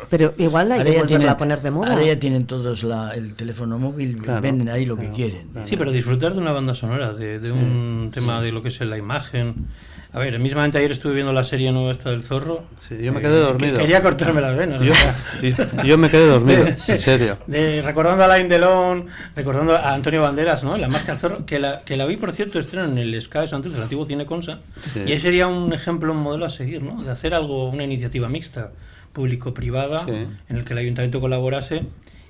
Pero 0.08 0.34
igual 0.38 0.72
hay 0.72 0.80
ahora 0.80 0.92
que 0.92 0.98
volverla 0.98 1.32
a 1.32 1.36
poner 1.36 1.60
de 1.60 1.70
moda. 1.70 1.92
Ahora 1.92 2.06
ya 2.06 2.18
tienen 2.18 2.46
todos 2.46 2.82
la, 2.84 3.12
el 3.14 3.34
teléfono 3.34 3.78
móvil, 3.78 4.18
claro, 4.22 4.40
venden 4.40 4.68
ahí 4.68 4.86
lo 4.86 4.96
claro, 4.96 5.10
que 5.10 5.16
quieren. 5.16 5.48
Claro. 5.48 5.66
Sí, 5.66 5.76
pero 5.76 5.92
disfrutar 5.92 6.34
de 6.34 6.40
una 6.40 6.52
banda 6.52 6.74
sonora, 6.74 7.12
de, 7.12 7.40
de 7.40 7.48
sí, 7.48 7.54
un 7.54 8.10
tema 8.12 8.38
sí. 8.38 8.46
de 8.46 8.52
lo 8.52 8.62
que 8.62 8.68
es 8.68 8.80
la 8.80 8.96
imagen. 8.96 9.66
A 10.16 10.20
ver, 10.20 10.38
mismamente 10.38 10.78
ayer 10.78 10.90
estuve 10.90 11.12
viendo 11.12 11.30
la 11.34 11.44
serie 11.44 11.70
nueva 11.72 11.92
esta 11.92 12.08
del 12.08 12.22
zorro. 12.22 12.64
Sí, 12.80 12.96
yo 13.02 13.12
me 13.12 13.20
quedé 13.20 13.38
dormido. 13.38 13.74
Que 13.74 13.82
quería 13.82 14.02
cortarme 14.02 14.40
las 14.40 14.56
venas. 14.56 14.80
Yo, 14.80 14.94
yo 15.84 15.98
me 15.98 16.08
quedé 16.08 16.26
dormido, 16.26 16.66
en 16.66 16.78
serio. 16.78 17.36
De, 17.46 17.82
recordando 17.82 18.22
a 18.22 18.24
Alain 18.24 18.48
Delon, 18.48 19.08
recordando 19.36 19.76
a 19.76 19.92
Antonio 19.92 20.22
Banderas, 20.22 20.64
¿no? 20.64 20.78
La 20.78 20.88
máscara 20.88 21.18
zorro, 21.18 21.44
que 21.44 21.58
la, 21.58 21.82
que 21.82 21.98
la 21.98 22.06
vi, 22.06 22.16
por 22.16 22.32
cierto, 22.32 22.58
estreno 22.58 22.86
en 22.86 22.96
el 22.96 23.12
de 23.12 23.20
Santos, 23.46 23.74
el 23.74 23.82
antiguo 23.82 24.06
Cine 24.06 24.24
Consa. 24.24 24.60
Sí. 24.80 25.02
Y 25.06 25.12
ahí 25.12 25.18
sería 25.18 25.48
un 25.48 25.74
ejemplo, 25.74 26.14
un 26.14 26.20
modelo 26.20 26.46
a 26.46 26.50
seguir, 26.50 26.82
¿no? 26.82 27.02
De 27.02 27.10
hacer 27.10 27.34
algo, 27.34 27.68
una 27.68 27.84
iniciativa 27.84 28.30
mixta 28.30 28.70
público-privada 29.12 30.02
sí. 30.06 30.12
en 30.48 30.56
el 30.56 30.64
que 30.64 30.72
el 30.72 30.78
ayuntamiento 30.78 31.20
colaborase 31.20 31.82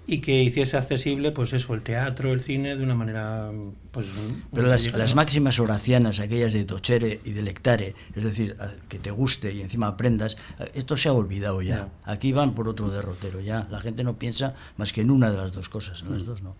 y 0.07 0.19
que 0.19 0.43
hiciese 0.43 0.77
accesible 0.77 1.33
pues 1.33 1.53
eso 1.53 1.75
el 1.75 1.83
teatro 1.83 2.33
el 2.33 2.41
cine 2.41 2.77
de 2.77 2.83
una 2.83 2.95
manera 2.95 3.51
pues 3.91 4.07
pero 4.53 4.69
las, 4.69 4.93
las, 4.93 5.15
máximas 5.15 5.59
horacianas 5.59 6.21
aquellas 6.21 6.53
de 6.53 6.65
tochere 6.65 7.21
y 7.25 7.33
de 7.33 7.43
lectare 7.43 7.95
es 8.15 8.25
decir 8.25 8.57
que 8.89 8.99
te 8.99 9.11
guste 9.11 9.53
y 9.53 9.63
encima 9.63 9.89
aprendas 9.89 10.37
esto 10.75 10.97
se 10.97 11.09
ha 11.09 11.13
olvidado 11.13 11.63
ya. 11.63 11.77
No. 11.77 11.91
aquí 12.05 12.33
van 12.33 12.55
por 12.55 12.69
otro 12.69 12.91
derrotero 12.91 13.41
ya. 13.41 13.67
La 13.71 13.81
gente 13.81 14.05
no 14.05 14.19
piensa 14.19 14.55
más 14.77 14.93
que 14.93 15.01
en 15.01 15.11
una 15.11 15.31
de 15.31 15.39
las 15.39 15.53
dos 15.53 15.69
cosas 15.69 16.03
en 16.03 16.13
las 16.15 16.25
dos 16.25 16.43
no 16.43 16.55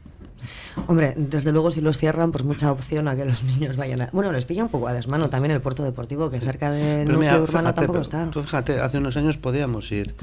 Hombre, 0.87 1.15
desde 1.17 1.53
luego 1.53 1.71
si 1.71 1.81
los 1.81 1.99
cierran, 1.99 2.31
pues 2.33 2.45
mucha 2.45 2.71
opción 2.71 3.09
a 3.09 3.17
que 3.17 3.25
los 3.25 3.43
niños 3.45 3.77
vayan 3.77 4.03
a... 4.03 4.11
Bueno, 4.13 4.33
les 4.33 4.45
pilla 4.45 4.63
un 4.63 4.69
poco 4.69 4.89
a 4.89 4.93
desmano 4.93 5.31
también 5.31 5.53
el 5.53 5.61
puerto 5.61 5.83
deportivo, 5.83 6.31
que 6.31 6.41
cerca 6.41 6.71
del 6.71 7.09
núcleo 7.09 7.19
mira, 7.21 7.41
urbano 7.41 7.69
fíjate, 7.69 7.81
tampoco 7.81 8.01
está. 8.01 8.31
Tú 8.31 8.43
fíjate, 8.43 8.81
hace 8.81 8.99
unos 8.99 9.17
años 9.17 9.39
podíamos 9.39 9.91
ir 9.93 10.15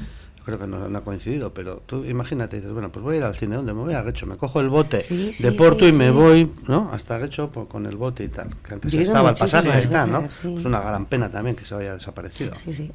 creo 0.44 0.58
que 0.58 0.66
no, 0.66 0.88
no, 0.88 0.98
ha 0.98 1.00
coincidido, 1.02 1.52
pero 1.54 1.82
tú 1.86 2.04
imagínate, 2.04 2.56
dices, 2.56 2.72
bueno, 2.72 2.90
pues 2.90 3.02
voy 3.02 3.16
a 3.16 3.18
ir 3.18 3.24
al 3.24 3.36
cine, 3.36 3.56
¿dónde 3.56 3.72
me 3.72 3.80
voy 3.80 3.94
a 3.94 4.02
Guecho? 4.02 4.26
Me 4.26 4.36
cojo 4.36 4.60
el 4.60 4.68
bote 4.68 5.00
sí, 5.00 5.32
sí, 5.34 5.42
de 5.42 5.52
Porto 5.52 5.86
sí, 5.86 5.90
y 5.90 5.92
me 5.92 6.10
voy, 6.10 6.50
¿no? 6.68 6.90
Hasta 6.92 7.18
Guecho 7.18 7.50
pues, 7.50 7.66
con 7.66 7.86
el 7.86 7.96
bote 7.96 8.24
y 8.24 8.28
tal, 8.28 8.50
que 8.66 8.74
antes 8.74 8.92
estaba 8.92 9.30
el 9.30 9.36
pasaje 9.36 9.82
y 9.82 9.86
tal, 9.86 10.10
¿no? 10.10 10.20
Es 10.20 10.64
una 10.64 10.80
gran 10.80 11.06
pena 11.06 11.30
también 11.30 11.56
que 11.56 11.64
se 11.64 11.74
haya 11.74 11.94
desaparecido. 11.94 12.54
Sí, 12.56 12.74
sí. 12.74 12.92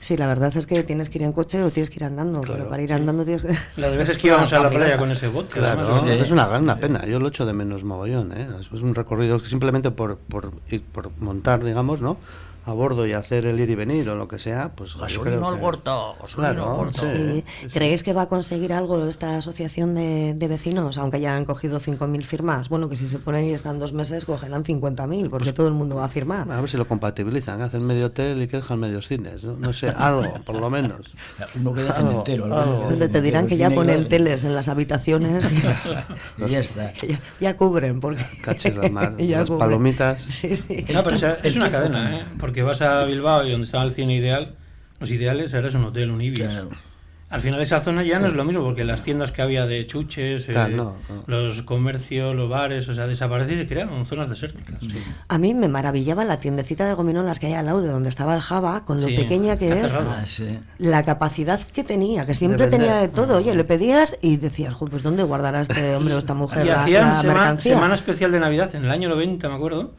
Sí, 0.00 0.16
la 0.16 0.28
verdad 0.28 0.56
es 0.56 0.66
que 0.66 0.84
tienes 0.84 1.08
que 1.08 1.18
ir 1.18 1.24
en 1.24 1.32
coche 1.32 1.60
o 1.62 1.70
tienes 1.70 1.90
que 1.90 1.96
ir 1.96 2.04
andando, 2.04 2.40
claro. 2.40 2.58
pero 2.58 2.70
para 2.70 2.82
ir 2.82 2.92
andando 2.92 3.24
tienes 3.24 3.42
que... 3.42 3.56
La 3.76 3.90
de 3.90 3.96
veces 3.96 4.16
que 4.18 4.28
íbamos 4.28 4.52
a 4.52 4.60
la 4.60 4.70
playa 4.70 4.96
con 4.96 5.10
ese 5.10 5.26
bote. 5.26 5.58
Claro, 5.58 6.06
es 6.06 6.30
una 6.30 6.46
gran 6.46 6.78
pena, 6.78 7.04
yo 7.04 7.18
lo 7.18 7.28
echo 7.28 7.44
de 7.44 7.52
menos 7.52 7.82
mogollón, 7.82 8.32
¿eh? 8.32 8.46
Es 8.60 8.70
un 8.70 8.94
recorrido 8.94 9.40
que 9.40 9.46
simplemente 9.46 9.90
por, 9.90 10.18
por, 10.18 10.52
ir, 10.70 10.82
por 10.82 11.10
montar, 11.18 11.64
digamos, 11.64 12.00
¿no? 12.00 12.16
A 12.68 12.72
bordo 12.74 13.06
y 13.06 13.12
hacer 13.12 13.46
el 13.46 13.58
ir 13.60 13.70
y 13.70 13.74
venir 13.74 14.08
o 14.10 14.14
lo 14.14 14.28
que 14.28 14.38
sea, 14.38 14.72
pues 14.74 14.92
creo 14.94 15.04
al 15.04 15.10
que- 15.10 15.18
gasolina 15.30 16.18
Claro, 16.34 16.90
sí. 17.00 17.44
Sí. 17.60 17.66
¿Creéis 17.72 18.02
que 18.02 18.12
va 18.12 18.22
a 18.22 18.28
conseguir 18.28 18.72
algo 18.72 19.06
esta 19.06 19.36
asociación 19.38 19.94
de, 19.94 20.34
de 20.34 20.48
vecinos, 20.48 20.98
aunque 20.98 21.20
ya 21.20 21.34
han 21.34 21.44
cogido 21.44 21.80
5.000 21.80 22.22
firmas? 22.24 22.68
Bueno, 22.68 22.88
que 22.88 22.96
si 22.96 23.08
se 23.08 23.18
ponen 23.18 23.44
y 23.46 23.52
están 23.52 23.78
dos 23.78 23.92
meses, 23.92 24.24
cogerán 24.24 24.64
50.000, 24.64 25.30
porque 25.30 25.52
todo 25.52 25.66
el 25.68 25.74
mundo 25.74 25.96
va 25.96 26.04
a 26.04 26.08
firmar. 26.08 26.50
A 26.50 26.60
ver 26.60 26.68
si 26.68 26.76
lo 26.76 26.86
compatibilizan, 26.86 27.62
hacen 27.62 27.86
medio 27.86 28.06
hotel 28.06 28.42
y 28.42 28.48
que 28.48 28.58
dejan 28.58 28.78
medios 28.78 29.08
cines, 29.08 29.44
no, 29.44 29.54
No 29.56 29.72
sé, 29.72 29.88
algo, 29.96 30.34
por 30.44 30.56
lo 30.60 30.68
menos. 30.70 31.10
Uno 31.58 31.72
queda 31.74 31.92
Algo, 31.92 32.18
entero. 32.18 32.44
algo. 32.54 32.86
Donde 32.90 33.08
te 33.08 33.22
dirán 33.22 33.46
que 33.46 33.56
ya 33.56 33.70
ponen 33.70 33.96
igual. 33.96 34.08
teles 34.08 34.44
en 34.44 34.54
las 34.54 34.68
habitaciones 34.68 35.50
y 35.52 36.46
ya 36.50 36.58
está. 36.58 36.92
ya, 37.06 37.20
ya 37.40 37.56
cubren, 37.56 38.00
porque 38.00 38.24
Cachis 38.42 38.76
la 38.76 38.88
mar, 38.90 39.16
ya 39.16 39.38
las 39.38 39.46
cubren. 39.46 39.58
palomitas. 39.58 40.20
Sí, 40.22 40.54
sí. 40.56 40.84
No, 40.92 41.02
pero 41.02 41.16
es 41.42 41.56
una 41.56 41.70
cadena, 41.70 42.18
¿eh? 42.18 42.24
Porque 42.38 42.57
vas 42.62 42.82
a 42.82 43.04
Bilbao 43.04 43.44
y 43.46 43.50
donde 43.50 43.64
estaba 43.66 43.84
el 43.84 43.92
cine 43.92 44.14
ideal, 44.16 44.54
los 45.00 45.10
ideales 45.10 45.54
ahora 45.54 45.68
es 45.68 45.74
un 45.74 45.84
hotel, 45.84 46.12
un 46.12 46.20
Ibis. 46.22 46.40
Claro. 46.40 46.68
Al 47.30 47.42
final 47.42 47.60
esa 47.60 47.78
zona 47.82 48.02
ya 48.04 48.18
no 48.18 48.26
es 48.28 48.32
lo 48.32 48.42
mismo, 48.42 48.64
porque 48.64 48.84
las 48.84 49.02
tiendas 49.02 49.32
que 49.32 49.42
había 49.42 49.66
de 49.66 49.86
chuches, 49.86 50.48
eh, 50.48 50.52
no, 50.54 50.68
no. 51.10 51.24
los 51.26 51.60
comercios, 51.62 52.34
los 52.34 52.48
bares, 52.48 52.88
o 52.88 52.94
sea, 52.94 53.06
desaparecen 53.06 53.56
y 53.56 53.58
se 53.58 53.66
crearon 53.66 54.06
zonas 54.06 54.30
desérticas. 54.30 54.78
A 55.28 55.36
mí 55.36 55.52
me 55.52 55.68
maravillaba 55.68 56.24
la 56.24 56.40
tiendecita 56.40 56.86
de 56.86 56.94
gominolas 56.94 57.38
que 57.38 57.48
hay 57.48 57.52
al 57.52 57.66
lado 57.66 57.82
de 57.82 57.88
donde 57.88 58.08
estaba 58.08 58.34
el 58.34 58.40
Java, 58.40 58.86
con 58.86 58.98
lo 59.02 59.08
Sí, 59.08 59.14
pequeña 59.14 59.58
que 59.58 59.78
es. 59.78 59.94
Ah, 59.94 60.22
sí. 60.24 60.58
la 60.78 61.02
capacidad 61.02 61.60
que 61.60 61.84
tenía, 61.84 62.24
que 62.24 62.32
siempre 62.34 62.62
vender. 62.62 62.80
tenía 62.80 62.96
de 63.02 63.08
todo. 63.08 63.36
Oye, 63.36 63.54
le 63.54 63.64
pedías 63.64 64.16
y 64.22 64.38
decías, 64.38 64.72
"Jo, 64.72 64.86
pues 64.86 65.02
¿dónde 65.02 65.22
guardará 65.22 65.60
este 65.60 65.96
hombre 65.96 66.14
o 66.14 66.18
esta 66.18 66.32
mujer 66.34 66.64
Y 66.64 66.68
la, 66.70 66.82
hacían 66.84 67.12
la 67.12 67.22
mercancía? 67.24 67.74
semana 67.74 67.92
especial 67.92 68.32
de 68.32 68.40
Navidad 68.40 68.74
en 68.74 68.86
el 68.86 68.90
año 68.90 69.10
90, 69.10 69.50
me 69.50 69.54
acuerdo, 69.54 69.92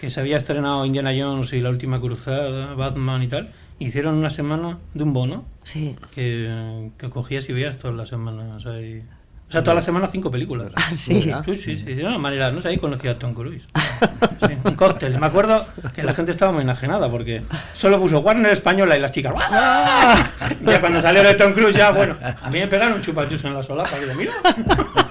que 0.00 0.10
se 0.10 0.20
había 0.20 0.36
estrenado 0.36 0.84
Indiana 0.84 1.12
Jones 1.16 1.52
y 1.52 1.60
La 1.60 1.70
Última 1.70 2.00
Cruzada, 2.00 2.74
Batman 2.74 3.22
y 3.22 3.28
tal. 3.28 3.52
Hicieron 3.78 4.14
una 4.14 4.30
semana 4.30 4.78
de 4.94 5.02
un 5.02 5.12
bono 5.12 5.44
Sí. 5.64 5.96
que, 6.10 6.90
que 6.98 7.10
cogías 7.10 7.48
y 7.48 7.52
veías 7.52 7.76
todas 7.76 7.96
las 7.96 8.08
semanas. 8.08 8.64
ahí. 8.66 9.02
O 9.48 9.52
sea, 9.52 9.62
toda 9.62 9.74
la 9.76 9.80
semana 9.80 10.08
cinco 10.08 10.28
películas. 10.30 10.72
Ah, 10.74 10.90
sí. 10.96 11.30
Sí, 11.44 11.56
sí, 11.56 11.76
sí, 11.78 11.94
de 11.94 12.04
una 12.04 12.18
manera, 12.18 12.50
no 12.50 12.60
sé, 12.60 12.66
ahí 12.68 12.78
conocí 12.78 13.06
a 13.06 13.18
Tom 13.18 13.32
Cruise. 13.34 13.62
Sí, 14.46 14.52
un 14.64 14.74
cóctel. 14.74 15.18
Me 15.18 15.26
acuerdo 15.26 15.64
que 15.94 16.02
la 16.02 16.12
gente 16.12 16.30
estaba 16.30 16.52
muy 16.52 16.60
enajenada 16.60 17.10
porque 17.10 17.42
solo 17.72 17.98
puso 17.98 18.18
Warner 18.20 18.52
Española 18.52 18.94
y 18.96 19.00
las 19.00 19.10
chicas. 19.12 19.32
¡ah! 19.38 20.14
Ya 20.66 20.78
cuando 20.80 21.00
salió 21.00 21.22
de 21.22 21.32
Tom 21.34 21.52
Cruise, 21.54 21.74
ya 21.74 21.90
bueno, 21.90 22.16
a 22.20 22.50
mí 22.50 22.58
me 22.58 22.66
pegaron 22.68 22.94
un 22.96 23.00
chupachus 23.02 23.44
en 23.44 23.54
la 23.54 23.62
solapa. 23.62 23.98
Digo, 23.98 24.12
mira. 24.14 24.32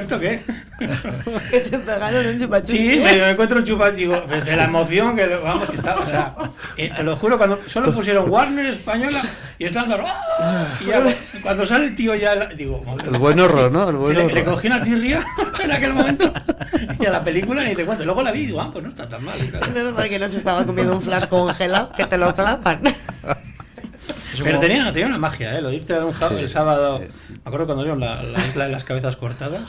¿esto 0.00 0.18
qué 0.20 0.34
es? 0.34 0.42
Que 1.50 1.60
te 1.60 1.78
pegaron 1.78 2.26
un 2.26 2.38
chupachus. 2.38 2.70
Sí, 2.70 3.00
me, 3.02 3.14
me 3.14 3.30
encuentro 3.30 3.58
un 3.58 3.64
chupachus, 3.64 3.96
digo, 3.98 4.24
desde 4.28 4.56
la 4.56 4.64
emoción 4.64 5.16
que, 5.16 5.26
vamos, 5.26 5.68
que 5.68 5.76
estaba, 5.76 6.00
o 6.00 6.06
sea, 6.06 6.34
eh, 6.76 6.90
te 6.94 7.02
lo 7.02 7.16
juro, 7.16 7.36
cuando 7.38 7.60
solo 7.66 7.92
pusieron 7.92 8.28
Warner 8.30 8.66
Española 8.66 9.22
y 9.58 9.64
están 9.66 9.88
dando, 9.88 10.06
¡ah! 10.06 10.66
y 10.80 10.86
ya, 10.86 11.02
cuando 11.42 11.64
sale 11.66 11.86
el 11.86 11.94
tío 11.96 12.14
ya, 12.14 12.34
la- 12.34 12.46
digo, 12.46 12.82
madre 12.84 13.08
El 13.08 13.18
buen 13.18 13.38
horror, 13.40 13.70
¿no? 13.72 13.88
El 13.90 13.96
buen 13.96 14.14
le, 14.16 14.26
le 14.26 14.32
horror. 14.40 14.54
cogí 14.54 14.66
una 14.66 14.82
tirria 14.82 15.24
en 15.62 15.72
aquel 15.72 15.92
momento 15.94 16.32
y 17.00 17.06
a 17.06 17.10
la 17.10 17.22
película 17.22 17.62
ni 17.64 17.74
te 17.74 17.84
cuento. 17.84 18.04
Luego 18.04 18.22
la 18.22 18.32
vi 18.32 18.40
y 18.42 18.46
digo, 18.46 18.60
ah, 18.60 18.70
pues 18.72 18.82
no 18.82 18.88
está 18.88 19.08
tan 19.08 19.24
mal. 19.24 19.34
y 19.42 19.48
tal. 19.48 19.70
Menos 19.72 19.94
mal 19.94 20.08
que 20.08 20.18
no 20.18 20.28
se 20.28 20.38
estaba 20.38 20.64
comiendo 20.64 20.94
un 20.94 21.02
flash 21.02 21.26
congelado 21.26 21.92
que 21.92 22.04
te 22.06 22.18
lo 22.18 22.34
clavan. 22.34 22.80
Pero 24.42 24.58
tenía, 24.60 24.92
tenía 24.92 25.06
una 25.08 25.18
magia, 25.18 25.56
¿eh? 25.56 25.60
Lo 25.62 25.68
de 25.68 25.76
irte 25.76 25.94
a 25.94 26.04
un 26.04 26.14
Sí, 26.14 26.20
el 26.38 26.48
sábado. 26.48 26.98
sí. 26.98 27.04
Me 27.28 27.40
acuerdo 27.44 27.66
cuando 27.66 27.82
vieron 27.84 28.00
la, 28.00 28.22
la 28.22 28.46
isla 28.46 28.64
de 28.66 28.72
las 28.72 28.84
cabezas 28.84 29.16
cortadas. 29.16 29.62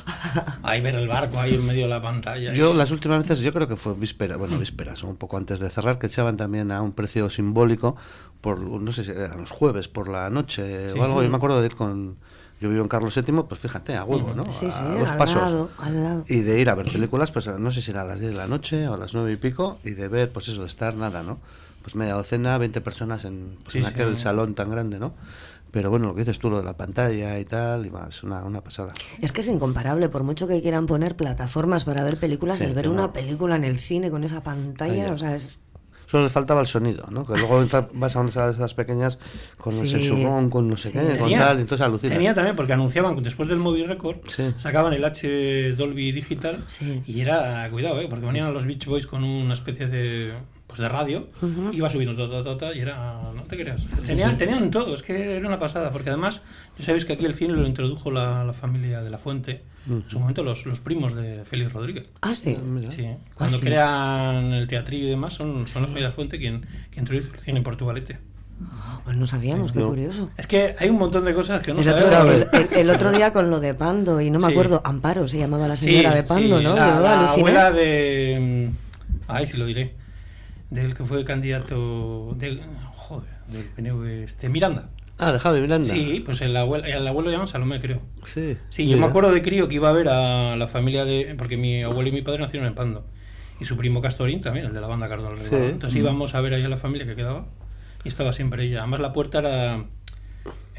Ahí 0.64 0.82
ver 0.82 0.96
el 0.96 1.08
barco 1.08 1.40
ahí 1.40 1.56
en 1.56 1.66
medio 1.66 1.84
de 1.84 1.90
la 1.90 2.02
pantalla. 2.02 2.54
Yo 2.54 2.74
las 2.74 2.92
últimas 2.92 3.20
veces, 3.20 3.42
yo 3.42 3.54
creo 3.54 3.68
que 3.68 3.76
fue 3.76 3.94
víspera, 3.94 4.38
bueno, 4.38 4.58
vísperas, 4.58 5.04
un 5.04 5.16
poco 5.18 5.38
antes 5.38 5.60
de 5.60 5.70
cerrar, 5.70 6.00
que 6.00 6.08
echaban 6.08 6.38
también 6.38 6.72
a 6.72 6.82
un 6.82 6.92
precio 6.94 7.30
simbólico 7.30 7.96
por, 8.42 8.60
no 8.60 8.92
sé 8.92 9.04
si 9.04 9.12
eran 9.12 9.40
los 9.42 9.52
jueves 9.52 9.88
por 9.88 10.08
la 10.08 10.30
noche 10.30 10.90
Sí. 10.90 11.00
o 11.00 11.04
algo. 11.04 11.22
Yo 11.24 11.30
me 11.30 11.38
acuerdo 11.38 11.60
de 11.60 11.66
ir 11.68 11.76
con, 11.76 12.18
yo 12.62 12.70
vivo 12.70 12.82
en 12.84 12.88
Carlos 12.88 13.16
VII, 13.16 13.44
pues 13.50 13.60
fíjate, 13.60 13.96
a 13.96 14.04
huevo, 14.04 14.34
¿no? 14.36 14.46
Sí, 14.52 14.70
sí, 14.72 14.82
a 14.84 15.00
dos 15.00 15.10
al 15.10 15.18
pasos. 15.18 15.42
lado, 15.42 15.70
al 15.80 16.04
lado. 16.04 16.26
Y 16.28 16.42
de 16.42 16.60
ir 16.60 16.70
a 16.70 16.76
ver 16.76 16.92
películas, 16.92 17.32
pues 17.32 17.48
no 17.48 17.72
sé 17.72 17.82
si 17.82 17.92
era 17.92 18.02
a 18.02 18.06
las 18.06 18.20
10 18.20 18.32
de 18.32 18.38
la 18.38 18.48
noche 18.48 18.88
o 18.88 18.94
a 18.94 18.98
las 18.98 19.14
9 19.14 19.32
y 19.32 19.36
pico, 19.38 19.80
y 19.84 19.92
de 19.92 20.08
ver, 20.08 20.32
pues 20.32 20.48
eso, 20.48 20.62
de 20.62 20.68
estar 20.68 20.96
nada, 20.96 21.24
¿no? 21.24 21.40
Pues 21.86 21.96
media 21.96 22.16
docena, 22.16 22.58
20 22.58 22.82
personas 22.82 23.26
en, 23.26 23.58
pues 23.62 23.74
Sí, 23.74 23.78
en 23.78 23.84
sí. 23.84 23.90
aquel 23.92 24.18
salón 24.18 24.56
tan 24.56 24.72
grande, 24.72 24.98
¿no? 24.98 25.14
Pero 25.70 25.92
bueno, 25.92 26.08
lo 26.08 26.16
que 26.16 26.22
dices 26.22 26.40
tú, 26.40 26.50
lo 26.50 26.58
de 26.58 26.64
la 26.64 26.76
pantalla 26.76 27.38
y 27.38 27.46
tal, 27.46 27.86
y 27.86 27.92
es 28.10 28.24
una, 28.24 28.44
una 28.44 28.62
pasada. 28.64 28.92
Es 29.22 29.32
que 29.32 29.42
es 29.42 29.48
incomparable, 29.50 30.10
por 30.10 30.24
mucho 30.24 30.48
que 30.48 30.64
quieran 30.64 30.88
poner 30.88 31.16
plataformas 31.16 31.86
para 31.86 32.04
ver 32.04 32.18
películas, 32.18 32.58
Sí, 32.58 32.66
el 32.66 32.74
ver 32.74 32.90
una 32.90 33.12
película 33.14 33.56
en 33.56 33.66
el 33.66 33.78
cine 33.78 34.10
con 34.10 34.24
esa 34.24 34.42
pantalla, 34.42 35.12
o 35.14 35.18
sea, 35.20 35.36
es... 35.36 35.60
Solo 36.08 36.24
les 36.24 36.32
faltaba 36.32 36.62
el 36.62 36.68
sonido, 36.68 37.06
¿no? 37.12 37.24
Que 37.26 37.38
luego 37.38 37.62
entra- 37.62 37.88
vas 37.94 38.16
a 38.16 38.22
unas 38.22 38.34
salas 38.34 38.58
de 38.58 38.64
esas 38.64 38.74
pequeñas 38.74 39.20
con 39.60 39.74
el 39.74 39.88
Sí. 39.88 40.24
con 40.50 40.68
no 40.70 40.78
sé 40.78 40.88
Sí. 40.90 40.94
qué, 40.94 41.20
con 41.20 41.32
tal, 41.34 41.58
y 41.58 41.62
entonces 41.62 41.86
alucinas. 41.86 42.16
tenía 42.16 42.34
también, 42.34 42.56
porque 42.56 42.74
anunciaban 42.74 43.22
después 43.22 43.48
del 43.48 43.58
Movie 43.60 43.86
Record, 43.86 44.18
Sí. 44.28 44.54
sacaban 44.56 44.94
el 44.94 45.04
H 45.06 45.74
Dolby 45.74 46.12
Digital 46.14 46.64
Sí. 46.68 47.04
y 47.06 47.20
era, 47.22 47.70
cuidado, 47.70 48.00
¿eh? 48.02 48.08
porque 48.10 48.26
venían 48.26 48.52
los 48.54 48.66
Beach 48.66 48.86
Boys 48.88 49.06
con 49.08 49.24
una 49.24 49.54
especie 49.56 49.88
de, 49.88 50.34
pues 50.76 50.80
de 50.84 50.90
radio, 50.90 51.30
iba 51.72 51.90
subiendo 51.90 52.44
ta, 52.44 52.58
ta, 52.58 52.74
y 52.76 52.80
era, 52.80 53.32
no 53.34 53.44
te 53.44 53.56
creas, 53.58 53.86
tenían, 54.06 54.38
tenían 54.38 54.70
todo, 54.72 54.94
es 54.94 55.02
que 55.02 55.38
era 55.38 55.48
una 55.48 55.58
pasada, 55.60 55.90
porque 55.92 56.10
además, 56.10 56.42
ya 56.78 56.86
sabéis 56.86 57.06
que 57.06 57.14
aquí 57.14 57.24
el 57.26 57.34
cine 57.34 57.54
lo 57.54 57.66
introdujo 57.66 58.12
la, 58.12 58.44
la 58.44 58.52
familia 58.54 59.02
de 59.02 59.10
la 59.10 59.18
Fuente, 59.18 59.64
en 59.90 60.04
su 60.10 60.20
momento 60.20 60.44
los, 60.44 60.66
los 60.66 60.80
primos 60.82 61.16
de 61.16 61.46
Félix 61.46 61.72
Rodríguez. 61.72 62.08
Ah, 62.22 62.34
sí. 62.36 62.58
Mira. 62.66 62.92
Sí, 62.92 63.08
cuando 63.36 63.58
sí. 63.58 63.64
crean 63.64 64.52
el 64.52 64.68
teatrillo 64.68 65.06
y 65.08 65.10
demás, 65.12 65.34
son, 65.36 65.68
son 65.68 65.84
la 65.84 65.88
familia 65.88 66.08
de 66.08 66.10
la 66.10 66.16
Fuente 66.16 66.40
quien, 66.40 66.62
quien 66.92 67.04
introduce 67.04 67.30
el 67.34 67.40
cine 67.40 67.60
en 67.60 67.64
Portugalete. 67.64 68.20
Pues 69.04 69.16
no 69.16 69.28
sabíamos, 69.28 69.72
qué 69.72 69.80
No. 69.80 69.90
curioso. 69.90 70.32
Es 70.38 70.48
que 70.48 70.76
hay 70.80 70.90
un 70.90 70.98
montón 70.98 71.24
de 71.24 71.34
cosas 71.36 71.62
que 71.62 71.74
no 71.74 71.82
El 71.82 71.88
otro, 71.90 72.02
sabemos. 72.06 72.48
el- 72.54 72.68
el- 72.74 72.78
el 72.80 72.90
otro 72.90 73.12
día 73.12 73.32
con 73.32 73.50
lo 73.50 73.60
de 73.60 73.74
Pando, 73.76 74.20
y 74.22 74.30
no 74.32 74.40
me 74.40 74.48
Sí. 74.48 74.52
acuerdo, 74.54 74.82
Amparo 74.84 75.28
se 75.28 75.38
llamaba 75.38 75.68
la 75.68 75.78
señora 75.78 76.10
Sí, 76.12 76.16
de 76.16 76.24
Pando, 76.24 76.58
sí, 76.58 76.64
¿no? 76.64 76.76
La, 76.76 77.30
abuela 77.32 77.72
de. 77.72 78.72
mm, 78.72 78.86
Ay, 79.28 79.48
sí 79.48 79.58
lo 79.58 79.66
diré. 79.66 79.96
Del 80.76 80.94
que 80.94 81.06
fue 81.06 81.24
candidato. 81.26 82.36
De, 82.38 82.60
joder, 82.96 83.30
del 83.48 83.64
PNV. 83.64 84.24
Este, 84.24 84.50
Miranda. 84.50 84.90
Ah, 85.18 85.32
de 85.32 85.40
Javi 85.40 85.62
Miranda. 85.62 85.88
Sí, 85.88 86.22
pues 86.26 86.42
el 86.42 86.56
abuelo, 86.58 86.86
el 86.86 87.08
abuelo 87.08 87.32
llaman 87.32 87.48
Salomé, 87.48 87.80
creo. 87.80 88.02
Sí. 88.26 88.58
Sí, 88.70 88.90
yo 88.90 88.98
me 88.98 89.06
acuerdo 89.06 89.32
de 89.32 89.42
crío 89.42 89.70
que 89.70 89.76
iba 89.76 89.90
a 89.90 89.94
ver 89.94 90.10
a 90.10 90.58
la 90.58 90.68
familia 90.68 91.06
de. 91.06 91.36
Porque 91.38 91.56
mi 91.56 91.82
abuelo 91.84 92.10
y 92.10 92.12
mi 92.12 92.22
padre 92.22 92.42
nacieron 92.42 92.68
en 92.68 92.76
Pando. 92.76 93.06
Y 93.60 93.66
su 93.66 93.78
primo 93.78 94.02
Castorín 94.02 94.42
también, 94.42 94.66
el 94.66 94.74
de 94.74 94.82
la 94.82 94.88
banda 94.88 95.08
Cardón. 95.08 95.42
Sí. 95.42 95.56
Entonces 95.56 95.98
íbamos 95.98 96.36
a 96.36 96.42
ver 96.42 96.54
ahí 96.54 96.64
a 96.64 96.70
la 96.70 96.78
familia 96.78 97.08
que 97.08 97.16
quedaba. 97.16 97.46
Y 98.04 98.10
estaba 98.10 98.34
siempre 98.34 98.66
ella. 98.66 98.80
Además, 98.80 99.00
la 99.00 99.14
puerta 99.14 99.40
era. 99.40 99.86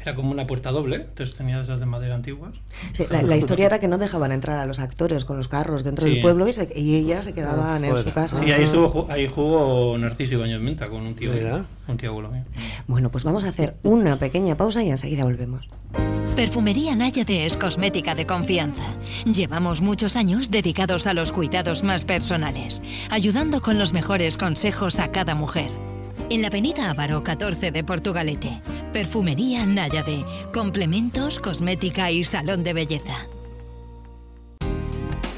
Era 0.01 0.15
como 0.15 0.31
una 0.31 0.47
puerta 0.47 0.71
doble, 0.71 0.95
entonces 0.97 1.35
tenía 1.35 1.59
esas 1.61 1.79
de 1.79 1.85
madera 1.85 2.15
antiguas. 2.15 2.53
Sí, 2.93 3.03
la, 3.09 3.21
la 3.23 3.35
historia 3.35 3.65
era 3.65 3.79
que 3.79 3.87
no 3.87 3.97
dejaban 3.97 4.31
entrar 4.31 4.57
a 4.59 4.65
los 4.65 4.79
actores 4.79 5.25
con 5.25 5.35
los 5.37 5.47
carros 5.49 5.83
dentro 5.83 6.05
Sí. 6.05 6.13
del 6.13 6.21
pueblo 6.21 6.47
y, 6.47 6.53
se- 6.53 6.69
y 6.75 6.95
ellas 6.95 7.25
se 7.25 7.33
quedaban 7.33 7.83
en 7.83 7.97
su 7.97 8.13
casa. 8.13 8.39
Sí, 8.41 8.51
ahí 8.51 8.63
estuvo, 8.63 9.07
ahí 9.09 9.27
jugó 9.27 9.97
Narciso 9.97 10.35
Ibáñez 10.35 10.61
Menta 10.61 10.87
con 10.87 11.01
un 11.05 11.15
tío, 11.15 11.31
un 11.87 11.97
tío 11.97 12.09
abuelo 12.11 12.29
mío. 12.31 12.43
Bueno, 12.87 13.09
pues 13.11 13.23
vamos 13.25 13.43
a 13.43 13.49
hacer 13.49 13.75
una 13.83 14.17
pequeña 14.17 14.55
pausa 14.55 14.81
y 14.83 14.89
enseguida 14.89 15.23
volvemos. 15.25 15.67
Perfumería 16.35 16.95
Náyade 16.95 17.45
es 17.47 17.57
cosmética 17.57 18.13
de 18.13 18.27
confianza. 18.27 18.83
Llevamos 19.25 19.81
muchos 19.81 20.15
años 20.15 20.51
dedicados 20.51 21.07
a 21.07 21.13
los 21.15 21.31
cuidados 21.31 21.83
más 21.83 22.05
personales, 22.05 22.83
ayudando 23.09 23.61
con 23.61 23.79
los 23.79 23.91
mejores 23.91 24.37
consejos 24.37 24.99
a 24.99 25.11
cada 25.11 25.33
mujer. 25.33 25.71
En 26.29 26.41
la 26.41 26.49
avenida 26.49 26.89
Ávaro 26.89 27.23
14 27.23 27.71
de 27.71 27.85
Portugalete, 27.85 28.61
Perfumería 28.91 29.65
Náyade, 29.65 30.25
complementos, 30.53 31.39
cosmética 31.39 32.11
y 32.11 32.25
salón 32.25 32.63
de 32.63 32.73
belleza. 32.73 33.29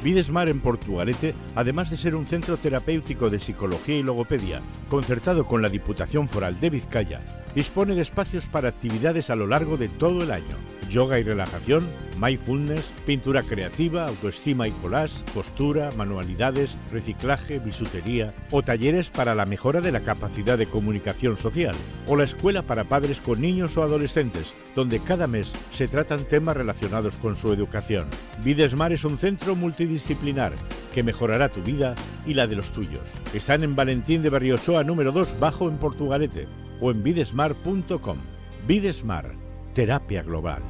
Videsmar 0.03 0.47
en 0.47 0.62
Portugalete, 0.62 1.35
además 1.55 1.89
de 1.89 1.97
ser 1.97 2.15
un 2.15 2.25
centro 2.25 2.57
terapéutico 2.57 3.29
de 3.29 3.39
psicología 3.39 3.97
y 3.97 4.03
logopedia, 4.03 4.62
concertado 4.89 5.45
con 5.45 5.62
la 5.62 5.69
Diputación 5.69 6.29
Foral 6.29 6.59
de 6.59 6.69
Vizcaya, 6.69 7.21
dispone 7.53 7.95
de 7.95 8.01
espacios 8.01 8.47
para 8.47 8.69
actividades 8.69 9.29
a 9.29 9.35
lo 9.35 9.47
largo 9.47 9.77
de 9.77 9.89
todo 9.89 10.23
el 10.23 10.31
año. 10.31 10.55
Yoga 10.89 11.19
y 11.19 11.23
relajación, 11.23 11.88
mindfulness, 12.19 12.91
pintura 13.05 13.43
creativa, 13.43 14.07
autoestima 14.07 14.67
y 14.67 14.71
collage, 14.71 15.23
postura, 15.35 15.91
manualidades, 15.95 16.77
reciclaje, 16.91 17.59
bisutería 17.59 18.33
o 18.49 18.63
talleres 18.63 19.12
para 19.12 19.35
la 19.35 19.45
mejora 19.45 19.81
de 19.81 19.91
la 19.91 19.99
capacidad 19.99 20.57
de 20.57 20.65
comunicación 20.65 21.38
social 21.38 21.75
o 22.07 22.15
la 22.15 22.23
escuela 22.23 22.63
para 22.63 22.85
padres 22.85 23.19
con 23.19 23.39
niños 23.39 23.77
o 23.77 23.83
adolescentes, 23.83 24.55
donde 24.75 24.99
cada 24.99 25.27
mes 25.27 25.53
se 25.71 25.88
tratan 25.88 26.23
temas 26.23 26.57
relacionados 26.57 27.17
con 27.17 27.38
su 27.38 27.53
educación. 27.53 28.07
Videsmar 28.43 28.91
es 28.91 29.05
un 29.05 29.19
centro 29.19 29.55
multidisciplinar 29.89 30.54
que 30.93 31.04
mejorará 31.04 31.49
tu 31.49 31.62
vida 31.63 31.95
y 32.25 32.34
la 32.34 32.45
de 32.47 32.56
los 32.56 32.71
tuyos. 32.71 33.02
Están 33.34 33.63
en 33.63 33.75
Valentín 33.75 34.21
de 34.21 34.30
Berriosoa 34.30 34.84
número 34.84 35.12
2 35.12 35.39
bajo 35.39 35.67
en 35.67 35.78
Portugalete 35.78 36.47
o 36.80 36.91
en 36.91 37.04
videsmar.com. 37.04 38.17
Videsmar, 38.67 39.32
terapia 39.73 40.21
global. 40.21 40.62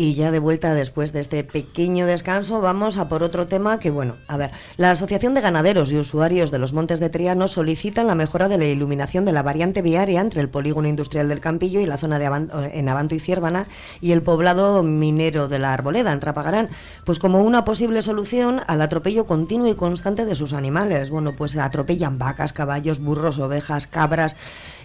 Y 0.00 0.14
ya 0.14 0.30
de 0.30 0.38
vuelta 0.38 0.72
después 0.72 1.12
de 1.12 1.20
este 1.20 1.44
pequeño 1.44 2.06
descanso, 2.06 2.62
vamos 2.62 2.96
a 2.96 3.10
por 3.10 3.22
otro 3.22 3.44
tema 3.44 3.78
que, 3.78 3.90
bueno, 3.90 4.16
a 4.28 4.38
ver, 4.38 4.50
la 4.78 4.92
Asociación 4.92 5.34
de 5.34 5.42
Ganaderos 5.42 5.92
y 5.92 5.98
Usuarios 5.98 6.50
de 6.50 6.58
los 6.58 6.72
Montes 6.72 7.00
de 7.00 7.10
Triano 7.10 7.48
solicitan 7.48 8.06
la 8.06 8.14
mejora 8.14 8.48
de 8.48 8.56
la 8.56 8.64
iluminación 8.64 9.26
de 9.26 9.32
la 9.32 9.42
variante 9.42 9.82
viaria 9.82 10.22
entre 10.22 10.40
el 10.40 10.48
polígono 10.48 10.88
industrial 10.88 11.28
del 11.28 11.40
Campillo 11.40 11.80
y 11.80 11.84
la 11.84 11.98
zona 11.98 12.18
de 12.18 12.24
en 12.72 12.88
Abanto 12.88 13.14
y 13.14 13.20
Ciervana 13.20 13.66
y 14.00 14.12
el 14.12 14.22
poblado 14.22 14.82
minero 14.82 15.48
de 15.48 15.58
la 15.58 15.74
Arboleda, 15.74 16.12
en 16.12 16.20
Trapagarán, 16.20 16.70
pues 17.04 17.18
como 17.18 17.42
una 17.42 17.66
posible 17.66 18.00
solución 18.00 18.62
al 18.68 18.80
atropello 18.80 19.26
continuo 19.26 19.68
y 19.68 19.74
constante 19.74 20.24
de 20.24 20.34
sus 20.34 20.54
animales. 20.54 21.10
Bueno, 21.10 21.36
pues 21.36 21.58
atropellan 21.58 22.16
vacas, 22.16 22.54
caballos, 22.54 23.00
burros, 23.00 23.38
ovejas, 23.38 23.86
cabras. 23.86 24.34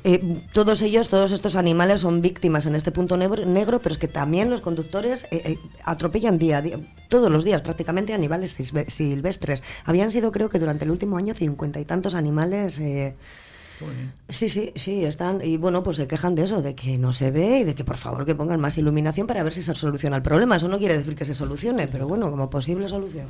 Eh, 0.07 0.21
todos 0.53 0.83
ellos, 0.83 1.09
todos 1.09 1.31
estos 1.31 1.55
animales 1.55 2.01
son 2.01 2.21
víctimas 2.21 2.67
en 2.67 2.75
este 2.75 2.91
punto 2.91 3.17
negro, 3.17 3.79
pero 3.79 3.91
es 3.91 3.97
que 3.97 4.07
también 4.07 4.51
los 4.51 4.61
conductores 4.61 5.23
eh, 5.31 5.41
eh, 5.43 5.57
atropellan 5.83 6.37
día, 6.37 6.61
día, 6.61 6.79
todos 7.09 7.31
los 7.31 7.43
días 7.43 7.61
prácticamente 7.61 8.13
animales 8.13 8.55
silvestres. 8.87 9.63
Habían 9.83 10.11
sido, 10.11 10.31
creo 10.31 10.47
que 10.47 10.59
durante 10.59 10.85
el 10.85 10.91
último 10.91 11.17
año, 11.17 11.33
cincuenta 11.33 11.79
y 11.79 11.85
tantos 11.85 12.13
animales. 12.13 12.79
Sí, 14.29 14.49
sí, 14.49 14.71
sí, 14.75 15.05
están. 15.05 15.41
Y 15.43 15.57
bueno, 15.57 15.83
pues 15.83 15.97
se 15.97 16.07
quejan 16.07 16.35
de 16.35 16.43
eso, 16.43 16.61
de 16.61 16.75
que 16.75 16.97
no 16.97 17.13
se 17.13 17.31
ve 17.31 17.59
y 17.59 17.63
de 17.63 17.75
que 17.75 17.83
por 17.83 17.97
favor 17.97 18.25
que 18.25 18.35
pongan 18.35 18.59
más 18.59 18.77
iluminación 18.77 19.27
para 19.27 19.43
ver 19.43 19.53
si 19.53 19.61
se 19.61 19.75
soluciona 19.75 20.15
el 20.15 20.21
problema. 20.21 20.55
Eso 20.55 20.67
no 20.67 20.77
quiere 20.77 20.97
decir 20.97 21.15
que 21.15 21.25
se 21.25 21.33
solucione, 21.33 21.87
pero 21.87 22.07
bueno, 22.07 22.29
como 22.29 22.49
posible 22.49 22.87
solución. 22.87 23.27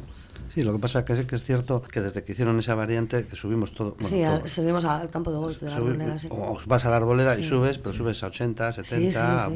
Sí, 0.53 0.63
lo 0.63 0.71
que 0.71 0.79
pasa 0.79 0.99
es 0.99 1.05
que, 1.05 1.13
es 1.13 1.25
que 1.25 1.35
es 1.35 1.43
cierto 1.43 1.81
que 1.81 1.99
desde 1.99 2.23
que 2.23 2.31
hicieron 2.31 2.57
esa 2.59 2.75
variante, 2.75 3.25
que 3.25 3.35
subimos 3.35 3.73
todo. 3.73 3.97
sí, 3.99 4.23
subimos 4.45 4.85
al 4.85 5.09
campo 5.09 5.31
de 5.31 5.37
golf 5.37 5.59
de 5.59 5.69
la 5.69 5.75
arboleda. 5.75 6.17
Sí. 6.17 6.29
O 6.31 6.57
vas 6.65 6.85
a 6.85 6.89
la 6.89 6.97
arboleda 6.97 7.37
y 7.37 7.43
subes, 7.43 7.77
pero 7.77 7.93
subes 7.93 8.23
a 8.23 8.27
80, 8.27 8.71
70, 8.71 9.49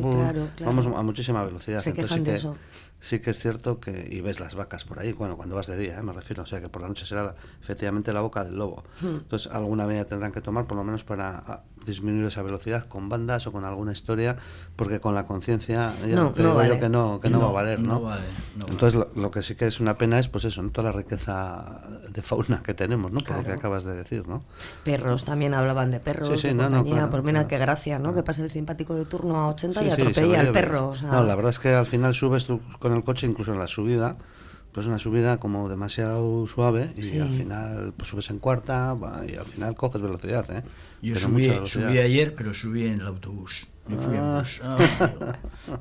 vamos 0.66 0.86
a 0.88 1.02
muchísima 1.04 1.44
velocidad. 1.46 1.80
Se 1.80 1.94
quejan 1.94 2.24
de 2.24 2.36
eso 2.36 2.58
sí 3.00 3.20
que 3.20 3.30
es 3.32 3.40
cierto 3.40 3.80
que, 3.80 4.08
y 4.12 4.22
ves 4.22 4.40
las 4.40 4.56
vacas 4.56 4.86
por 4.86 5.00
ahí, 5.00 5.14
bueno, 5.14 5.38
cuando 5.38 5.56
vas 5.56 5.68
de 5.68 5.78
día, 5.78 6.00
¿eh? 6.00 6.04
me 6.04 6.14
refiero, 6.14 6.44
o 6.44 6.46
sea 6.46 6.62
que 6.62 6.70
por 6.70 6.82
la 6.82 6.88
noche 6.88 7.06
será 7.06 7.36
efectivamente 7.62 8.14
la 8.14 8.22
boca 8.22 8.44
del 8.44 8.56
lobo. 8.56 8.84
Hmm. 9.02 9.18
Entonces, 9.18 9.52
alguna 9.52 9.86
medida 9.86 10.06
tendrán 10.06 10.32
que 10.32 10.42
tomar, 10.42 10.66
por 10.66 10.78
lo 10.78 10.84
menos 10.84 11.04
para 11.04 11.64
disminuir 11.86 12.26
esa 12.26 12.42
velocidad 12.44 12.86
con 12.86 13.10
bandas 13.10 13.48
o 13.48 13.52
con 13.52 13.66
alguna 13.66 13.92
historia, 13.92 14.38
porque 14.76 15.00
con 15.00 15.16
la 15.16 15.26
conciencia 15.26 15.94
ya 16.08 16.16
no, 16.16 16.32
te 16.32 16.44
digo 16.44 16.64
yo 16.64 16.80
que 16.80 16.90
no, 16.90 17.20
que 17.20 17.30
no, 17.30 17.42
va 17.42 17.50
a 17.50 17.52
valer, 17.52 17.80
¿no? 17.80 18.02
Vale, 18.02 18.22
Entonces, 18.56 19.00
lo, 19.16 19.32
que 19.32 19.42
sí 19.42 19.56
que 19.56 19.68
es 19.68 19.80
una 19.80 19.98
pena 19.98 20.20
es, 20.20 20.28
pues 20.28 20.46
eso, 20.46 20.62
¿no? 20.62 20.72
toda 20.72 20.92
la 20.92 20.98
riqueza 20.98 21.82
de 22.10 22.22
fauna 22.22 22.62
que 22.64 22.74
tenemos, 22.74 23.12
¿no? 23.12 23.22
Por 23.22 23.38
lo 23.38 23.44
que 23.44 23.52
acabas 23.52 23.84
de 23.84 23.96
decir, 23.96 24.28
¿no? 24.28 24.44
Perros, 24.84 25.26
también 25.26 25.54
hablaban 25.54 25.92
de 25.92 26.00
perros, 26.00 26.30
sí, 26.30 26.38
sí, 26.38 26.48
de 26.50 26.64
compañía, 26.64 27.10
pues 27.10 27.24
mira, 27.24 27.48
qué 27.48 27.58
gracia, 27.58 28.00
¿no? 28.00 28.14
Que 28.14 28.24
pase 28.24 28.44
el 28.44 28.50
simpático 28.50 28.96
de 28.96 29.06
turno 29.06 29.40
a 29.40 29.50
80 29.50 29.84
y 29.84 29.90
atropella 29.90 30.40
al 30.40 30.52
perro. 30.52 30.94
No, 31.02 31.24
la 31.24 31.36
verdad 31.36 31.50
es 31.50 31.60
que 31.60 31.74
al 31.74 31.86
final 31.86 32.14
subes 32.14 32.46
tú 32.46 32.62
con 32.80 32.94
el 32.94 33.04
coche, 33.04 33.28
incluso 33.28 33.54
en 33.54 33.60
la 33.60 33.68
subida, 33.68 34.18
pues 34.72 34.86
una 34.86 35.00
subida 35.00 35.38
como 35.38 35.68
demasiado 35.70 36.46
suave 36.48 36.94
y 36.96 37.20
al 37.20 37.30
final 37.30 37.94
pues 37.98 38.10
subes 38.10 38.30
en 38.30 38.40
cuarta 38.40 38.96
y 39.28 39.36
al 39.36 39.46
final 39.46 39.76
coges 39.76 40.02
velocidad. 40.02 40.46
¿eh? 40.56 40.64
Yo 41.02 41.16
subí, 41.16 41.50
ayer, 41.98 42.36
pero 42.36 42.54
subí 42.54 42.86
en 42.86 43.02
el 43.02 43.08
autobús. 43.08 43.68
Me 43.88 43.98
fui 43.98 44.16
en 44.16 44.22
ah. 44.22 44.40
bus. 44.40 44.62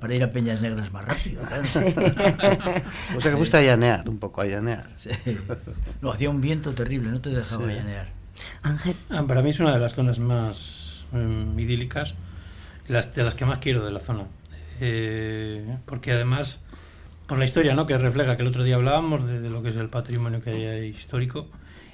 para 0.00 0.14
ir 0.14 0.24
a 0.24 0.30
Peñas 0.30 0.62
Negras 0.62 0.90
más 0.92 1.04
rápido. 1.04 1.42
o 3.16 3.20
sea 3.20 3.30
que 3.30 3.36
fuiste 3.36 3.58
a 3.58 3.62
llanear, 3.62 4.08
un 4.08 4.18
poco 4.18 4.40
a 4.40 4.46
llanear. 4.46 4.86
No, 6.00 6.10
hacía 6.10 6.30
un 6.30 6.40
viento 6.40 6.72
terrible, 6.72 7.10
no 7.10 7.20
te 7.20 7.30
dejaba 7.30 7.66
llanear. 7.66 8.08
Ángel. 8.62 8.96
Ah, 9.10 9.24
para 9.26 9.42
mí 9.42 9.50
es 9.50 9.60
una 9.60 9.72
de 9.72 9.80
las 9.80 9.94
zonas 9.94 10.18
más 10.20 11.06
um, 11.12 11.58
idílicas, 11.58 12.14
las, 12.86 13.14
de 13.14 13.24
las 13.24 13.34
que 13.34 13.44
más 13.44 13.58
quiero 13.58 13.84
de 13.84 13.92
la 13.92 14.00
zona. 14.00 14.24
Eh, 14.80 15.76
porque 15.84 16.12
además 16.12 16.60
por 17.28 17.38
la 17.38 17.44
historia 17.44 17.74
¿no? 17.74 17.86
que 17.86 17.96
refleja, 17.96 18.36
que 18.36 18.42
el 18.42 18.48
otro 18.48 18.64
día 18.64 18.76
hablábamos 18.76 19.24
de, 19.24 19.48
lo 19.50 19.62
que 19.62 19.68
es 19.68 19.76
el 19.76 19.90
patrimonio 19.90 20.42
que 20.42 20.50
hay 20.50 20.88
histórico, 20.88 21.46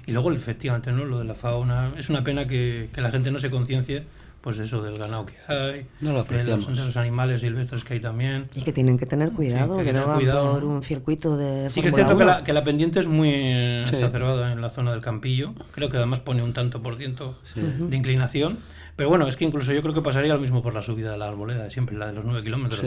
y 0.06 0.12
luego 0.12 0.32
efectivamente 0.32 0.92
¿no? 0.92 1.04
lo 1.04 1.18
de 1.18 1.24
la 1.24 1.34
fauna. 1.34 1.92
Es 1.98 2.08
una 2.08 2.22
pena 2.22 2.46
que, 2.46 2.88
la 2.96 3.10
gente 3.10 3.30
no 3.30 3.38
se 3.38 3.50
conciencie 3.50 4.04
pues 4.40 4.58
eso 4.58 4.82
del 4.82 4.98
ganado 4.98 5.24
que 5.24 5.32
hay, 5.48 5.86
de, 6.00 6.56
los, 6.56 6.96
animales 6.98 7.40
silvestres 7.40 7.82
que 7.82 7.94
hay 7.94 8.00
también. 8.00 8.46
Y 8.54 8.60
que 8.60 8.74
tienen 8.74 8.98
que 8.98 9.06
tener 9.06 9.32
cuidado, 9.32 9.78
que, 9.82 9.92
no 9.94 10.06
van 10.06 10.20
por 10.22 10.64
un 10.66 10.82
circuito 10.82 11.38
de 11.38 11.70
Sí 11.70 11.80
que 11.80 11.88
es 11.88 11.94
cierto 11.94 12.18
que 12.18 12.26
la, 12.26 12.44
que 12.44 12.52
la, 12.52 12.62
pendiente 12.62 13.00
es 13.00 13.06
muy 13.06 13.30
exacerbada 13.30 14.52
en 14.52 14.60
la 14.60 14.68
zona 14.68 14.92
del 14.92 15.00
Campillo, 15.00 15.54
creo 15.72 15.88
que 15.88 15.96
además 15.96 16.20
pone 16.20 16.42
un 16.42 16.52
tanto 16.52 16.82
por 16.82 16.98
ciento 16.98 17.38
de 17.54 17.96
inclinación, 17.96 18.58
pero 18.96 19.08
bueno, 19.08 19.26
es 19.26 19.36
que 19.36 19.44
incluso 19.44 19.72
yo 19.72 19.82
creo 19.82 19.94
que 19.94 20.02
pasaría 20.02 20.34
lo 20.34 20.40
mismo 20.40 20.62
por 20.62 20.74
la 20.74 20.82
subida 20.82 21.12
de 21.12 21.18
la 21.18 21.28
arboleda, 21.28 21.68
siempre 21.70 21.96
la 21.96 22.06
de 22.06 22.12
los 22.12 22.24
9 22.24 22.42
kilómetros. 22.42 22.82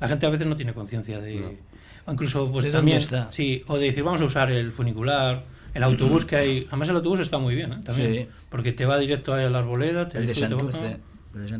La 0.00 0.08
gente 0.08 0.26
a 0.26 0.30
veces 0.30 0.46
no 0.46 0.56
tiene 0.56 0.74
conciencia 0.74 1.20
de... 1.20 1.58
O 2.06 2.12
incluso 2.12 2.50
pues 2.50 2.70
también... 2.72 2.98
Está? 2.98 3.30
Sí, 3.32 3.62
o 3.66 3.78
de 3.78 3.86
decir, 3.86 4.02
vamos 4.02 4.20
a 4.20 4.24
usar 4.24 4.50
el 4.50 4.72
funicular, 4.72 5.44
el 5.74 5.82
autobús 5.82 6.24
que 6.24 6.36
hay... 6.36 6.66
Además 6.68 6.88
el 6.88 6.96
autobús 6.96 7.20
está 7.20 7.38
muy 7.38 7.54
bien, 7.54 7.72
¿eh? 7.72 7.78
También, 7.84 8.28
porque 8.48 8.72
te 8.72 8.86
va 8.86 8.98
directo 8.98 9.34
a 9.34 9.38
la 9.38 9.58
arboleda, 9.58 10.08
te 10.08 10.18
el 10.18 10.26
de 10.26 10.34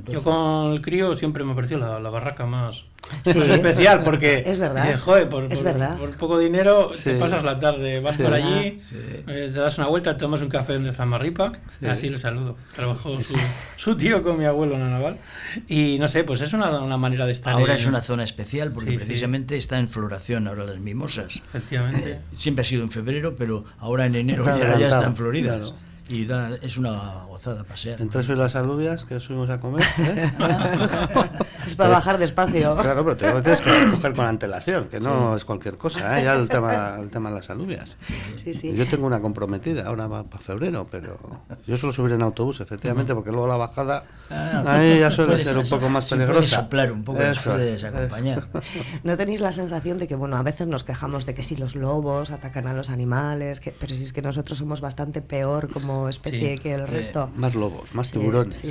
yo 0.07 0.23
con 0.23 0.73
el 0.73 0.83
crío 0.83 1.15
siempre 1.17 1.45
me 1.45 1.55
pareció 1.55 1.79
la, 1.79 2.01
la 2.01 2.11
barraca 2.11 2.47
más, 2.47 2.85
especial 3.25 4.03
porque 4.05 4.43
es 4.47 4.59
verdad, 4.59 4.99
joder, 4.99 5.29
por, 5.29 5.49
por, 5.49 6.17
poco 6.17 6.39
dinero 6.39 6.91
te 7.03 7.15
pasas 7.19 7.43
la 7.43 7.59
tarde, 7.59 8.01
vas 8.01 8.17
por 8.17 8.33
allí, 8.35 8.79
eh, 8.93 9.23
te 9.27 9.51
das 9.51 9.79
una 9.79 9.87
vuelta, 9.87 10.19
tomas 10.19 10.43
un 10.43 10.49
café 10.49 10.79
de 10.79 10.93
Zamarripa, 10.93 11.53
así 11.87 12.09
le 12.09 12.19
saludo. 12.19 12.57
Trabajó 12.75 13.21
su, 13.23 13.37
su, 13.77 13.97
tío 13.97 14.23
con 14.23 14.39
mi 14.39 14.45
abuelo 14.45 14.75
en 14.75 14.81
la 14.81 14.91
naval. 14.91 15.19
Y 15.67 15.99
no 15.99 16.09
sé, 16.09 16.25
pues 16.25 16.41
es 16.41 16.53
una, 16.53 16.81
una 16.81 16.97
manera 16.97 17.27
de 17.27 17.33
estar. 17.33 17.55
Ahora 17.55 17.75
es 17.75 17.87
una 17.87 18.03
zona 18.03 18.25
especial 18.25 18.73
porque 18.73 18.93
precisamente 18.93 19.57
está 19.57 19.79
en 19.79 19.89
floración 19.89 20.49
ahora 20.49 20.65
las 20.65 20.79
mimosas. 20.79 21.37
Efectivamente. 21.55 22.21
Siempre 22.37 22.63
ha 22.63 22.65
sido 22.65 22.83
en 22.83 22.91
febrero, 22.91 23.37
pero 23.37 23.65
ahora 23.79 24.07
en 24.07 24.15
enero 24.15 24.45
ya, 24.45 24.79
ya, 24.79 24.89
están 24.89 25.17
floridas. 25.17 25.75
Y 26.09 26.27
es 26.63 26.79
una 26.79 27.25
gozada 27.29 27.65
pasear. 27.65 28.01
Entre 28.01 28.21
eso 28.21 28.33
y 28.33 28.37
las 28.37 28.57
alubias 28.57 29.05
que 29.05 29.21
subimos 29.21 29.51
a 29.51 29.61
comer. 29.61 29.85
¿eh? 29.99 30.33
es 31.67 31.75
para 31.75 31.91
bajar 31.91 32.17
despacio. 32.17 32.77
Claro, 32.77 33.05
pero 33.05 33.17
te 33.17 33.43
tienes 33.43 33.61
que 33.61 33.91
coger 33.91 34.15
con 34.15 34.25
antelación, 34.25 34.87
que 34.87 35.01
no 35.01 35.37
es 35.37 35.45
cualquier 35.45 35.77
cosa. 35.77 36.19
¿eh? 36.19 36.25
Ya 36.25 36.35
el 36.35 36.49
tema, 36.49 36.97
el 36.99 37.11
tema 37.11 37.29
de 37.29 37.37
las 37.37 37.51
alubias. 37.51 37.97
Sí, 38.37 38.55
sí. 38.55 38.75
Yo 38.75 38.87
tengo 38.87 39.07
una 39.07 39.21
comprometida 39.21 39.87
ahora 39.87 40.09
para 40.09 40.43
febrero, 40.43 40.87
pero 40.91 41.19
yo 41.67 41.77
suelo 41.77 41.93
subir 41.93 42.13
en 42.13 42.23
autobús, 42.23 42.61
efectivamente, 42.61 43.15
porque 43.15 43.31
luego 43.31 43.47
la 43.47 43.57
bajada 43.57 44.05
ah, 44.31 44.65
ahí 44.67 45.01
ya 45.01 45.11
suele 45.11 45.39
ser 45.41 45.59
un 45.59 45.69
poco 45.69 45.91
más 45.91 46.09
peligrosa. 46.09 46.63
soplar 46.63 46.91
un 46.91 47.05
poco, 47.05 47.21
eso, 47.21 47.51
puedes 47.51 47.85
acompañar. 47.85 48.49
¿No 49.05 49.17
tenéis 49.19 49.41
la 49.41 49.53
sensación 49.53 49.99
de 49.99 50.09
que, 50.09 50.15
bueno, 50.15 50.37
a 50.39 50.43
veces 50.43 50.67
nos 50.67 50.85
quejamos 50.85 51.27
de 51.27 51.35
que 51.35 51.43
si 51.43 51.57
los 51.57 51.77
lobos 51.77 52.31
atacan 52.31 52.67
a 52.67 52.73
los 52.73 52.89
animales, 52.89 53.61
que, 53.61 53.73
pero 53.79 53.95
si 53.95 54.05
es 54.05 54.15
que 54.15 54.23
nosotros 54.23 54.57
somos 54.57 54.81
bastante 54.81 55.21
peor 55.21 55.71
como 55.71 55.98
especie 56.07 56.59
que 56.59 56.75
el 56.75 56.87
resto. 56.87 57.31
más 57.35 57.55
lobos, 57.55 57.95
más 57.95 58.13
tiburones. 58.13 58.63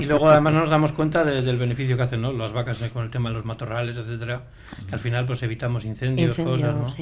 y 0.00 0.04
luego 0.04 0.28
además 0.30 0.54
nos 0.54 0.70
damos 0.70 0.92
cuenta 0.92 1.24
del 1.24 1.58
beneficio 1.58 1.96
que 1.96 2.02
hacen 2.02 2.22
¿no? 2.22 2.32
las 2.32 2.52
vacas 2.52 2.78
con 2.92 3.04
el 3.04 3.10
tema 3.10 3.30
de 3.30 3.34
los 3.34 3.44
matorrales, 3.44 3.96
etcétera, 3.96 4.44
que 4.88 4.94
al 4.94 5.00
final 5.00 5.26
pues 5.26 5.42
evitamos 5.42 5.84
incendios, 5.84 6.36
cosas, 6.36 6.98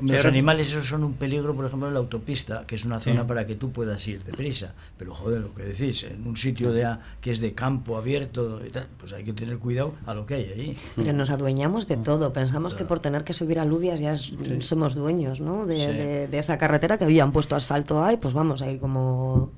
Los 0.00 0.24
animales 0.24 0.68
esos 0.68 0.86
son 0.86 1.04
un 1.04 1.14
peligro, 1.14 1.54
por 1.54 1.66
ejemplo, 1.66 1.88
en 1.88 1.94
la 1.94 2.00
autopista, 2.00 2.64
que 2.66 2.76
es 2.76 2.84
una 2.84 3.00
zona 3.00 3.26
para 3.26 3.46
que 3.46 3.56
tú 3.56 3.72
puedas 3.72 4.06
ir 4.06 4.22
deprisa. 4.24 4.74
Pero 4.96 5.14
joder, 5.14 5.40
lo 5.40 5.54
que 5.54 5.64
decís, 5.64 6.04
en 6.04 6.26
un 6.26 6.36
sitio 6.36 6.72
de 6.72 6.80
que 7.20 7.30
es 7.30 7.40
de 7.40 7.52
campo 7.52 7.96
abierto 7.96 8.60
y 8.64 8.70
tal, 8.70 8.86
pues 8.98 9.12
hay 9.12 9.24
que 9.24 9.32
tener 9.32 9.58
cuidado 9.58 9.94
a 10.06 10.14
lo 10.14 10.26
que 10.26 10.34
hay 10.34 10.44
ahí. 10.44 10.76
Pero 10.96 11.12
nos 11.12 11.30
adueñamos 11.30 11.88
de 11.88 11.96
todo. 11.96 12.32
Pensamos 12.32 12.74
que 12.74 12.84
por 12.84 13.00
tener 13.00 13.24
que 13.24 13.32
subir 13.32 13.58
alubias 13.58 14.00
ya 14.00 14.16
somos 14.60 14.94
dueños 14.94 15.40
¿no? 15.40 15.66
de, 15.66 16.28
de, 16.28 16.38
esa 16.38 16.58
carretera 16.58 16.98
que 16.98 17.04
habían 17.04 17.32
puesto 17.32 17.56
asfalto 17.56 18.02
ahí, 18.04 18.16
pues 18.16 18.34
vamos 18.34 18.62
como... 18.78 19.52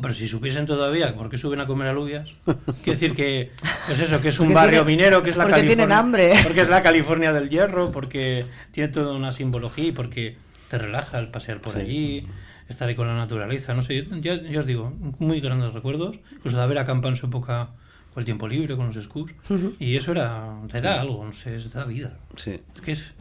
pero 0.00 0.14
si 0.14 0.28
supiesen 0.28 0.66
todavía 0.66 1.14
por 1.14 1.30
qué 1.30 1.38
suben 1.38 1.60
a 1.60 1.66
comer 1.66 1.88
alubias, 1.88 2.30
quiere 2.84 2.98
decir 2.98 3.14
que, 3.14 3.50
pues 3.86 4.00
eso, 4.00 4.20
que 4.20 4.28
es 4.28 4.40
un 4.40 4.52
barrio 4.52 4.84
minero, 4.84 5.22
que 5.22 5.30
es 5.30 5.36
la 5.36 5.44
porque 5.44 5.60
California, 5.60 5.86
tienen 5.86 5.96
hambre. 5.96 6.34
Porque 6.42 6.60
es 6.60 6.68
la 6.68 6.82
California 6.82 7.32
del 7.32 7.48
hierro, 7.48 7.92
porque 7.92 8.46
tiene 8.72 8.88
toda 8.88 9.14
una 9.14 9.32
simbología 9.32 9.86
y 9.86 9.92
porque 9.92 10.36
te 10.68 10.78
relaja 10.78 11.18
el 11.18 11.28
pasear 11.28 11.60
por 11.60 11.76
allí, 11.76 12.26
estar 12.68 12.88
ahí 12.88 12.94
con 12.94 13.06
la 13.06 13.16
naturaleza, 13.16 13.74
no 13.74 13.82
sé, 13.82 14.06
yo, 14.20 14.34
yo, 14.34 14.60
os 14.60 14.66
digo, 14.66 14.92
muy 15.18 15.40
grandes 15.40 15.72
recuerdos, 15.72 16.18
incluso 16.32 16.56
de 16.56 16.62
haber 16.62 16.78
acampado 16.78 17.10
en 17.10 17.16
su 17.16 17.26
época 17.26 17.70
con 18.12 18.22
el 18.22 18.24
tiempo 18.24 18.48
libre, 18.48 18.76
con 18.76 18.92
los 18.92 19.04
scouts, 19.04 19.34
y 19.78 19.96
eso 19.96 20.12
era, 20.12 20.56
te 20.70 20.80
da 20.80 21.00
algo, 21.00 21.24
no 21.24 21.32
sé, 21.32 21.58
te 21.58 21.68
da 21.68 21.84
vida. 21.84 22.18
Sí. 22.36 22.60
Es 22.74 22.80
que 22.80 22.92
es 22.92 23.14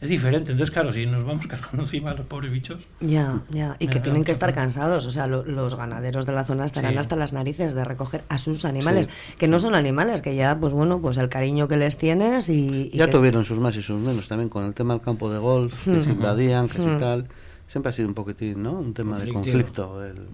es 0.00 0.10
diferente. 0.10 0.52
Entonces, 0.52 0.72
claro, 0.72 0.92
si 0.92 1.06
nos 1.06 1.24
vamos 1.24 1.46
cargando 1.48 1.82
encima 1.82 2.10
a 2.10 2.14
los 2.14 2.26
pobres 2.26 2.52
bichos. 2.52 2.82
Ya, 3.00 3.40
ya. 3.50 3.76
Y 3.78 3.88
que 3.88 4.00
tienen 4.00 4.24
que 4.24 4.32
estar 4.32 4.52
cansados. 4.52 5.06
O 5.06 5.10
sea, 5.10 5.26
los 5.26 5.74
ganaderos 5.74 6.26
de 6.26 6.32
la 6.32 6.44
zona 6.44 6.64
estarán 6.64 6.98
hasta 6.98 7.16
las 7.16 7.32
narices 7.32 7.74
de 7.74 7.84
recoger 7.84 8.24
a 8.28 8.38
sus 8.38 8.64
animales, 8.64 9.08
que 9.38 9.48
no 9.48 9.58
son 9.58 9.74
animales, 9.74 10.22
que 10.22 10.36
ya, 10.36 10.58
pues 10.58 10.72
bueno, 10.72 11.00
pues 11.00 11.16
el 11.16 11.28
cariño 11.28 11.68
que 11.68 11.76
les 11.76 11.96
tienes 11.96 12.48
y. 12.48 12.90
ya 12.90 13.10
tuvieron 13.10 13.44
sus 13.44 13.58
más 13.58 13.76
y 13.76 13.82
sus 13.82 14.00
menos 14.00 14.28
también 14.28 14.48
con 14.48 14.64
el 14.64 14.74
tema 14.74 14.94
del 14.94 15.02
campo 15.02 15.30
de 15.30 15.38
golf, 15.38 15.84
que 15.84 16.02
se 16.02 16.10
invadían, 16.10 16.68
que 16.68 16.78
si 16.78 16.88
tal. 16.98 17.28
Siempre 17.68 17.90
ha 17.90 17.92
sido 17.92 18.06
un 18.06 18.14
poquitín, 18.14 18.62
¿no? 18.62 18.74
Un 18.74 18.94
tema 18.94 19.18
de 19.18 19.32
conflicto, 19.32 20.04
el, 20.04 20.28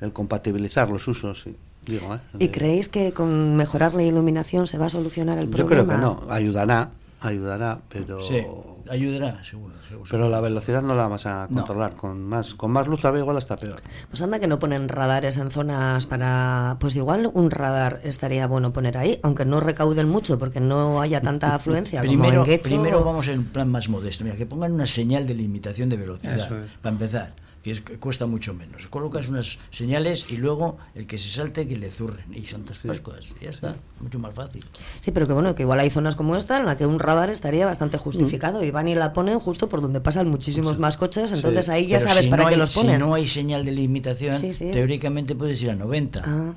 el 0.00 0.12
compatibilizar 0.12 0.88
los 0.88 1.06
usos. 1.06 1.46
Y, 1.46 1.54
digo, 1.86 2.12
¿eh? 2.12 2.18
¿Y 2.40 2.48
creéis 2.48 2.88
que 2.88 3.12
con 3.12 3.54
mejorar 3.54 3.94
la 3.94 4.02
iluminación 4.02 4.66
se 4.66 4.78
va 4.78 4.86
a 4.86 4.88
solucionar 4.88 5.38
el 5.38 5.48
problema? 5.48 5.76
Yo 5.76 5.86
creo 5.86 5.86
que 5.86 6.02
no, 6.02 6.26
ayudará 6.28 6.90
ayudará, 7.22 7.80
pero 7.88 8.22
Sí, 8.22 8.44
ayudará, 8.92 9.42
seguro. 9.44 9.74
seguro. 9.88 10.08
pero 10.10 10.28
la 10.28 10.40
velocidad 10.40 10.82
no 10.82 10.94
la 10.94 11.08
vas 11.08 11.26
a 11.26 11.46
No. 11.50 11.56
controlar. 11.56 11.96
Con 11.96 12.24
más 12.24 12.54
con 12.54 12.70
más 12.70 12.86
luz 12.86 13.00
todavía 13.00 13.20
igual 13.22 13.38
está 13.38 13.56
peor. 13.56 13.82
Pues 14.10 14.22
anda 14.22 14.38
que 14.38 14.46
no 14.46 14.58
ponen 14.58 14.88
radares 14.88 15.36
en 15.38 15.50
zonas 15.50 16.06
para... 16.06 16.76
Pues 16.80 16.94
igual 16.96 17.30
un 17.32 17.50
radar 17.50 18.00
estaría 18.04 18.46
bueno 18.46 18.72
poner 18.72 18.98
ahí, 18.98 19.18
aunque 19.22 19.44
no 19.44 19.60
recauden 19.60 20.08
mucho 20.08 20.38
porque 20.38 20.60
no 20.60 21.00
haya 21.00 21.20
tanta 21.20 21.54
afluencia 21.54 22.00
como 22.00 22.10
primero, 22.12 22.46
en 22.46 22.60
primero 22.62 23.04
vamos 23.04 23.28
en 23.28 23.40
un 23.40 23.44
plan 23.46 23.68
más 23.70 23.88
modesto. 23.88 24.24
Mira, 24.24 24.36
que 24.36 24.46
pongan 24.46 24.72
una 24.72 24.86
señal 24.86 25.26
de 25.26 25.34
limitación 25.34 25.88
de 25.88 25.96
velocidad, 25.96 26.36
es. 26.64 26.70
para 26.80 26.92
empezar, 26.92 27.34
que, 27.62 27.70
es, 27.70 27.80
que 27.80 27.98
cuesta 27.98 28.26
mucho 28.26 28.54
menos. 28.54 28.86
Colocas 28.88 29.28
unas 29.28 29.58
señales 29.70 30.32
y 30.32 30.36
luego 30.38 30.78
el 30.94 31.06
que 31.06 31.16
se 31.18 31.28
salte 31.28 31.66
que 31.68 31.76
le 31.76 31.90
zurren. 31.90 32.34
Y 32.34 32.44
son 32.46 32.64
tantas 32.64 33.00
cosas. 33.00 33.32
Y 33.40 33.44
ya 33.44 33.50
está, 33.50 33.76
mucho 34.00 34.18
más 34.18 34.34
fácil. 34.34 34.64
Sí, 35.00 35.12
pero 35.12 35.26
que 35.28 35.32
bueno, 35.32 35.54
que 35.54 35.62
igual 35.62 35.78
hay 35.80 35.88
zonas 35.90 36.16
como 36.16 36.36
esta 36.36 36.58
en 36.58 36.66
la 36.66 36.76
que 36.76 36.86
un 36.86 36.98
radar 36.98 37.30
estaría 37.30 37.64
bastante 37.66 37.98
justificado 37.98 38.64
y 38.64 38.70
van 38.70 38.88
y 38.88 38.94
la 38.94 39.12
ponen 39.12 39.38
justo 39.38 39.68
por 39.68 39.80
donde 39.80 40.00
pasan 40.00 40.28
muchísimos 40.28 40.78
más 40.78 40.96
coches, 40.96 41.32
entonces 41.32 41.68
ahí 41.68 41.86
ya 41.86 41.98
Pero 41.98 42.08
sabes 42.10 42.24
si 42.24 42.30
para 42.30 42.42
no 42.42 42.48
qué 42.48 42.54
hay- 42.54 42.60
los 42.60 42.74
ponen. 42.74 42.94
Si 42.94 42.98
no 42.98 43.14
hay 43.14 43.26
señal 43.26 43.64
de 43.64 43.72
limitación, 43.72 44.34
Sí, 44.34 44.54
sí. 44.54 44.70
teóricamente 44.72 45.34
puedes 45.36 45.62
ir 45.62 45.70
a 45.70 45.74
90. 45.76 46.22
Ah. 46.24 46.54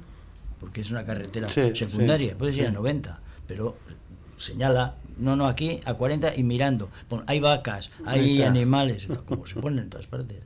porque 0.59 0.81
es 0.81 0.89
una 0.89 1.05
carretera 1.05 1.47
Sí, 1.49 1.75
secundaria, 1.75 2.31
sí, 2.31 2.35
puedes 2.39 2.57
ir 2.57 2.65
a 2.65 2.71
90, 2.71 3.19
pero 3.45 3.77
señala, 4.37 4.95
no, 5.17 5.35
no, 5.35 5.47
aquí 5.47 5.79
a 5.85 5.93
40 5.93 6.35
y 6.35 6.43
mirando. 6.43 6.89
Hay 7.27 7.39
vacas, 7.39 7.91
hay 8.05 8.41
animales, 8.43 9.07
como 9.25 9.45
se 9.47 9.55
ponen 9.59 9.85
en 9.85 9.89
todas 9.89 10.07
partes. 10.07 10.37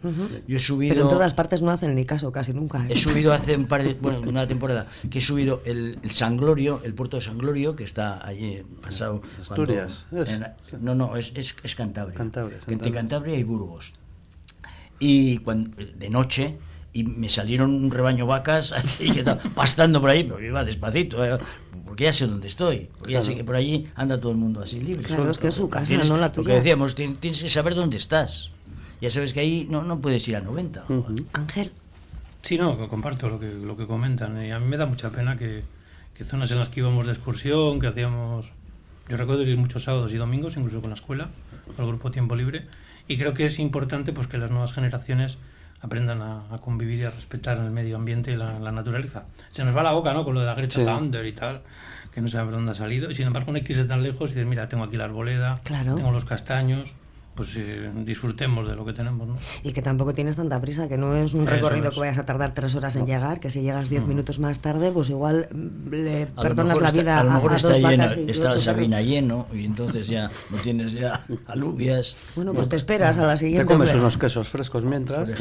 Yo 0.48 0.58
he 0.58 0.60
subido... 0.60 0.94
Pero 0.94 1.04
en 1.06 1.10
todas 1.10 1.34
partes 1.34 1.62
no 1.62 1.72
hacen 1.72 1.96
ni 1.96 2.06
caso 2.06 2.32
casi 2.32 2.54
nunca. 2.54 2.84
¿eh? 2.86 2.94
He 2.94 2.98
subido 2.98 3.34
hace 3.34 3.56
un 3.56 3.66
par 3.68 3.84
de, 3.84 3.94
bueno, 3.96 4.22
una 4.22 4.48
temporada, 4.48 4.88
que 5.10 5.20
he 5.20 5.22
subido 5.22 5.62
el, 5.66 6.00
el 6.04 6.12
San 6.12 6.38
Glorio, 6.38 6.82
el 6.84 6.94
puerto 6.94 7.18
de 7.18 7.22
San 7.22 7.38
Glorio, 7.38 7.76
que 7.76 7.84
está 7.84 8.26
allí 8.26 8.62
pasado. 8.82 9.22
cuando- 9.48 9.64
Asturias, 9.64 10.06
es. 10.12 10.30
en- 10.74 10.84
no, 10.86 10.96
no, 10.96 11.16
es, 11.16 11.32
es, 11.36 11.56
es 11.64 11.76
Cantabria. 11.76 12.16
Cantabria, 12.16 12.58
Entre 12.58 12.74
Cantabria. 12.76 12.94
Cantabria 12.94 13.38
y 13.38 13.44
Burgos. 13.44 13.94
Y 15.00 15.38
cuando, 15.40 15.72
de 15.78 16.10
noche, 16.10 16.58
y 16.94 17.04
me 17.04 17.30
salieron 17.30 17.72
un 17.74 17.92
rebaño 17.92 18.26
vacas 18.26 18.74
y 19.00 19.12
que 19.12 19.20
estaba 19.20 19.42
pastando 19.56 20.02
por 20.02 20.10
ahí, 20.10 20.24
pero 20.24 20.44
iba 20.44 20.64
despacito, 20.64 21.24
eh, 21.26 21.38
porque 21.86 22.06
ya 22.06 22.14
sé 22.14 22.28
dónde 22.28 22.48
estoy. 22.48 22.90
Porque 22.98 23.14
ya 23.14 23.22
sé 23.22 23.36
que 23.36 23.44
por 23.44 23.56
allí 23.56 23.88
anda 23.96 24.20
todo 24.20 24.32
el 24.32 24.38
mundo 24.38 24.62
así 24.62 24.80
libre. 24.80 25.04
Claro, 25.04 25.30
es 25.30 25.38
que 25.38 25.48
es 25.50 25.56
su 25.56 25.70
casa, 25.70 25.86
Tienes- 25.86 26.10
no 26.10 26.18
la 26.18 26.28
Lo 26.28 26.32
que 26.34 26.42
tuya. 26.42 26.56
decíamos, 26.56 26.96
tien- 26.96 27.18
tienes 27.18 27.42
que 27.42 27.50
saber 27.50 27.76
dónde 27.76 27.98
estás. 27.98 28.52
Ya 29.02 29.10
sabes 29.10 29.34
que 29.34 29.40
ahí 29.40 29.68
no, 29.70 29.84
no 29.84 30.00
puedes 30.02 30.28
ir 30.28 30.36
a 30.36 30.42
90. 30.42 30.86
Ángel, 31.34 31.72
Sí, 32.42 32.58
no, 32.58 32.88
comparto 32.88 33.28
lo 33.30 33.38
que, 33.40 33.48
lo 33.54 33.76
que 33.76 33.86
comentan. 33.86 34.44
Y 34.46 34.52
a 34.52 34.60
mí 34.60 34.66
me 34.66 34.78
da 34.78 34.86
mucha 34.86 35.10
pena 35.10 35.38
que, 35.38 35.64
que 36.14 36.24
zonas 36.24 36.50
en 36.52 36.58
las 36.60 36.70
que 36.70 36.80
íbamos 36.80 37.06
de 37.06 37.12
excursión, 37.12 37.80
que 37.82 37.88
hacíamos... 37.88 38.52
Yo 39.10 39.18
recuerdo 39.18 39.44
ir 39.44 39.58
muchos 39.58 39.84
sábados 39.84 40.14
y 40.14 40.18
domingos, 40.18 40.56
incluso 40.56 40.80
con 40.82 40.90
la 40.92 40.96
escuela, 40.96 41.30
con 41.76 41.84
el 41.84 41.92
grupo 41.92 42.12
Tiempo 42.12 42.36
Libre. 42.38 42.66
Y 43.10 43.18
creo 43.18 43.34
que 43.34 43.44
es 43.46 43.60
importante 43.60 44.14
pues, 44.14 44.28
que 44.28 44.38
las 44.38 44.52
nuevas 44.52 44.72
generaciones 44.72 45.38
aprendan 45.82 46.22
a, 46.22 46.42
a 46.54 46.58
convivir 46.60 47.00
y 47.00 47.04
a 47.06 47.12
respetar 47.12 47.58
el 47.58 47.72
medio 47.72 47.96
ambiente 47.96 48.32
y 48.32 48.36
la, 48.36 48.60
la 48.60 48.72
naturaleza. 48.72 49.24
Se 49.52 49.64
nos 49.64 49.76
va 49.76 49.84
la 49.84 49.92
boca, 49.92 50.14
¿no? 50.14 50.26
Con 50.26 50.34
lo 50.36 50.42
de 50.42 50.46
la 50.48 50.56
Greta 50.56 50.76
Sí. 50.76 50.86
Thunder 50.86 51.26
y 51.26 51.32
tal, 51.34 51.62
que 52.14 52.22
no 52.22 52.28
sabemos 52.28 52.54
dónde 52.56 52.72
ha 52.72 52.76
salido. 52.76 53.10
Y 53.10 53.14
sin 53.14 53.28
embargo, 53.28 53.52
no 53.52 53.58
hay 53.58 53.64
que 53.64 53.74
irse 53.74 53.86
tan 53.86 54.04
lejos 54.04 54.32
y 54.32 54.34
decir, 54.34 54.46
mira, 54.46 54.68
tengo 54.70 54.84
aquí 54.84 54.98
la 54.98 55.06
arboleda, 55.06 55.62
Claro. 55.64 55.96
tengo 55.96 56.12
los 56.12 56.26
castaños, 56.26 56.94
pues 57.40 57.56
eh, 57.56 57.90
disfrutemos 58.04 58.68
de 58.68 58.76
lo 58.76 58.84
que 58.86 58.92
tenemos, 58.92 59.26
¿no? 59.26 59.38
y 59.64 59.72
que 59.72 59.82
tampoco 59.82 60.12
tienes 60.14 60.36
tanta 60.36 60.60
prisa, 60.60 60.90
que 60.90 60.98
no 60.98 61.16
es 61.16 61.34
un 61.34 61.44
Eso 61.44 61.52
recorrido 61.52 61.88
es. 61.88 61.94
que 61.94 62.00
vayas 62.02 62.18
a 62.18 62.26
tardar 62.26 62.54
tres 62.54 62.76
horas 62.76 62.98
en 62.98 63.06
llegar, 63.06 63.40
que 63.40 63.50
si 63.50 63.62
llegas 63.62 63.90
diez 63.90 64.06
minutos 64.06 64.40
más 64.40 64.60
tarde, 64.60 64.92
pues 64.92 65.10
igual 65.10 65.48
mm, 65.54 65.90
le 65.94 66.24
A 66.36 66.42
perdonas 66.42 66.78
la 66.78 66.88
está- 66.90 67.00
vida 67.02 67.20
a 67.20 67.24
lo 67.24 67.32
mejor 67.32 67.54
a, 67.54 67.56
está 67.56 67.70
dos 67.70 67.82
vacas 67.82 68.18
y 68.18 68.30
está 68.30 68.50
la 68.50 68.60
Sabina 68.60 68.98
perros. 68.98 69.10
lleno 69.10 69.48
y 69.54 69.64
entonces 69.64 70.08
ya 70.10 70.30
no 70.50 70.58
tienes 70.58 70.92
ya 70.92 71.24
alubias. 71.48 72.18
Bueno, 72.36 72.54
pues 72.54 72.68
te 72.68 72.76
esperas 72.76 73.18
a 73.18 73.22
la 73.22 73.32
Te 73.32 73.38
siguiente. 73.38 73.66
comes 73.74 73.88
hombre. 73.92 74.02
unos 74.02 74.18
quesos 74.18 74.50
frescos 74.50 74.84
mientras. 74.84 75.30
¿eh? 75.30 75.36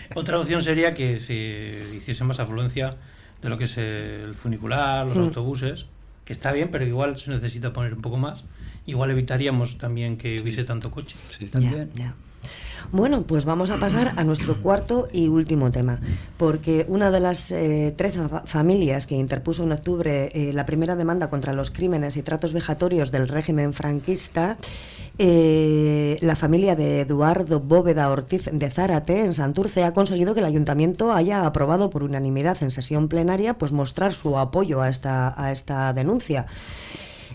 Otra 0.14 0.38
opción 0.38 0.62
sería 0.62 0.94
que 0.94 1.18
se 1.18 1.84
hiciese 1.96 2.22
más 2.22 2.38
afluencia 2.38 2.96
de 3.42 3.48
lo 3.48 3.58
que 3.58 3.64
es 3.64 3.76
el 3.76 4.34
funicular, 4.36 5.06
los 5.06 5.16
autobuses, 5.16 5.86
que 6.30 6.34
está 6.34 6.52
bien, 6.52 6.68
pero 6.70 6.86
igual 6.86 7.18
se 7.18 7.28
necesita 7.28 7.72
poner 7.72 7.92
un 7.92 8.02
poco 8.02 8.16
más. 8.16 8.44
Igual 8.86 9.10
evitaríamos 9.10 9.78
también 9.78 10.16
que 10.16 10.40
hubiese 10.40 10.62
tanto 10.62 10.92
coche. 10.92 11.16
También. 11.50 11.90
Ya, 11.96 12.04
ya. 12.04 12.14
Bueno, 12.92 13.22
pues 13.22 13.44
vamos 13.44 13.70
a 13.70 13.76
pasar 13.76 14.14
a 14.16 14.24
nuestro 14.24 14.60
cuarto 14.60 15.08
y 15.12 15.28
último 15.28 15.70
tema, 15.70 16.00
porque 16.38 16.84
una 16.88 17.12
de 17.12 17.20
las 17.20 17.50
eh, 17.52 17.94
13 17.96 18.28
fa- 18.28 18.42
familias 18.46 19.06
que 19.06 19.14
interpuso 19.14 19.62
en 19.62 19.70
octubre 19.72 20.30
eh, 20.34 20.52
la 20.52 20.66
primera 20.66 20.96
demanda 20.96 21.30
contra 21.30 21.52
los 21.52 21.70
crímenes 21.70 22.16
y 22.16 22.22
tratos 22.22 22.52
vejatorios 22.52 23.12
del 23.12 23.28
régimen 23.28 23.74
franquista, 23.74 24.56
eh, 25.18 26.18
la 26.22 26.34
familia 26.34 26.74
de 26.74 27.02
Eduardo 27.02 27.60
Bóveda 27.60 28.10
Ortiz 28.10 28.48
de 28.50 28.70
Zárate 28.70 29.22
en 29.24 29.34
Santurce 29.34 29.84
ha 29.84 29.94
conseguido 29.94 30.34
que 30.34 30.40
el 30.40 30.46
ayuntamiento 30.46 31.12
haya 31.12 31.46
aprobado 31.46 31.90
por 31.90 32.02
unanimidad 32.02 32.56
en 32.62 32.70
sesión 32.72 33.06
plenaria 33.08 33.54
pues 33.54 33.70
mostrar 33.70 34.12
su 34.14 34.36
apoyo 34.38 34.80
a 34.80 34.88
esta, 34.88 35.32
a 35.40 35.52
esta 35.52 35.92
denuncia. 35.92 36.46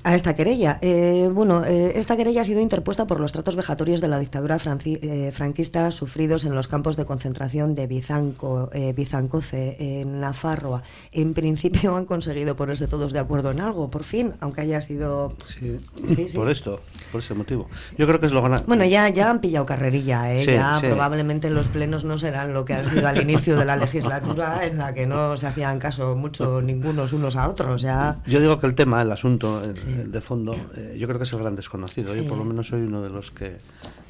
A 0.07 0.13
esta 0.13 0.35
querella. 0.35 0.77
Eh, 0.83 1.31
bueno, 1.33 1.65
eh, 1.65 1.93
esta 1.95 2.15
querella 2.15 2.41
ha 2.41 2.43
sido 2.43 2.61
interpuesta 2.61 3.07
por 3.07 3.19
los 3.19 3.31
tratos 3.31 3.55
vejatorios 3.55 4.01
de 4.01 4.07
la 4.07 4.19
dictadura 4.19 4.59
franci- 4.59 4.99
eh, 5.01 5.31
franquista 5.31 5.89
sufridos 5.89 6.45
en 6.45 6.53
los 6.53 6.67
campos 6.67 6.95
de 6.95 7.05
concentración 7.05 7.73
de 7.73 7.87
Bizanco, 7.87 8.69
eh, 8.71 8.93
Bizancoce, 8.93 9.75
en 9.79 10.19
Nafarroa. 10.19 10.83
En 11.11 11.33
principio 11.33 11.95
han 11.97 12.05
conseguido 12.05 12.55
ponerse 12.55 12.85
todos 12.85 13.13
de 13.13 13.19
acuerdo 13.19 13.49
en 13.49 13.61
algo, 13.61 13.89
por 13.89 14.03
fin, 14.03 14.33
aunque 14.41 14.61
haya 14.61 14.79
sido... 14.79 15.33
Sí, 15.47 15.79
Sí, 16.07 16.27
sí. 16.27 16.37
por 16.37 16.51
esto, 16.51 16.81
por 17.11 17.21
ese 17.21 17.33
motivo. 17.33 17.67
Yo 17.97 18.05
creo 18.05 18.19
que 18.19 18.27
es 18.27 18.31
lo 18.31 18.43
Bueno, 18.67 18.85
ya, 18.85 19.09
ya 19.09 19.31
han 19.31 19.41
pillado 19.41 19.65
carrerilla, 19.65 20.31
¿eh? 20.35 20.45
Ya 20.45 20.77
probablemente 20.81 21.49
los 21.49 21.69
plenos 21.69 22.05
no 22.05 22.19
serán 22.19 22.53
lo 22.53 22.63
que 22.63 22.75
han 22.75 22.87
sido 22.87 23.07
al 23.07 23.19
inicio 23.23 23.57
de 23.57 23.65
la 23.65 23.75
legislatura, 23.85 24.65
en 24.67 24.77
la 24.77 24.93
que 24.93 25.07
no 25.07 25.35
se 25.35 25.47
hacían 25.47 25.79
caso 25.79 26.15
mucho 26.15 26.61
ningunos 26.61 27.11
unos 27.11 27.35
a 27.35 27.49
otros. 27.49 27.81
Ya 27.81 28.17
Yo 28.27 28.39
digo 28.39 28.59
que 28.59 28.67
el 28.67 28.75
tema, 28.75 29.01
el 29.01 29.11
asunto 29.11 29.63
el 29.63 29.94
de 30.03 30.21
fondo, 30.21 30.55
eh, 30.75 30.95
yo 30.99 31.07
creo 31.07 31.17
que 31.19 31.23
es 31.23 31.33
el 31.33 31.39
gran 31.39 31.55
desconocido. 31.55 32.09
Sí. 32.09 32.21
Yo 32.23 32.27
por 32.29 32.37
lo 32.37 32.43
menos 32.45 32.67
soy 32.67 32.81
uno 32.81 33.01
de 33.01 33.09
los 33.09 33.31
que 33.31 33.57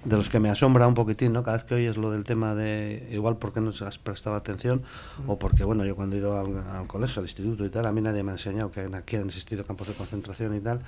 de 0.06 0.16
los 0.18 0.30
que 0.30 0.40
me 0.40 0.52
asombra 0.52 0.88
un 0.88 0.94
poquitín, 0.94 1.34
¿no? 1.34 1.42
Cada 1.42 1.58
vez 1.58 1.66
que 1.66 1.74
oyes 1.74 1.98
lo 1.98 2.12
del 2.12 2.24
tema 2.26 2.54
de 2.54 3.08
igual 3.12 3.38
porque 3.38 3.60
no 3.60 3.72
has 3.88 3.98
prestado 3.98 4.36
atención 4.36 4.84
o 5.26 5.40
porque, 5.40 5.64
bueno, 5.64 5.84
yo 5.84 5.96
cuando 5.96 6.16
he 6.16 6.20
ido 6.20 6.40
al, 6.40 6.58
al 6.60 6.86
colegio, 6.86 7.22
al 7.22 7.26
instituto 7.26 7.66
y 7.66 7.70
tal, 7.70 7.88
a 7.88 7.92
mí 7.92 8.02
nadie 8.02 8.22
me 8.22 8.30
ha 8.30 8.36
enseñado 8.36 8.70
que 8.72 8.82
aquí 8.82 9.16
han 9.16 9.26
existido 9.26 9.64
campos 9.64 9.88
de 9.88 9.96
concentración 9.96 10.56
y 10.56 10.60
tal, 10.60 10.82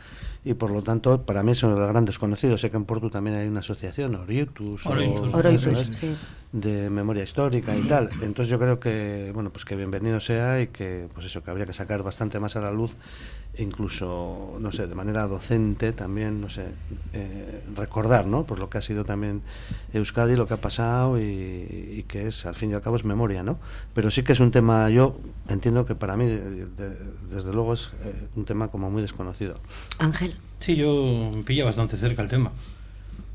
y 0.46 0.54
por 0.54 0.70
lo 0.70 0.84
tanto, 0.84 1.24
para 1.24 1.42
mí 1.42 1.54
es 1.54 1.64
el 1.64 1.74
gran 1.76 2.06
desconocido. 2.06 2.60
Sé 2.60 2.70
que 2.70 2.78
en 2.78 2.86
Porto 2.86 3.10
también 3.10 3.38
hay 3.38 3.48
una 3.48 3.62
asociación, 3.62 4.14
Oriutus, 4.14 4.86
o- 4.86 4.90
Oriutus. 4.90 5.34
Oroitus, 5.34 5.66
eso 5.66 5.82
es, 5.92 5.98
sí. 5.98 6.16
de 6.52 6.92
memoria 6.92 7.24
histórica 7.24 7.76
y 7.76 7.82
tal. 7.88 8.12
Entonces 8.22 8.50
yo 8.50 8.60
creo 8.60 8.80
que 8.80 9.32
bueno 9.34 9.50
pues 9.50 9.66
que 9.66 9.76
bienvenido 9.76 10.20
sea 10.20 10.62
y 10.62 10.68
que 10.68 11.08
pues 11.16 11.26
eso 11.26 11.44
que 11.44 11.50
habría 11.50 11.66
que 11.66 11.74
sacar 11.74 12.04
bastante 12.04 12.40
más 12.40 12.56
a 12.56 12.62
la 12.62 12.72
luz, 12.72 12.92
incluso 13.60 14.58
no 14.60 14.72
sé 14.72 14.88
de 14.88 14.96
manera 14.96 15.28
docente 15.28 15.91
también 15.91 16.41
no 16.41 16.50
sé 16.50 16.67
eh, 17.13 17.63
recordar 17.76 18.26
no 18.28 18.43
pues 18.43 18.60
lo 18.60 18.70
que 18.70 18.78
ha 18.78 18.82
sido 18.82 19.04
también 19.06 19.41
Euskadi 19.93 20.36
lo 20.36 20.48
que 20.48 20.54
ha 20.54 20.62
pasado 20.62 21.20
y, 21.20 21.24
y 21.24 22.04
que 22.08 22.28
es 22.28 22.46
al 22.46 22.56
fin 22.56 22.72
y 22.72 22.74
al 22.76 22.82
cabo 22.82 22.96
es 22.98 23.06
memoria 23.06 23.43
no 23.43 23.58
pero 23.93 24.12
sí 24.12 24.24
que 24.24 24.34
es 24.34 24.39
un 24.39 24.52
tema 24.52 24.89
yo 24.89 25.20
entiendo 25.50 25.86
que 25.86 25.96
para 25.96 26.15
mí 26.17 26.26
de- 26.28 26.65
de- 26.67 26.98
desde 27.32 27.52
luego 27.54 27.74
es 27.74 27.91
eh, 28.04 28.13
un 28.36 28.46
tema 28.46 28.67
como 28.70 28.89
muy 28.91 29.02
desconocido 29.02 29.60
Ángel. 30.00 30.36
Sí, 30.60 30.76
yo 30.76 31.32
me 31.36 31.43
pilla 31.43 31.65
bastante 31.65 31.98
cerca 31.98 32.22
el 32.24 32.30
tema. 32.30 32.52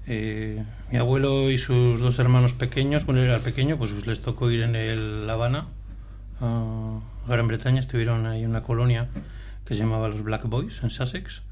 Eh, 0.08 0.60
mi 0.90 0.98
abuelo 0.98 1.50
y 1.52 1.58
sus 1.58 2.00
dos 2.00 2.18
hermanos 2.18 2.52
pequeños, 2.52 3.06
bueno, 3.06 3.20
él 3.20 3.26
era 3.28 3.36
el 3.36 3.42
pequeño, 3.42 3.78
pues 3.78 3.92
les 4.08 4.20
tocó 4.20 4.50
ir 4.50 4.62
en 4.62 4.74
el 4.74 5.26
La 5.28 5.34
Habana, 5.34 5.66
a 6.40 6.98
Gran 7.28 7.46
Bretaña, 7.46 7.78
estuvieron 7.78 8.26
ahí 8.26 8.42
en 8.42 8.50
una 8.50 8.64
colonia 8.64 9.08
que 9.64 9.74
se 9.74 9.80
llamaba 9.80 10.08
los 10.08 10.22
Black 10.22 10.44
Boys, 10.46 10.82
en 10.82 10.90
Sussex, 10.90 11.42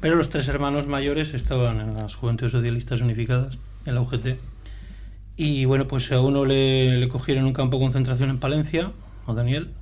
pero 0.00 0.14
los 0.14 0.28
tres 0.28 0.46
hermanos 0.48 0.86
mayores 0.86 1.34
estaban 1.34 1.80
en 1.80 1.94
las 1.94 2.14
Juventudes 2.14 2.52
Socialistas 2.52 3.00
Unificadas, 3.00 3.58
en 3.84 3.94
la 3.94 4.00
UGT, 4.00 4.38
y 5.36 5.64
bueno, 5.64 5.86
pues 5.86 6.10
a 6.12 6.20
uno 6.20 6.44
le, 6.44 6.96
le 6.96 7.08
cogieron 7.08 7.44
un 7.44 7.52
campo 7.52 7.76
de 7.76 7.84
concentración 7.84 8.30
en 8.30 8.38
Palencia, 8.38 8.92
a 9.26 9.34
Daniel, 9.34 9.72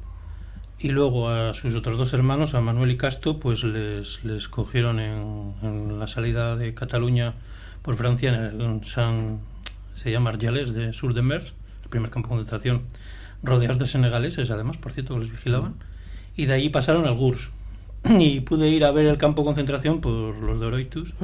y 0.79 0.89
luego 0.89 1.29
a 1.29 1.55
sus 1.55 1.75
otros 1.77 1.97
dos 1.97 2.13
hermanos, 2.13 2.55
a 2.55 2.61
Manuel 2.61 2.91
y 2.91 2.97
Casto, 2.97 3.39
pues 3.39 3.63
les, 3.63 4.25
les 4.25 4.49
cogieron 4.49 4.99
en, 4.99 5.55
en 5.63 5.99
la 5.99 6.07
salida 6.07 6.57
de 6.57 6.75
Cataluña 6.75 7.35
por 7.83 7.95
Francia, 7.97 8.35
en 8.35 8.61
el 8.61 8.85
San, 8.85 9.41
se 9.95 10.11
llama 10.11 10.31
Argelès 10.31 10.73
de 10.73 10.93
Sur 10.93 11.15
de 11.15 11.23
Mers, 11.23 11.55
el 11.85 11.91
primer 11.91 12.11
campo 12.11 12.29
de 12.29 12.37
concentración, 12.37 12.83
rodeados 13.43 13.79
de 13.79 13.87
senegaleses, 13.87 14.51
además, 14.51 14.79
por 14.79 14.93
cierto, 14.93 15.15
que 15.15 15.21
les 15.21 15.31
vigilaban, 15.31 15.75
y 16.35 16.47
de 16.47 16.55
allí 16.55 16.71
pasaron 16.71 17.07
al 17.07 17.15
Gurs. 17.15 17.51
Y 18.19 18.41
pude 18.41 18.69
ir 18.69 18.85
a 18.85 18.91
ver 18.91 19.07
el 19.07 19.19
campo 19.19 19.43
de 19.43 19.47
concentración 19.47 20.01
por 20.01 20.35
los 20.37 20.61
de 20.61 20.67
Oroitus, 20.67 21.15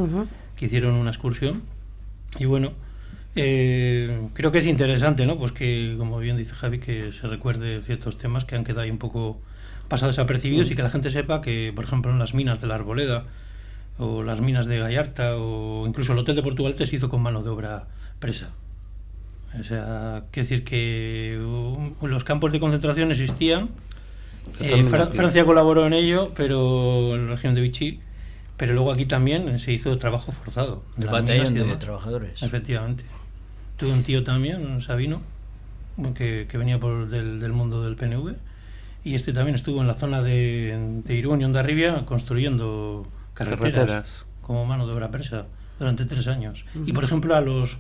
que 0.57 0.67
hicieron 0.67 0.95
una 0.95 1.11
excursión. 1.11 1.63
Y 2.39 2.47
bueno, 2.47 2.73
eh, 3.37 4.29
creo 4.35 4.51
que 4.51 4.59
es 4.59 4.67
interesante, 4.67 5.27
¿no? 5.27 5.39
Pues 5.39 5.53
que, 5.53 5.95
como 5.99 6.19
bien 6.19 6.37
dice 6.37 6.55
Javi, 6.55 6.79
que 6.79 7.13
se 7.13 7.27
recuerde 7.27 7.81
ciertos 7.83 8.19
temas 8.19 8.45
que 8.45 8.57
han 8.57 8.65
quedado 8.65 8.83
ahí 8.83 8.91
un 8.91 8.99
poco 8.99 9.41
pasados 9.89 10.17
desapercibidos 10.17 10.71
y 10.71 10.77
que 10.77 10.83
la 10.83 10.91
gente 10.91 11.11
sepa 11.11 11.41
que, 11.41 11.73
por 11.75 11.85
ejemplo, 11.85 12.11
en 12.13 12.19
las 12.19 12.35
minas 12.35 12.61
de 12.61 12.67
la 12.67 12.77
Arboleda 12.77 13.25
o 13.99 14.23
las 14.23 14.41
minas 14.41 14.67
de 14.67 14.79
Gallarta, 14.79 15.37
o 15.37 15.87
incluso 15.87 16.13
el 16.15 16.21
Hotel 16.21 16.37
de 16.37 16.43
Portugalete 16.43 16.87
se 16.87 16.97
hizo 16.97 17.11
con 17.11 17.21
mano 17.21 17.43
de 17.43 17.51
obra 17.51 17.87
presa. 18.19 18.51
O 19.59 19.65
sea, 19.65 20.25
quiere 20.31 20.49
decir 20.49 20.65
que 20.65 21.39
uh, 21.43 22.07
los 22.07 22.25
campos 22.25 22.53
de 22.53 22.61
concentración 22.61 23.11
existían. 23.11 23.69
Eh, 24.61 24.85
Fra- 24.85 25.07
Francia 25.07 25.45
colaboró 25.45 25.87
en 25.87 25.93
ello, 25.93 26.33
pero 26.37 27.15
en 27.15 27.27
la 27.29 27.33
región 27.35 27.55
de 27.55 27.61
Vichy. 27.61 28.01
Pero 28.57 28.75
luego 28.75 28.93
aquí 28.93 29.07
también 29.07 29.59
se 29.59 29.73
hizo 29.73 29.97
trabajo 29.99 30.33
forzado. 30.33 30.83
Minas 30.97 31.13
batallón 31.13 31.57
y 31.57 31.61
de 31.61 31.77
trabajadores. 31.77 32.43
Efectivamente. 32.43 33.05
Tuve 33.79 33.93
un 33.93 34.03
tío 34.03 34.23
también, 34.23 34.67
un 34.67 34.83
Sabino, 34.83 35.23
que, 36.15 36.47
que 36.49 36.59
venía 36.59 36.79
por 36.79 37.09
del, 37.09 37.41
del 37.41 37.53
mundo 37.53 37.83
del 37.83 37.97
PNV. 37.97 38.35
Y 39.03 39.15
este 39.15 39.33
también 39.33 39.55
estuvo 39.55 39.81
en 39.81 39.87
la 39.87 39.95
zona 39.95 40.21
de, 40.23 41.01
de 41.05 41.15
Irún 41.15 41.41
y 41.41 41.45
Ondarribia 41.45 42.05
construyendo 42.05 43.07
carreteras, 43.33 43.73
Carreteras. 43.73 44.27
como 44.43 44.67
mano 44.67 44.87
de 44.87 44.93
obra 44.93 45.11
presa 45.11 45.47
durante 45.79 46.05
tres 46.05 46.27
años. 46.29 46.67
Y 46.85 46.93
por 46.93 47.05
ejemplo 47.05 47.35
a 47.35 47.41
los 47.41 47.79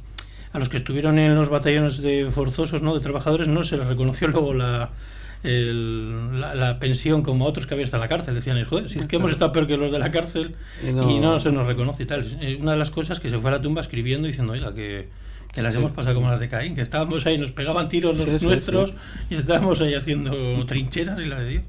a 0.54 0.58
los 0.58 0.68
que 0.70 0.78
estuvieron 0.78 1.18
en 1.18 1.34
los 1.34 1.48
batallones 1.50 1.98
de 2.02 2.28
forzosos, 2.32 2.80
¿no? 2.82 2.94
de 2.94 3.00
trabajadores, 3.00 3.46
no 3.48 3.62
se 3.62 3.76
les 3.76 3.86
reconoció 3.86 4.26
luego 4.28 4.52
la, 4.54 4.88
el- 5.42 6.40
la, 6.40 6.54
la 6.54 6.78
pensión 6.78 7.22
como 7.22 7.44
otros 7.46 7.66
que 7.66 7.74
habían 7.74 7.84
estado 7.84 8.02
en 8.04 8.10
la 8.10 8.16
cárcel. 8.16 8.34
Decían, 8.34 8.62
joder, 8.64 8.88
si 8.88 8.98
es 8.98 9.06
que 9.06 9.16
hemos 9.16 9.30
estado 9.30 9.52
peor 9.52 9.66
que 9.66 9.76
los 9.76 9.90
de 9.92 9.98
la 9.98 10.10
cárcel 10.10 10.54
Y 10.82 10.88
y 10.88 11.18
no- 11.20 11.40
se 11.40 11.50
nos 11.52 11.66
reconoce 11.66 12.02
y 12.02 12.06
tal. 12.06 12.26
Eh, 12.40 12.58
Una 12.60 12.72
de 12.72 12.78
las 12.78 12.90
cosas 12.90 13.20
que 13.20 13.30
se 13.30 13.38
fue 13.38 13.50
a 13.50 13.54
la 13.54 13.60
tumba 13.62 13.80
escribiendo 13.80 14.26
diciendo, 14.26 14.52
oiga, 14.52 14.74
que, 14.74 15.08
que 15.52 15.62
las 15.62 15.74
hemos 15.74 15.90
pasado 15.92 16.14
como 16.14 16.30
las 16.30 16.38
de 16.38 16.48
Caín, 16.48 16.74
que 16.76 16.80
estábamos 16.82 17.26
ahí, 17.26 17.36
nos 17.36 17.50
pegaban 17.50 17.88
tiros 17.88 18.16
los 18.18 18.28
Sí, 18.28 18.38
sí, 18.38 18.46
nuestros 18.46 18.90
sí. 18.90 18.96
y 19.30 19.34
estábamos 19.34 19.80
ahí 19.80 19.94
haciendo 19.94 20.64
trincheras 20.66 21.18
y 21.20 21.24
la 21.24 21.40
de 21.40 21.48
Dios. 21.48 21.62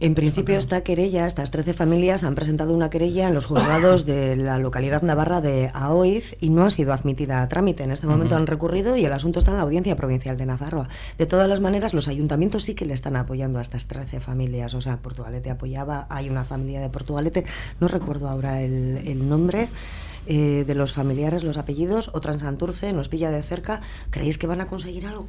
En 0.00 0.14
principio 0.14 0.56
esta 0.56 0.82
querella, 0.82 1.26
estas 1.26 1.50
13 1.52 1.72
familias 1.74 2.22
han 2.24 2.34
presentado 2.36 2.72
una 2.72 2.88
querella 2.90 3.28
en 3.28 3.34
los 3.34 3.46
juzgados 3.46 4.06
de 4.06 4.34
la 4.36 4.58
localidad 4.58 5.02
navarra 5.02 5.40
de 5.40 5.70
Aoiz 5.74 6.36
y 6.40 6.50
no 6.50 6.64
ha 6.64 6.70
sido 6.70 6.92
admitida 6.92 7.42
a 7.42 7.48
trámite. 7.48 7.82
En 7.84 7.90
este 7.92 8.06
momento 8.08 8.34
han 8.36 8.46
recurrido 8.46 8.96
y 8.96 9.04
el 9.04 9.12
asunto 9.12 9.38
está 9.40 9.50
en 9.52 9.56
la 9.58 9.62
Audiencia 9.64 9.94
Provincial 9.96 10.36
de 10.36 10.46
Navarra. 10.46 10.88
De 11.16 11.26
todas 11.26 11.48
las 11.48 11.60
maneras, 11.60 11.94
los 11.94 12.06
ayuntamientos 12.08 12.62
sí 12.64 12.74
que 12.74 12.86
le 12.86 12.94
están 12.94 13.16
apoyando 13.18 13.58
a 13.58 13.62
estas 13.62 13.86
13 13.86 14.20
familias. 14.20 14.74
O 14.74 14.80
sea, 14.80 14.98
Portugalete 14.98 15.50
apoyaba, 15.50 16.06
hay 16.10 16.28
una 16.30 16.44
familia 16.44 16.80
de 16.80 16.90
Portugalete, 16.90 17.44
no 17.80 17.88
recuerdo 17.88 18.28
ahora 18.28 18.60
el, 18.62 19.28
nombre. 19.28 19.68
eh, 20.26 20.64
de 20.66 20.74
los 20.74 20.92
familiares, 20.92 21.42
los 21.42 21.56
apellidos, 21.56 22.10
otra 22.12 22.34
en 22.34 22.40
Santurce, 22.40 22.92
nos 22.92 23.08
pilla 23.08 23.30
de 23.30 23.42
cerca. 23.42 23.80
¿Creéis 24.10 24.36
que 24.36 24.46
van 24.46 24.60
a 24.60 24.66
conseguir 24.66 25.06
algo? 25.06 25.26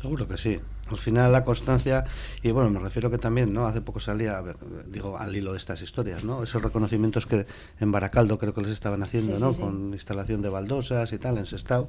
Seguro 0.00 0.26
que 0.26 0.38
sí. 0.38 0.58
Al 0.88 0.98
final 0.98 1.30
la 1.30 1.44
constancia, 1.44 2.04
y 2.42 2.50
bueno, 2.50 2.68
me 2.70 2.80
refiero 2.80 3.10
que 3.10 3.18
también, 3.18 3.52
¿no? 3.54 3.66
Hace 3.66 3.80
poco 3.80 4.00
salía, 4.00 4.36
a 4.38 4.40
ver, 4.40 4.56
digo, 4.90 5.16
al 5.18 5.36
hilo 5.36 5.52
de 5.52 5.58
estas 5.58 5.82
historias, 5.82 6.24
¿no? 6.24 6.42
Esos 6.42 6.62
reconocimientos 6.62 7.26
que 7.26 7.46
en 7.78 7.92
Baracaldo 7.92 8.38
creo 8.38 8.52
que 8.54 8.62
les 8.62 8.70
estaban 8.72 9.02
haciendo, 9.04 9.36
Sí, 9.36 9.40
¿no? 9.40 9.52
sí, 9.52 9.58
sí. 9.58 9.62
Con 9.62 9.92
instalación 9.92 10.42
de 10.42 10.48
baldosas 10.48 11.12
y 11.12 11.18
tal, 11.18 11.38
en 11.38 11.46
Sestao. 11.46 11.88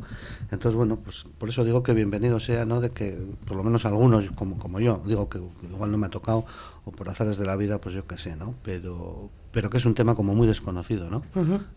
Entonces, 0.52 0.76
bueno, 0.76 0.98
pues 0.98 1.26
por 1.40 1.50
eso 1.50 1.64
digo 1.64 1.82
que 1.82 1.94
bienvenido 1.94 2.40
sea, 2.40 2.66
¿no? 2.66 2.80
De 2.80 2.92
que 2.92 3.18
por 3.48 3.58
lo 3.58 3.64
menos 3.64 3.86
algunos, 3.86 4.30
como, 4.32 4.60
como 4.60 4.80
yo, 4.80 5.02
digo 5.06 5.30
que 5.30 5.40
igual 5.64 5.90
no 5.90 5.98
me 5.98 6.06
ha 6.06 6.10
tocado, 6.12 6.46
o 6.86 6.92
por 6.92 7.10
azares 7.10 7.38
de 7.38 7.46
la 7.46 7.56
vida, 7.56 7.82
pues 7.82 7.96
yo 7.96 8.06
qué 8.06 8.20
sé, 8.20 8.36
¿no? 8.36 8.54
Pero, 8.62 9.32
pero 9.52 9.72
que 9.72 9.78
es 9.78 9.86
un 9.86 9.96
tema 9.96 10.14
como 10.14 10.36
muy 10.36 10.48
desconocido, 10.48 11.10
¿no? 11.10 11.24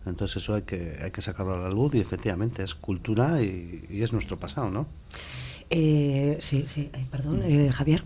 Entonces 0.05 0.43
eso 0.43 0.53
hay 0.53 0.61
que, 0.63 0.99
hay 1.01 1.09
que 1.09 1.21
sacarlo 1.23 1.55
a 1.55 1.59
la 1.59 1.69
luz 1.69 1.95
y 1.95 2.01
efectivamente 2.01 2.61
es 2.61 2.75
cultura 2.75 3.41
y, 3.41 3.87
y 3.89 4.03
es 4.03 4.13
nuestro 4.13 4.37
pasado, 4.37 4.69
¿no? 4.69 4.85
Eh, 5.69 6.37
sí, 6.39 6.65
sí, 6.67 6.89
eh, 6.93 7.05
perdón, 7.09 7.41
eh, 7.43 7.71
Javier. 7.73 8.03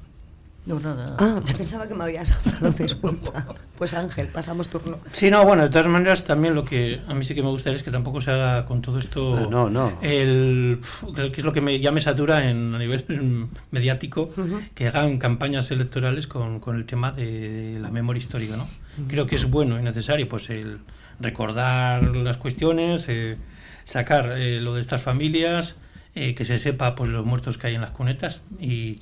No, 0.66 0.80
nada. 0.80 1.16
Ah, 1.20 1.42
pensaba 1.58 1.88
que 1.88 1.96
me 1.96 2.04
habías 2.04 2.32
hablado, 2.32 2.72
disculpa. 2.72 3.46
Pues 3.80 3.94
Ángel, 3.94 4.28
pasamos 4.28 4.68
turno. 4.68 4.98
Sí, 5.14 5.32
no, 5.32 5.46
bueno, 5.46 5.64
de 5.64 5.70
todas 5.70 5.88
maneras 5.88 6.26
también 6.26 6.54
lo 6.54 6.66
que 6.66 7.00
a 7.08 7.14
mí 7.14 7.24
sí 7.24 7.34
que 7.34 7.42
me 7.42 7.48
gustaría 7.48 7.78
es 7.78 7.84
que 7.84 7.92
tampoco 7.92 8.20
se 8.20 8.30
haga 8.30 8.66
con 8.66 8.82
todo 8.82 9.00
esto 9.00 9.36
Ah, 9.38 9.48
no, 9.50 9.70
no. 9.70 9.98
el 10.02 10.82
que 11.16 11.32
es 11.38 11.46
lo 11.46 11.54
que 11.54 11.62
me, 11.62 11.80
ya 11.80 11.94
me 11.94 12.02
satura 12.02 12.50
en, 12.50 12.76
a 12.76 12.78
nivel 12.78 13.06
mm, 13.08 13.56
mediático 13.72 14.32
que 14.76 14.90
hagan 14.90 15.18
campañas 15.18 15.72
electorales 15.72 16.28
con, 16.28 16.60
con 16.60 16.76
el 16.76 16.86
tema 16.86 17.14
de, 17.14 17.78
la 17.82 17.90
memoria 17.90 18.20
histórica, 18.20 18.58
¿no? 18.58 18.68
Creo 19.08 19.28
que 19.28 19.38
es 19.38 19.50
bueno 19.50 19.80
y 19.80 19.82
necesario 19.82 20.28
pues 20.28 20.50
el 20.50 20.80
recordar 21.22 22.04
las 22.04 22.36
cuestiones, 22.36 23.06
eh, 23.08 23.38
sacar 23.86 24.34
eh, 24.38 24.60
lo 24.60 24.74
de 24.74 24.82
estas 24.82 25.02
familias, 25.02 25.78
eh, 26.16 26.36
que 26.36 26.46
se 26.46 26.58
sepa 26.58 26.96
pues 26.96 27.10
los 27.10 27.26
muertos 27.26 27.58
que 27.58 27.68
hay 27.68 27.76
en 27.76 27.82
las 27.82 27.92
cunetas 27.92 28.42
y 28.60 28.98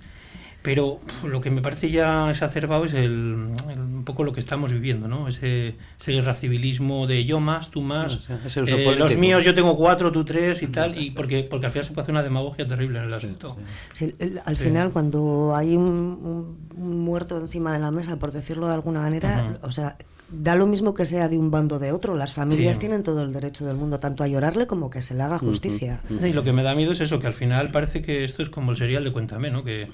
pero 0.64 1.00
lo 1.24 1.40
que 1.40 1.50
me 1.50 1.62
parece 1.62 1.90
ya 1.92 2.30
exacerbado 2.30 2.84
es 2.84 2.94
el, 2.94 3.52
el- 3.70 3.80
un 3.80 4.04
poco 4.04 4.26
lo 4.26 4.34
que 4.34 4.42
estamos 4.42 4.74
viviendo, 4.74 5.08
¿no? 5.08 5.30
Ese, 5.30 5.76
ese 5.98 6.12
guerra 6.12 6.34
civilismo 6.34 7.08
de 7.08 7.24
yo 7.24 7.40
más, 7.40 7.72
tú 7.72 7.80
más, 7.82 8.14
sí, 8.28 8.34
ese 8.46 8.64
uso 8.64 8.76
eh, 8.76 8.96
los 8.98 9.16
míos 9.16 9.46
yo 9.46 9.56
tengo 9.56 9.78
cuatro, 9.78 10.12
tú 10.12 10.26
tres 10.26 10.62
y 10.64 10.68
tal, 10.68 11.00
y 11.02 11.12
porque, 11.12 11.44
porque 11.50 11.68
al 11.68 11.72
final 11.72 11.86
se 11.86 11.92
puede 11.94 12.02
hacer 12.04 12.14
una 12.14 12.24
demagogia 12.24 12.68
terrible 12.68 13.00
en 13.00 13.06
el 13.06 13.14
asunto. 13.14 13.56
Sí, 13.94 14.14
el- 14.20 14.42
al 14.44 14.58
Sí. 14.58 14.66
final, 14.66 14.92
cuando 14.92 15.56
hay 15.56 15.78
un, 15.78 15.84
un- 15.86 16.58
un 16.76 17.00
muerto 17.00 17.38
encima 17.40 17.72
de 17.72 17.80
la 17.80 17.92
mesa, 17.92 18.18
por 18.18 18.34
decirlo 18.34 18.68
de 18.68 18.74
alguna 18.74 19.02
manera, 19.02 19.60
o 19.62 19.72
sea, 19.72 19.96
da 20.30 20.56
lo 20.56 20.68
mismo 20.68 20.94
que 20.94 21.06
sea 21.06 21.30
de 21.30 21.38
un 21.38 21.52
bando 21.52 21.76
o 21.78 21.80
de 21.80 21.92
otro. 21.92 22.16
Las 22.16 22.34
familias 22.34 22.78
Sí. 22.78 22.82
tienen 22.82 23.04
todo 23.04 23.22
el 23.24 23.32
derecho 23.32 23.66
del 23.66 23.76
mundo, 23.78 24.00
tanto 24.00 24.24
a 24.24 24.28
llorarle 24.28 24.68
como 24.68 24.90
que 24.90 25.02
se 25.02 25.14
le 25.14 25.24
haga 25.24 25.40
justicia. 25.40 26.02
Y 26.10 26.34
lo 26.34 26.44
que 26.44 26.52
me 26.54 26.64
da 26.64 26.76
miedo 26.76 26.92
es 26.92 27.00
eso, 27.00 27.20
que 27.20 27.28
al 27.28 27.34
final 27.34 27.72
parece 27.72 28.02
que 28.02 28.24
esto 28.26 28.44
es 28.44 28.50
como 28.50 28.72
el 28.72 28.78
serial 28.78 29.04
de 29.04 29.12
Cuéntame, 29.14 29.50
¿no? 29.52 29.64
Que, 29.64 29.88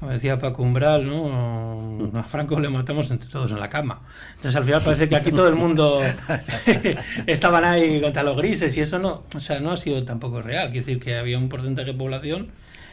como 0.00 0.12
decía 0.12 0.40
Paco 0.40 0.62
Umbral, 0.62 1.06
¿no? 1.06 2.10
A 2.18 2.22
Franco 2.22 2.58
le 2.60 2.68
matamos 2.68 3.10
entre 3.10 3.28
todos 3.28 3.50
en 3.52 3.60
la 3.60 3.68
cama. 3.68 4.00
Entonces 4.36 4.56
al 4.56 4.64
final 4.64 4.80
parece 4.82 5.08
que 5.08 5.16
aquí 5.16 5.32
todo 5.32 5.48
el 5.48 5.56
mundo 5.56 6.00
estaban 7.26 7.64
ahí 7.64 8.00
contra 8.00 8.22
los 8.22 8.36
grises 8.36 8.76
y 8.76 8.80
eso 8.80 8.98
no, 8.98 9.24
o 9.34 9.40
sea, 9.40 9.60
no 9.60 9.72
ha 9.72 9.76
sido 9.76 10.04
tampoco 10.04 10.42
real. 10.42 10.70
Quiere 10.70 10.86
decir 10.86 11.02
que 11.02 11.16
había 11.16 11.38
un 11.38 11.48
porcentaje 11.48 11.92
de 11.92 11.98
población 11.98 12.48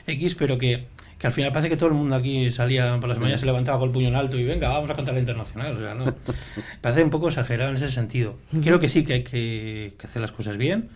X, 0.08 0.36
pero 0.36 0.58
que, 0.58 0.88
que 1.22 1.28
al 1.28 1.34
final 1.34 1.52
parece 1.52 1.70
que 1.70 1.78
todo 1.78 1.90
el 1.90 1.96
mundo 1.96 2.16
aquí 2.16 2.50
salía 2.50 2.98
por 3.00 3.08
las 3.08 3.20
mañanas, 3.20 3.42
se 3.42 3.46
levantaba 3.46 3.78
con 3.78 3.90
el 3.90 3.94
puño 3.94 4.08
en 4.08 4.16
alto 4.16 4.40
y 4.40 4.44
venga, 4.44 4.70
vamos 4.70 4.90
a 4.90 4.96
cantar 4.96 5.14
la 5.14 5.20
internacional. 5.20 5.78
O 5.78 5.80
sea, 5.80 5.94
no. 5.94 6.06
Parece 6.82 7.04
un 7.04 7.12
poco 7.12 7.28
exagerado 7.28 7.70
en 7.70 7.76
ese 7.76 7.92
sentido. 7.92 8.38
Creo 8.64 8.80
que 8.80 8.90
sí 8.90 9.06
que 9.06 9.14
hay 9.14 9.24
que, 9.24 9.94
que 10.00 10.08
hacer 10.08 10.20
las 10.20 10.32
cosas 10.32 10.58
bien 10.58 10.90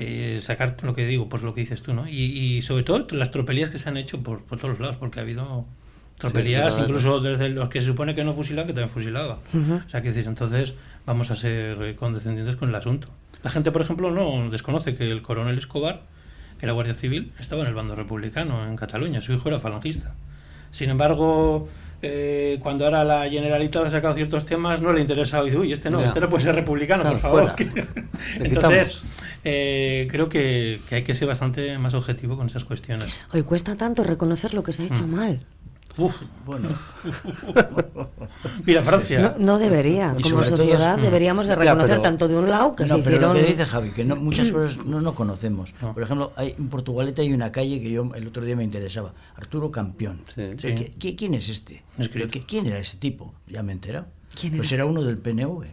eh, 0.00 0.38
sacar 0.40 0.76
lo 0.82 0.94
que 0.94 1.06
digo, 1.06 1.28
pues 1.28 1.42
lo 1.42 1.54
que 1.54 1.60
dices 1.60 1.82
tú, 1.82 1.92
¿no? 1.92 2.08
Y, 2.08 2.12
y 2.12 2.62
sobre 2.62 2.84
todo 2.84 3.06
las 3.10 3.32
tropelías 3.32 3.68
que 3.68 3.78
se 3.78 3.88
han 3.88 3.96
hecho 3.96 4.20
por, 4.22 4.44
por 4.44 4.58
todos 4.58 4.70
los 4.70 4.80
lados, 4.80 4.96
porque 4.96 5.18
ha 5.18 5.22
habido 5.22 5.66
tropelías, 6.18 6.74
Sí, 6.74 6.80
incluso 6.80 7.20
desde 7.20 7.48
los 7.48 7.68
que 7.68 7.80
se 7.80 7.88
supone 7.88 8.14
que 8.14 8.22
no 8.22 8.32
fusilaban, 8.32 8.68
que 8.68 8.74
también 8.74 8.90
fusilaba. 8.90 9.40
O 9.54 9.90
sea, 9.90 10.00
que 10.00 10.08
decir, 10.08 10.26
entonces 10.28 10.74
vamos 11.04 11.32
a 11.32 11.36
ser 11.36 11.96
condescendientes 11.96 12.54
con 12.54 12.68
el 12.68 12.74
asunto. 12.76 13.08
La 13.42 13.50
gente, 13.50 13.72
por 13.72 13.82
ejemplo, 13.82 14.10
no 14.10 14.50
desconoce 14.50 14.94
que 14.94 15.10
el 15.10 15.22
coronel 15.22 15.58
Escobar, 15.58 16.02
que 16.58 16.66
era 16.66 16.72
guardia 16.72 16.94
civil, 16.94 17.32
estaba 17.38 17.62
en 17.62 17.68
el 17.68 17.74
bando 17.74 17.94
republicano 17.94 18.66
en 18.66 18.76
Cataluña, 18.76 19.20
su 19.22 19.32
hijo 19.32 19.48
era 19.48 19.58
falangista. 19.60 20.12
Sin 20.70 20.90
embargo, 20.90 21.68
eh, 22.02 22.58
cuando 22.62 22.84
ahora 22.84 23.04
la 23.04 23.28
Generalitat 23.28 23.86
ha 23.86 23.90
sacado 23.90 24.14
ciertos 24.14 24.44
temas, 24.44 24.80
no 24.82 24.92
le 24.92 25.00
interesa. 25.00 25.42
Dice, 25.42 25.56
uy, 25.56 25.72
este 25.72 25.90
no, 25.90 26.00
Ya. 26.00 26.06
este 26.06 26.20
no 26.20 26.28
puede 26.28 26.44
ser 26.44 26.54
republicano, 26.54 27.02
Claro, 27.02 27.18
por 27.18 27.30
favor. 27.30 27.54
Entonces, 28.38 29.02
eh, 29.44 30.06
creo 30.10 30.28
que, 30.28 30.80
que 30.88 30.96
hay 30.96 31.02
que 31.04 31.14
ser 31.14 31.26
bastante 31.28 31.78
más 31.78 31.94
objetivo 31.94 32.36
con 32.36 32.46
esas 32.48 32.64
cuestiones. 32.64 33.08
Hoy 33.32 33.42
cuesta 33.42 33.76
tanto 33.76 34.04
reconocer 34.04 34.54
lo 34.54 34.62
que 34.62 34.72
se 34.72 34.82
ha 34.82 34.86
hecho 34.86 35.06
mal. 35.06 35.40
Uf, 35.98 36.14
Bueno, 36.46 36.68
mira, 38.64 38.82
Francia. 38.82 39.20
No, 39.20 39.34
no 39.38 39.58
debería. 39.58 40.14
Y 40.18 40.22
Como 40.22 40.36
todo- 40.42 40.56
sociedad 40.56 40.98
deberíamos 40.98 41.46
de 41.46 41.54
Ya, 41.54 41.58
reconocer 41.58 41.88
pero- 41.90 42.02
tanto 42.02 42.28
de 42.28 42.36
un 42.36 42.48
lado 42.48 42.74
que 42.76 42.84
no, 42.84 42.96
se 42.96 43.02
pero 43.02 43.16
hicieron... 43.16 43.34
lo 43.36 43.40
que 43.42 43.46
dice 43.50 43.66
Javi, 43.66 43.90
que 43.90 44.04
no, 44.04 44.16
muchas 44.16 44.50
cosas 44.52 44.84
no, 44.84 45.00
no 45.00 45.14
conocemos. 45.14 45.74
No. 45.82 45.94
Por 45.94 46.02
ejemplo, 46.02 46.32
hay, 46.36 46.54
en 46.58 46.68
Portugalete 46.68 47.22
hay 47.22 47.32
una 47.32 47.50
calle 47.52 47.80
que 47.82 47.90
yo 47.90 48.10
el 48.14 48.26
otro 48.26 48.44
día 48.44 48.56
me 48.56 48.64
interesaba, 48.64 49.12
Arturo 49.36 49.70
Campión. 49.70 50.22
Sí. 50.34 50.42
Sí. 50.58 50.68
¿Qui- 50.68 50.94
qui- 50.98 51.16
¿Quién 51.16 51.34
es 51.34 51.48
este? 51.48 51.82
¿qui- 51.98 52.44
¿Quién 52.46 52.66
era 52.66 52.78
ese 52.78 52.96
tipo? 52.96 53.34
Ya 53.46 53.62
me 53.62 53.72
he 53.72 53.74
enterado. 53.74 54.06
¿Quién 54.38 54.56
Pues 54.56 54.70
era? 54.72 54.82
era 54.84 54.86
uno 54.90 55.02
del 55.02 55.18
PNV. 55.18 55.64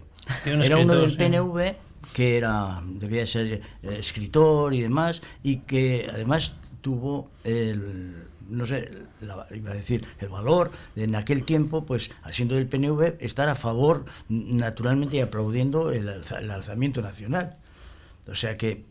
Era 0.46 0.56
un 0.56 0.64
Era 0.64 0.78
uno 0.78 0.96
del 0.96 1.12
sí. 1.12 1.18
PNV 1.18 1.76
que 2.14 2.38
era 2.38 2.82
debía 2.86 3.26
ser 3.28 3.46
eh, 3.84 3.98
escritor 4.00 4.74
y 4.74 4.82
demás 4.82 5.22
y 5.44 5.58
que 5.58 6.10
además 6.12 6.56
tuvo 6.82 7.30
el 7.44 8.25
no 8.50 8.66
sé, 8.66 8.92
la- 9.22 9.48
iba 9.54 9.72
a 9.72 9.74
decir, 9.74 10.06
el 10.20 10.30
valor 10.30 10.72
de 10.96 11.04
en 11.06 11.16
aquel 11.16 11.44
tiempo, 11.44 11.86
pues, 11.86 12.12
siendo 12.32 12.56
del 12.56 12.68
PNV, 12.68 13.16
estar 13.20 13.50
a 13.50 13.56
favor, 13.56 14.06
naturalmente, 14.30 15.18
y 15.18 15.20
aplaudiendo 15.22 15.92
el, 15.92 16.08
alza- 16.10 16.40
el 16.40 16.52
alzamiento 16.52 17.02
nacional. 17.02 17.58
O 18.28 18.36
sea 18.36 18.58
que 18.58 18.86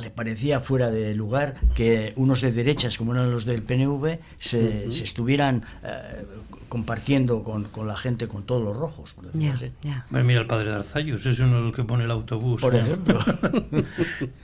le 0.00 0.10
parecía 0.10 0.60
fuera 0.60 0.90
de 0.90 1.14
lugar 1.14 1.54
que 1.74 2.12
unos 2.16 2.40
de 2.40 2.52
derechas, 2.52 2.98
como 2.98 3.14
eran 3.14 3.30
los 3.30 3.44
del 3.44 3.62
PNV, 3.62 4.18
se, 4.38 4.92
se 4.92 5.04
estuvieran 5.04 5.64
eh, 5.84 6.24
compartiendo 6.68 7.42
con, 7.42 7.64
con 7.64 7.86
la 7.86 7.96
gente, 7.96 8.28
con 8.28 8.42
todos 8.44 8.62
los 8.62 8.76
rojos. 8.76 9.14
por 9.14 9.26
así. 9.26 9.70
Bueno, 10.10 10.26
mira 10.26 10.40
el 10.40 10.46
padre 10.46 10.70
de 10.70 10.76
Arzayus, 10.76 11.24
es 11.26 11.38
uno 11.38 11.56
de 11.56 11.62
los 11.62 11.74
que 11.74 11.84
pone 11.84 12.04
el 12.04 12.10
autobús. 12.10 12.60
Por 12.60 12.74
¿no? 12.74 12.80
ejemplo. 12.80 13.20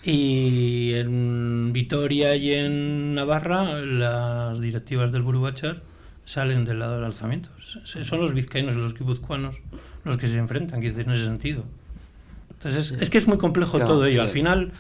Y 0.05 0.93
en 0.95 1.73
Vitoria 1.73 2.35
y 2.37 2.53
en 2.53 3.15
Navarra, 3.15 3.81
las 3.81 4.61
directivas 4.61 5.13
del 5.13 5.23
Burubachar 5.23 5.83
salen 6.25 6.65
del 6.65 6.79
lado 6.79 6.97
del 6.97 7.05
alzamiento. 7.05 7.51
Son 7.85 8.21
los 8.21 8.35
vizcaínos 8.35 8.77
y 8.77 8.79
los 8.79 8.95
guipuzcoanos 8.95 9.57
los 10.05 10.17
que 10.17 10.29
se 10.29 10.39
enfrentan, 10.39 10.81
decir, 10.81 11.07
en 11.07 11.13
ese 11.13 11.25
sentido. 11.25 11.65
Entonces, 12.51 12.93
es, 13.01 13.11
que 13.11 13.19
es 13.19 13.27
muy 13.27 13.39
complejo 13.39 13.79
todo 13.79 14.07
ello. 14.07 14.23
Al 14.23 14.29
final, 14.29 14.73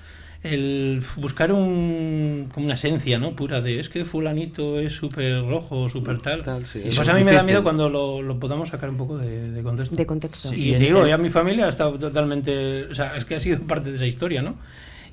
el 0.42 1.02
buscar 1.16 1.52
un, 1.52 2.48
como 2.52 2.66
una 2.66 2.74
esencia 2.74 3.18
¿no? 3.18 3.36
pura 3.36 3.60
de 3.60 3.78
es 3.78 3.88
que 3.88 4.04
fulanito 4.04 4.80
es 4.80 4.92
súper 4.92 5.46
rojo, 5.46 5.88
súper 5.88 6.18
tal. 6.18 6.42
pues 6.42 7.08
a 7.08 7.14
mí 7.14 7.24
me 7.24 7.32
da 7.32 7.42
miedo 7.42 7.62
cuando 7.62 7.88
lo, 7.88 8.40
podamos 8.40 8.70
sacar 8.70 8.90
un 8.90 8.96
poco 8.96 9.18
de, 9.18 9.62
contexto. 9.62 9.96
De 9.96 10.06
contexto. 10.06 10.52
y 10.52 10.74
digo, 10.74 11.06
ya 11.06 11.16
mi 11.18 11.30
familia 11.30 11.66
ha 11.66 11.68
estado 11.68 11.98
totalmente, 11.98 12.86
o 12.86 12.94
sea, 12.94 13.16
es 13.16 13.24
que 13.24 13.36
ha 13.36 13.40
sido 13.40 13.60
parte 13.62 13.90
de 13.90 13.96
esa 13.96 14.06
historia, 14.06 14.42
¿no? 14.42 14.56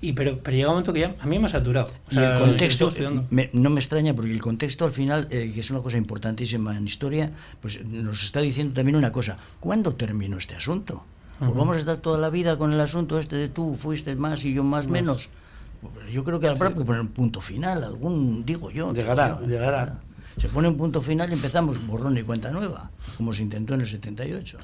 Y 0.02 0.14
pero, 0.14 0.40
pero 0.40 0.56
llega 0.56 0.70
un 0.70 0.76
momento 0.76 0.94
que 0.94 1.02
ya 1.02 1.16
a 1.20 1.26
mí 1.26 1.40
me 1.40 1.48
ha 1.48 1.50
saturado. 1.50 1.92
y 2.10 2.18
el 2.18 2.40
contexto, 2.40 2.90
no 3.52 3.70
me 3.70 3.80
extraña 3.80 4.14
porque 4.14 4.32
el 4.32 4.42
contexto 4.42 4.86
al 4.86 4.92
final, 4.92 5.28
eh, 5.30 5.52
que 5.54 5.60
es 5.60 5.70
una 5.72 5.82
cosa 5.82 5.98
importantísima 5.98 6.76
en 6.76 6.88
historia, 6.88 7.32
pues 7.62 7.84
nos 7.86 8.24
está 8.24 8.40
diciendo 8.40 8.74
también 8.74 8.96
una 8.96 9.12
cosa. 9.12 9.38
¿Cuándo 9.60 9.94
terminó 9.96 10.38
este 10.38 10.56
asunto? 10.56 11.04
Pues 11.40 11.54
vamos 11.56 11.78
a 11.78 11.80
estar 11.80 11.98
toda 11.98 12.18
la 12.18 12.30
vida 12.30 12.58
con 12.58 12.74
el 12.74 12.82
asunto 12.82 13.18
este 13.18 13.36
de 13.38 13.48
tú 13.48 13.76
fuiste 13.76 14.16
más 14.16 14.44
y 14.44 14.54
yo 14.54 14.64
más, 14.64 14.88
menos. 14.88 15.30
Yo 16.12 16.24
creo 16.24 16.40
que 16.40 16.48
habrá 16.48 16.74
que 16.74 16.84
poner 16.84 17.02
un 17.02 17.08
punto 17.08 17.40
final, 17.40 17.84
algún, 17.84 18.46
digo 18.46 18.70
yo. 18.70 18.94
Llegará, 18.94 19.40
llegará. 19.42 20.00
Se 20.38 20.50
pone 20.50 20.68
un 20.68 20.78
punto 20.78 21.02
final 21.02 21.30
y 21.30 21.34
empezamos 21.34 21.86
borrón 21.88 22.18
y 22.18 22.24
cuenta 22.24 22.52
nueva, 22.52 22.92
como 23.18 23.32
se 23.32 23.42
intentó 23.42 23.74
en 23.74 23.82
el 23.82 23.88
78 23.88 24.58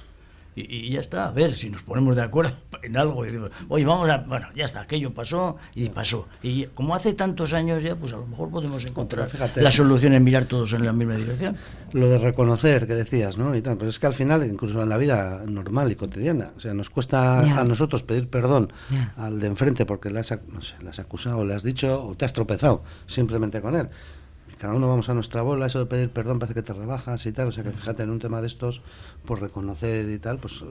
y, 0.55 0.93
ya 0.93 1.01
está, 1.01 1.27
a 1.27 1.31
ver 1.31 1.53
si 1.53 1.69
nos 1.69 1.83
ponemos 1.83 2.15
de 2.15 2.21
acuerdo 2.21 2.53
en 2.83 2.97
algo. 2.97 3.25
Y 3.25 3.29
digo, 3.29 3.49
Oye, 3.67 3.85
vamos 3.85 4.09
a. 4.09 4.17
Bueno, 4.17 4.47
ya 4.55 4.65
está, 4.65 4.81
aquello 4.81 5.13
pasó 5.13 5.57
y 5.73 5.89
pasó. 5.89 6.27
Y 6.41 6.65
como 6.67 6.95
hace 6.95 7.13
tantos 7.13 7.53
años 7.53 7.83
ya, 7.83 7.95
pues 7.95 8.13
a 8.13 8.17
lo 8.17 8.25
mejor 8.25 8.49
podemos 8.49 8.85
encontrar 8.85 9.29
la 9.55 9.71
solución 9.71 10.13
en 10.13 10.23
mirar 10.23 10.45
todos 10.45 10.73
en 10.73 10.85
la 10.85 10.93
misma 10.93 11.15
dirección. 11.15 11.57
Lo 11.91 12.09
de 12.09 12.17
reconocer 12.17 12.87
que 12.87 12.93
decías, 12.93 13.37
¿no? 13.37 13.55
Y 13.55 13.61
tal, 13.61 13.77
pero 13.77 13.89
es 13.89 13.99
que 13.99 14.07
al 14.07 14.13
final, 14.13 14.45
incluso 14.45 14.81
en 14.81 14.89
la 14.89 14.97
vida 14.97 15.43
normal 15.45 15.91
y 15.91 15.95
cotidiana, 15.95 16.51
o 16.55 16.59
sea, 16.59 16.73
nos 16.73 16.89
cuesta 16.89 17.39
a 17.39 17.63
nosotros 17.63 18.03
pedir 18.03 18.29
perdón 18.29 18.71
al 19.17 19.39
de 19.39 19.47
enfrente 19.47 19.85
porque 19.85 20.09
le 20.09 20.19
has, 20.19 20.37
no 20.51 20.61
sé, 20.61 20.75
le 20.81 20.89
has 20.89 20.99
acusado, 20.99 21.45
le 21.45 21.53
has 21.53 21.63
dicho 21.63 22.03
o 22.03 22.15
te 22.15 22.25
has 22.25 22.33
tropezado 22.33 22.83
simplemente 23.05 23.61
con 23.61 23.75
él 23.75 23.89
cada 24.57 24.73
uno 24.73 24.87
vamos 24.87 25.09
a 25.09 25.13
nuestra 25.13 25.41
bola, 25.41 25.65
eso 25.67 25.79
de 25.79 25.85
pedir 25.85 26.09
perdón 26.09 26.39
parece 26.39 26.53
que 26.53 26.61
te 26.61 26.73
rebajas 26.73 27.25
y 27.25 27.31
tal, 27.31 27.49
o 27.49 27.51
sea 27.51 27.63
que 27.63 27.71
fíjate 27.71 28.03
en 28.03 28.09
un 28.09 28.19
tema 28.19 28.41
de 28.41 28.47
estos, 28.47 28.81
por 29.26 29.41
reconocer 29.41 30.09
y 30.09 30.19
tal, 30.19 30.38
pues 30.38 30.63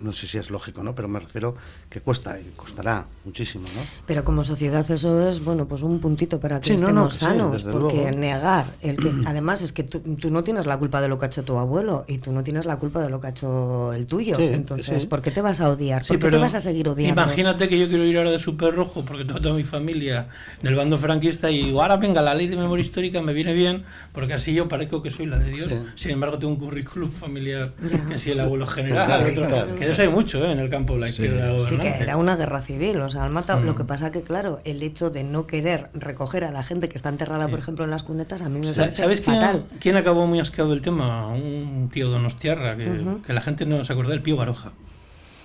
no 0.00 0.12
sé 0.12 0.26
si 0.26 0.38
es 0.38 0.50
lógico, 0.50 0.82
¿no? 0.82 0.94
Pero 0.94 1.08
me 1.08 1.20
refiero 1.20 1.56
que 1.88 2.00
cuesta 2.00 2.38
y 2.38 2.44
costará 2.56 3.06
muchísimo, 3.24 3.66
¿no? 3.74 3.80
Pero 4.06 4.24
como 4.24 4.44
sociedad 4.44 4.88
eso 4.90 5.28
es, 5.28 5.42
bueno, 5.42 5.66
pues 5.66 5.82
un 5.82 6.00
puntito 6.00 6.40
para 6.40 6.60
que 6.60 6.74
estemos 6.74 7.14
sanos, 7.14 7.64
porque 7.64 8.10
negar, 8.12 8.66
el 8.80 8.96
que 8.96 9.10
además 9.26 9.62
es 9.62 9.72
que 9.72 9.82
tú, 9.82 10.02
no 10.30 10.44
tienes 10.44 10.66
la 10.66 10.78
culpa 10.78 11.00
de 11.00 11.08
lo 11.08 11.18
que 11.18 11.26
ha 11.26 11.28
hecho 11.28 11.44
tu 11.44 11.58
abuelo 11.58 12.04
y 12.08 12.18
tú 12.18 12.32
no 12.32 12.42
tienes 12.42 12.66
la 12.66 12.78
culpa 12.78 13.00
de 13.00 13.08
lo 13.08 13.20
que 13.20 13.28
ha 13.28 13.30
hecho 13.30 13.92
el 13.92 14.06
tuyo, 14.06 14.38
entonces, 14.38 15.06
¿por 15.06 15.22
qué 15.22 15.30
te 15.30 15.40
vas 15.40 15.60
a 15.60 15.70
odiar? 15.70 16.04
¿Por 16.06 16.18
qué 16.18 16.30
te 16.30 16.38
vas 16.38 16.54
a 16.54 16.60
seguir 16.60 16.88
odiando? 16.88 17.22
Imagínate 17.22 17.68
que 17.68 17.78
yo 17.78 17.88
quiero 17.88 18.04
ir 18.04 18.16
ahora 18.18 18.30
de 18.30 18.38
súper 18.38 18.74
rojo 18.74 19.04
porque 19.04 19.24
toda 19.24 19.54
mi 19.54 19.64
familia 19.64 20.28
en 20.60 20.68
el 20.68 20.74
bando 20.74 20.98
franquista 20.98 21.50
y 21.50 21.70
ahora 21.70 21.96
venga 21.96 22.22
la 22.22 22.34
ley 22.34 22.46
de 22.46 22.56
memoria 22.56 22.82
histórica 22.82 23.22
me 23.22 23.32
viene 23.32 23.54
bien 23.54 23.84
porque 24.12 24.34
así 24.34 24.54
yo 24.54 24.68
parezco 24.68 25.02
que 25.02 25.10
soy 25.10 25.26
la 25.26 25.38
de 25.38 25.50
Dios. 25.50 25.74
Sin 25.94 26.10
embargo, 26.10 26.38
tengo 26.38 26.52
un 26.52 26.58
currículum 26.58 27.10
familiar 27.10 27.72
que 28.08 28.18
si 28.18 28.30
el 28.30 28.40
abuelo 28.40 28.66
general, 28.66 29.34
que 29.78 29.90
eso 29.90 30.02
hay 30.02 30.08
mucho 30.08 30.44
¿eh? 30.44 30.52
en 30.52 30.58
el 30.58 30.70
campo 30.70 30.94
de 30.94 31.00
la 31.00 31.08
izquierda. 31.08 31.68
Sí, 31.68 31.78
que 31.78 31.88
era 31.88 32.16
una 32.16 32.36
guerra 32.36 32.62
civil, 32.62 33.00
o 33.00 33.10
sea, 33.10 33.28
mata, 33.28 33.58
lo 33.60 33.72
mm. 33.72 33.76
que 33.76 33.84
pasa 33.84 34.10
que, 34.10 34.22
claro, 34.22 34.58
el 34.64 34.82
hecho 34.82 35.10
de 35.10 35.24
no 35.24 35.46
querer 35.46 35.90
recoger 35.94 36.44
a 36.44 36.50
la 36.50 36.62
gente 36.62 36.88
que 36.88 36.96
está 36.96 37.08
enterrada, 37.08 37.48
por 37.48 37.58
ejemplo, 37.58 37.84
en 37.84 37.90
las 37.90 38.02
cunetas, 38.02 38.42
a 38.42 38.48
mí 38.48 38.60
me 38.60 38.72
parece 38.72 38.96
¿Sabes 38.96 39.22
fatal. 39.22 39.64
Quién, 39.68 39.80
quién, 39.80 39.96
acabó 39.96 40.26
muy 40.26 40.40
asqueado 40.40 40.70
del 40.70 40.80
tema? 40.80 41.28
Un 41.28 41.88
tío 41.92 42.08
donostiarra, 42.08 42.76
que, 42.76 42.88
que 43.26 43.32
la 43.32 43.40
gente 43.40 43.66
no 43.66 43.84
se 43.84 43.92
acuerda, 43.92 44.14
el 44.14 44.22
Pío 44.22 44.36
Baroja. 44.36 44.72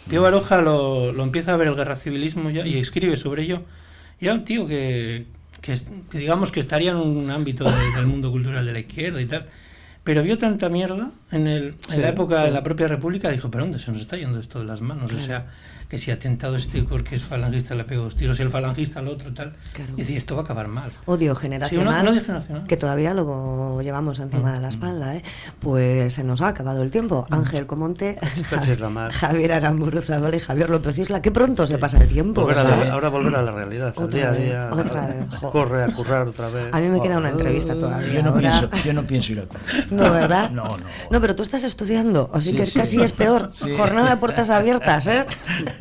Pío 0.09 0.21
Baroja 0.21 0.61
lo, 0.61 1.11
lo 1.11 1.23
empieza 1.23 1.53
a 1.53 1.57
ver 1.57 1.67
el 1.67 1.75
guerra 1.75 1.95
civilismo 1.95 2.49
ya, 2.49 2.65
y 2.65 2.79
escribe 2.79 3.17
sobre 3.17 3.43
ello. 3.43 3.63
Y 4.19 4.25
era 4.25 4.33
un 4.33 4.43
tío 4.43 4.67
que, 4.67 5.25
que, 5.61 5.77
digamos 6.11 6.51
que 6.51 6.59
estaría 6.59 6.91
en 6.91 6.97
un 6.97 7.29
ámbito 7.29 7.65
del 7.95 8.05
mundo 8.05 8.31
cultural 8.31 8.65
de 8.65 8.73
la 8.73 8.79
izquierda 8.79 9.21
y 9.21 9.25
tal, 9.25 9.47
pero 10.03 10.23
vio 10.23 10.37
tanta 10.37 10.69
mierda 10.69 11.11
en, 11.31 11.47
el, 11.47 11.75
en 11.91 12.01
la 12.01 12.09
época 12.09 12.43
de 12.43 12.51
la 12.51 12.63
propia 12.63 12.87
República, 12.87 13.29
dijo, 13.29 13.51
pero 13.51 13.63
¿dónde 13.65 13.79
se 13.79 13.91
nos 13.91 14.01
está 14.01 14.17
yendo 14.17 14.39
esto 14.39 14.59
de 14.59 14.65
las 14.65 14.81
manos? 14.81 15.13
O 15.13 15.19
sea, 15.19 15.47
que 15.91 15.99
si 15.99 16.09
atentado 16.09 16.55
este 16.55 16.83
porque 16.83 17.17
es 17.17 17.23
falangista 17.25 17.75
le 17.75 17.83
pego 17.83 18.05
dos 18.05 18.15
tiros 18.15 18.39
y 18.39 18.43
el 18.43 18.49
falangista 18.49 18.99
al 18.99 19.09
otro 19.09 19.33
tal. 19.33 19.51
Y 19.97 19.99
decir, 19.99 20.15
esto 20.15 20.35
va 20.35 20.43
a 20.43 20.45
acabar 20.45 20.69
mal. 20.69 20.89
Odio 21.05 21.35
generacional, 21.35 22.23
que 22.65 22.77
todavía 22.77 23.13
lo 23.13 23.81
llevamos 23.81 24.19
encima 24.19 24.53
de 24.53 24.61
la 24.61 24.67
mm. 24.67 24.69
espalda, 24.69 25.15
¿eh? 25.17 25.23
pues 25.59 26.13
se 26.13 26.23
nos 26.23 26.39
ha 26.39 26.47
acabado 26.47 26.81
el 26.81 26.91
tiempo. 26.91 27.25
Mm. 27.29 27.33
Ángel 27.33 27.65
Comonte, 27.65 28.17
Javier 29.11 29.51
Aramburuza, 29.51 30.17
y 30.33 30.39
Javier 30.39 30.69
López 30.69 30.97
Isla, 30.97 31.21
qué 31.21 31.29
pronto 31.29 31.67
se 31.67 31.77
pasa 31.77 31.97
el 31.97 32.07
tiempo. 32.07 32.49
ahora 32.89 33.09
volver 33.09 33.35
a 33.35 33.41
la 33.41 33.51
realidad, 33.51 33.93
día 34.09 34.29
a 34.29 34.31
día. 34.31 34.69
Otra 34.71 35.07
vez, 35.07 35.25
corre 35.51 35.83
a 35.83 35.87
currar 35.87 36.25
otra 36.25 36.47
vez. 36.47 36.73
A 36.73 36.79
mí 36.79 36.87
me 36.87 37.01
queda 37.01 37.17
una 37.17 37.31
entrevista 37.31 37.77
todavía. 37.77 38.13
Yo 38.13 38.23
no, 38.23 38.37
pienso, 38.37 38.69
yo 38.85 38.93
no 38.93 39.03
pienso 39.03 39.33
ir 39.33 39.41
a 39.41 39.45
currar. 39.45 39.61
No, 39.91 40.09
¿verdad? 40.09 40.51
No, 40.51 40.63
no. 40.63 40.77
No, 41.09 41.19
pero 41.19 41.35
tú 41.35 41.43
estás 41.43 41.65
estudiando, 41.65 42.29
así 42.33 42.55
que 42.55 42.65
casi 42.65 43.01
es 43.01 43.11
peor. 43.11 43.51
Jornada 43.75 44.11
de 44.11 44.17
puertas 44.17 44.49
abiertas, 44.49 45.05
¿eh? 45.07 45.25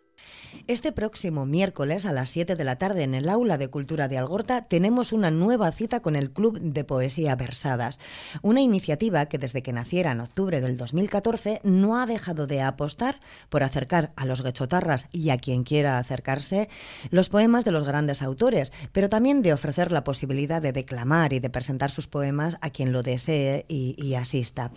Este 0.67 0.91
próximo 0.91 1.47
miércoles 1.47 2.07
a 2.07 2.13
las 2.13 2.31
7 2.31 2.57
de 2.57 2.65
la 2.65 2.77
tarde 2.77 3.05
en 3.05 3.15
el 3.15 3.29
Aula 3.29 3.57
de 3.57 3.69
Cultura 3.69 4.09
de 4.09 4.19
Algorta 4.19 4.63
tenemos 4.63 5.13
una 5.13 5.31
nueva 5.31 5.71
cita 5.71 6.01
con 6.01 6.17
el 6.17 6.33
Club 6.33 6.59
de 6.59 6.83
Poesía 6.83 7.37
Versadas, 7.37 8.01
una 8.43 8.61
iniciativa 8.61 9.27
que 9.27 9.39
desde 9.39 9.63
que 9.63 9.73
naciera 9.73 10.11
en 10.11 10.21
octubre 10.21 10.61
del 10.61 10.77
2014 10.77 11.61
no 11.63 12.01
ha 12.01 12.07
dejado 12.07 12.47
de 12.47 12.63
apostar 12.63 13.21
por 13.49 13.63
acercar 13.63 14.13
a 14.17 14.27
los 14.27 14.43
gechotarras 14.43 15.07
y 15.13 15.31
a 15.31 15.39
quien 15.39 15.63
quiera 15.63 15.99
acercarse 15.99 16.69
los 17.11 17.29
poemas 17.29 17.65
de 17.65 17.71
los 17.71 17.85
grandes 17.85 18.23
autores, 18.23 18.73
pero 18.93 19.09
también 19.09 19.43
de 19.43 19.53
ofrecer 19.53 19.93
la 19.93 20.05
posibilidad 20.05 20.61
de 20.61 20.73
declamar 20.73 21.33
y 21.33 21.39
de 21.39 21.51
presentar 21.51 21.91
sus 21.91 22.09
poemas 22.09 22.57
a 22.61 22.71
quien 22.71 22.93
lo 22.93 23.03
desee 23.03 23.65
y, 23.69 23.95
y 24.03 24.15
asista. 24.15 24.73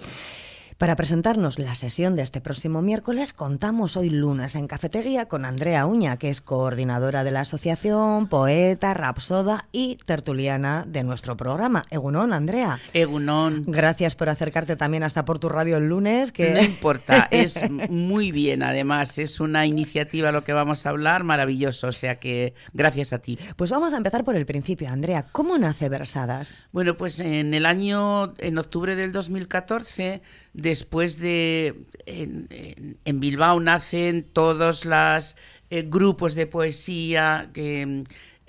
Para 0.80 0.96
presentarnos 0.96 1.60
la 1.60 1.76
sesión 1.76 2.16
de 2.16 2.22
este 2.22 2.40
próximo 2.40 2.82
miércoles, 2.82 3.34
contamos 3.34 3.98
hoy 3.98 4.10
lunes 4.10 4.56
en 4.56 4.66
Cafetería 4.66 5.26
con 5.26 5.44
Andrea 5.44 5.86
Uña, 5.86 6.16
que 6.16 6.30
es 6.30 6.40
coordinadora 6.40 7.26
de 7.26 7.32
la 7.32 7.42
asociación, 7.42 8.30
poeta, 8.30 8.94
rapsoda 8.94 9.68
y 9.74 9.98
tertuliana 10.06 10.86
de 10.88 11.04
nuestro 11.04 11.36
programa. 11.36 11.86
Egunon, 11.90 12.32
Andrea. 12.32 12.80
Egunon. 12.94 13.64
Gracias 13.68 14.16
por 14.16 14.30
acercarte 14.30 14.78
también 14.78 15.04
hasta 15.04 15.26
por 15.26 15.38
tu 15.38 15.50
radio 15.50 15.76
el 15.76 15.90
lunes. 15.90 16.32
Que... 16.32 16.54
No 16.54 16.62
importa, 16.62 17.28
es 17.30 17.60
muy 17.90 18.32
bien, 18.32 18.64
además, 18.64 19.18
es 19.18 19.42
una 19.42 19.66
iniciativa 19.66 20.32
lo 20.32 20.46
que 20.46 20.54
vamos 20.54 20.86
a 20.86 20.92
hablar, 20.92 21.26
maravilloso, 21.26 21.88
o 21.88 21.92
sea 21.92 22.22
que 22.22 22.54
gracias 22.72 23.12
a 23.12 23.20
ti. 23.20 23.38
Pues 23.58 23.70
vamos 23.70 23.94
a 23.94 23.98
empezar 23.98 24.24
por 24.24 24.38
el 24.38 24.46
principio, 24.46 24.88
Andrea. 24.88 25.26
¿Cómo 25.34 25.58
nace 25.58 25.90
Versadas? 25.90 26.56
Bueno, 26.72 26.96
pues 26.96 27.20
en 27.20 27.54
el 27.54 27.66
año, 27.66 28.34
en 28.38 28.58
octubre 28.58 28.96
del 28.96 29.12
2014, 29.12 30.22
después 30.60 31.20
de 31.20 31.76
en, 32.06 33.20
Bilbao 33.20 33.60
nacen 33.60 34.24
todos 34.24 34.86
los 34.86 35.36
eh, 35.70 35.84
grupos 35.88 36.36
de 36.36 36.48
poesía 36.48 37.50
eh, 37.54 38.04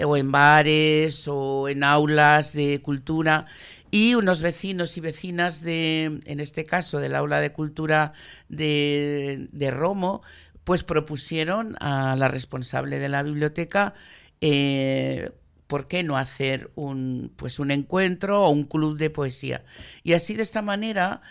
o 0.04 0.16
en 0.16 0.32
bares 0.32 1.26
o 1.28 1.68
en 1.68 1.84
aulas 1.84 2.52
de 2.52 2.80
cultura 2.80 3.46
y 3.90 4.14
unos 4.14 4.42
vecinos 4.42 4.96
y 4.96 5.00
vecinas 5.00 5.62
de, 5.62 6.20
en 6.24 6.40
este 6.40 6.64
caso, 6.64 7.00
del 7.00 7.16
aula 7.16 7.40
de 7.40 7.52
cultura 7.52 8.12
de, 8.48 9.48
de 9.50 9.70
Romo, 9.72 10.22
pues 10.62 10.84
propusieron 10.84 11.76
a 11.80 12.14
la 12.16 12.28
responsable 12.28 13.00
de 13.00 13.08
la 13.08 13.24
biblioteca 13.24 13.94
eh, 14.40 15.30
¿por 15.70 15.86
qué 15.86 16.02
no 16.02 16.16
hacer 16.16 16.70
un, 16.74 17.32
pues 17.36 17.61
un 17.61 17.70
encuentro 17.70 18.42
o 18.42 18.50
un 18.50 18.64
club 18.64 18.98
de 18.98 19.08
poesía? 19.08 19.62
Y 20.02 20.14
así 20.14 20.34
de 20.34 20.42
esta 20.42 20.62
manera 20.62 21.22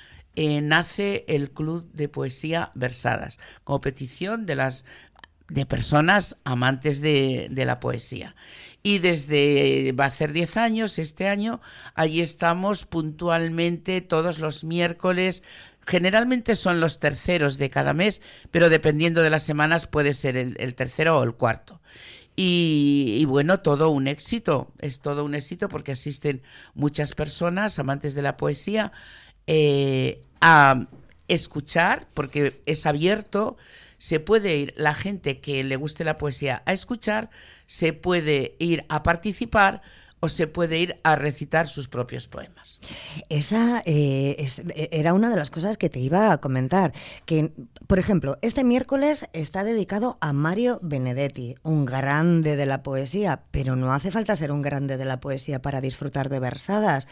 eh, 0.41 0.61
nace 0.61 1.25
el 1.27 1.51
Club 1.51 1.91
de 1.91 2.07
Poesía 2.07 2.71
Versadas, 2.73 3.39
como 3.65 3.81
petición 3.81 4.45
de 4.45 4.55
las 4.55 4.85
de 5.49 5.65
personas 5.65 6.37
amantes 6.45 7.01
de, 7.01 7.51
la 7.53 7.81
poesía. 7.81 8.37
Y 8.81 8.99
desde, 8.99 9.91
va 9.99 10.05
a 10.05 10.11
ser 10.11 10.31
10 10.31 10.55
años, 10.55 10.97
este 10.97 11.27
año, 11.27 11.59
allí 11.93 12.21
estamos 12.21 12.85
puntualmente 12.85 13.99
todos 13.99 14.39
los 14.39 14.63
miércoles. 14.63 15.43
Generalmente 15.85 16.55
son 16.55 16.79
los 16.79 17.01
terceros 17.01 17.57
de 17.57 17.69
cada 17.69 17.93
mes, 17.93 18.21
pero 18.49 18.69
dependiendo 18.69 19.21
de 19.21 19.31
las 19.31 19.43
semanas 19.43 19.87
puede 19.87 20.13
ser 20.13 20.37
el, 20.37 20.73
tercero 20.73 21.19
o 21.19 21.23
el 21.23 21.33
cuarto. 21.33 21.81
Y, 22.37 23.25
bueno, 23.25 23.59
todo 23.59 23.89
un 23.89 24.07
éxito, 24.07 24.71
es 24.79 25.01
todo 25.01 25.25
un 25.25 25.35
éxito 25.35 25.67
porque 25.67 25.91
asisten 25.91 26.41
muchas 26.75 27.13
personas 27.13 27.77
amantes 27.77 28.15
de 28.15 28.21
la 28.21 28.37
poesía 28.37 28.93
eh, 29.51 30.21
a 30.41 30.87
escuchar, 31.27 32.07
porque 32.13 32.61
es 32.65 32.85
abierto, 32.85 33.57
se 33.97 34.19
puede 34.19 34.55
ir 34.57 34.73
la 34.77 34.95
gente 34.95 35.39
que 35.39 35.63
le 35.63 35.75
guste 35.75 36.03
la 36.03 36.17
poesía 36.17 36.63
a 36.65 36.73
escuchar, 36.73 37.29
se 37.67 37.93
puede 37.93 38.55
ir 38.59 38.85
a 38.89 39.03
participar 39.03 39.81
o 40.19 40.29
se 40.29 40.47
puede 40.47 40.79
ir 40.79 40.99
a 41.03 41.15
recitar 41.15 41.67
sus 41.67 41.87
propios 41.87 42.27
poemas. 42.27 42.79
Esa 43.29 43.81
eh, 43.85 44.47
era 44.91 45.13
una 45.13 45.29
de 45.29 45.35
las 45.35 45.49
cosas 45.49 45.77
que 45.77 45.89
te 45.89 45.99
iba 45.99 46.31
a 46.31 46.39
comentar. 46.39 46.93
Que, 47.25 47.51
por 47.87 47.99
ejemplo, 47.99 48.37
este 48.41 48.63
miércoles 48.63 49.25
está 49.33 49.63
dedicado 49.63 50.17
a 50.21 50.33
Mario 50.33 50.79
Benedetti, 50.81 51.55
un 51.63 51.85
grande 51.85 52.55
de 52.55 52.65
la 52.65 52.83
poesía, 52.83 53.43
pero 53.51 53.75
no 53.75 53.93
hace 53.93 54.11
falta 54.11 54.35
ser 54.35 54.51
un 54.51 54.61
grande 54.61 54.97
de 54.97 55.05
la 55.05 55.19
poesía 55.19 55.61
para 55.61 55.81
disfrutar 55.81 56.29
de 56.29 56.39
versadas. 56.39 57.07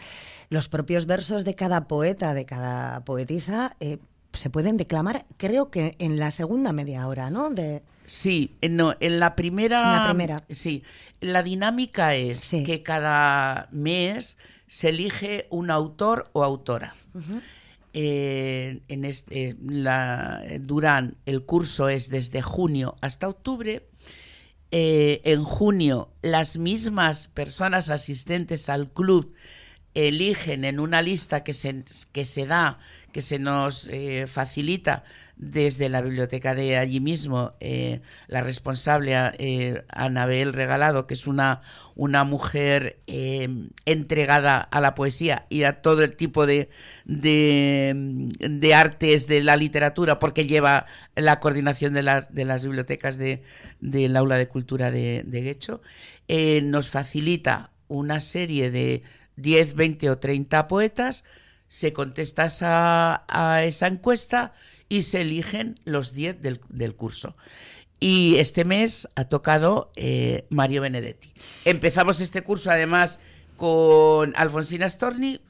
Los 0.50 0.68
propios 0.68 1.06
versos 1.06 1.44
de 1.44 1.54
cada 1.54 1.88
poeta, 1.88 2.34
de 2.34 2.46
cada 2.46 3.04
poetisa, 3.04 3.76
eh, 3.80 3.98
se 4.32 4.50
pueden 4.50 4.76
declamar, 4.76 5.26
creo 5.36 5.70
que 5.70 5.96
en 5.98 6.18
la 6.18 6.30
segunda 6.30 6.72
media 6.72 7.06
hora, 7.06 7.30
¿no? 7.30 7.50
De... 7.50 7.82
Sí, 8.06 8.56
no, 8.68 8.94
en 9.00 9.20
la 9.20 9.36
primera. 9.36 9.78
En 9.78 9.96
la 9.98 10.04
primera. 10.06 10.44
Sí, 10.48 10.82
la 11.20 11.42
dinámica 11.42 12.14
es 12.14 12.50
que 12.50 12.82
cada 12.82 13.68
mes 13.72 14.38
se 14.66 14.90
elige 14.90 15.46
un 15.50 15.70
autor 15.70 16.30
o 16.32 16.44
autora. 16.44 16.94
Eh, 17.94 18.82
en 18.88 19.04
este, 19.04 19.56
la, 19.66 20.42
Durán, 20.60 21.16
el 21.26 21.44
curso 21.44 21.88
es 21.88 22.10
desde 22.10 22.42
junio 22.42 22.94
hasta 23.00 23.28
octubre. 23.28 23.88
Eh, 24.70 25.22
en 25.24 25.44
junio, 25.44 26.12
las 26.20 26.58
mismas 26.58 27.28
personas 27.28 27.88
asistentes 27.88 28.68
al 28.68 28.92
club 28.92 29.32
eligen 29.94 30.64
en 30.64 30.80
una 30.80 31.02
lista 31.02 31.44
que 31.44 31.54
se, 31.54 31.84
que 32.12 32.24
se 32.24 32.46
da 32.46 32.78
que 33.12 33.22
se 33.22 33.38
nos 33.38 33.88
eh, 33.88 34.26
facilita 34.26 35.02
desde 35.36 35.88
la 35.88 36.02
biblioteca 36.02 36.54
de 36.54 36.76
allí 36.76 37.00
mismo, 37.00 37.54
eh, 37.60 38.00
la 38.26 38.42
responsable 38.42 39.14
eh, 39.38 39.84
Anabel 39.88 40.52
Regalado, 40.52 41.06
que 41.06 41.14
es 41.14 41.26
una, 41.26 41.62
una 41.94 42.24
mujer 42.24 42.98
entregada 43.06 44.60
a 44.60 44.80
la 44.80 44.94
poesía 44.94 45.46
y 45.48 45.62
a 45.62 45.80
todo 45.80 46.02
el 46.02 46.16
tipo 46.16 46.44
de, 46.44 46.68
de, 47.06 48.74
artes 48.74 49.26
de 49.26 49.42
la 49.42 49.56
literatura, 49.56 50.18
porque 50.18 50.46
lleva 50.46 50.86
la 51.14 51.40
coordinación 51.40 51.94
de 51.94 52.02
las, 52.02 52.34
de 52.34 52.44
las 52.44 52.64
bibliotecas 52.64 53.16
de, 53.16 53.42
del 53.80 54.16
aula 54.16 54.36
de 54.36 54.48
cultura 54.48 54.90
de, 54.90 55.22
de 55.24 55.40
Guecho, 55.42 55.82
nos 56.62 56.88
facilita 56.90 57.70
una 57.86 58.20
serie 58.20 58.70
de 58.70 59.02
10, 59.38 59.74
20 59.74 60.10
o 60.10 60.18
30 60.18 60.68
poetas 60.68 61.24
se 61.68 61.92
contesta 61.92 62.48
a, 63.28 63.64
esa 63.64 63.86
encuesta 63.86 64.54
y 64.88 65.02
se 65.02 65.20
eligen 65.20 65.74
los 65.84 66.14
10 66.14 66.40
del, 66.40 66.94
curso. 66.94 67.36
Y 68.00 68.36
este 68.36 68.64
mes 68.64 69.08
ha 69.16 69.24
tocado 69.24 69.92
eh, 69.96 70.46
Mario 70.50 70.82
Benedetti. 70.82 71.32
Empezamos 71.64 72.20
este 72.20 72.42
curso 72.42 72.70
además 72.70 73.18
con 73.56 74.32
Alfonsina 74.36 74.88
Storni, 74.88 75.40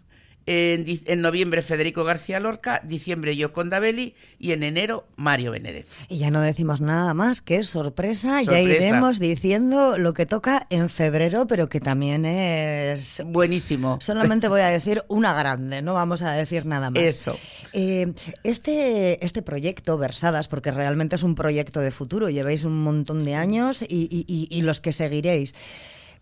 en, 0.48 1.20
noviembre 1.20 1.60
Federico 1.60 2.04
García 2.04 2.40
Lorca, 2.40 2.80
diciembre 2.84 3.36
Yoconda 3.36 3.80
Belli 3.80 4.14
y 4.38 4.52
en 4.52 4.62
enero 4.62 5.06
Mario 5.16 5.52
Benedetti. 5.52 5.88
Y 6.08 6.18
ya 6.18 6.30
no 6.30 6.40
decimos 6.40 6.80
nada 6.80 7.12
más, 7.12 7.42
que 7.42 7.56
es 7.56 7.68
sorpresa, 7.68 8.40
ya 8.42 8.60
iremos 8.60 9.18
diciendo 9.18 9.98
lo 9.98 10.14
que 10.14 10.24
toca 10.24 10.66
en 10.70 10.88
febrero, 10.88 11.46
pero 11.46 11.68
que 11.68 11.80
también 11.80 12.24
es... 12.24 13.22
Buenísimo. 13.26 13.98
Solamente 14.00 14.48
voy 14.48 14.62
a 14.62 14.68
decir 14.68 15.04
una 15.08 15.34
grande, 15.34 15.82
no 15.82 15.94
vamos 15.94 16.22
a 16.22 16.32
decir 16.32 16.64
nada 16.64 16.90
más. 16.90 17.02
Eso. 17.02 17.38
Eh, 17.74 18.14
este, 18.42 19.24
este 19.24 19.42
proyecto, 19.42 19.98
Versadas, 19.98 20.48
porque 20.48 20.70
realmente 20.70 21.16
es 21.16 21.22
un 21.22 21.34
proyecto 21.34 21.80
de 21.80 21.90
futuro, 21.90 22.30
lleváis 22.30 22.64
un 22.64 22.82
montón 22.82 23.24
de 23.24 23.34
años 23.34 23.84
y 23.86 24.62
los 24.62 24.80
que 24.80 24.92
seguiréis. 24.92 25.54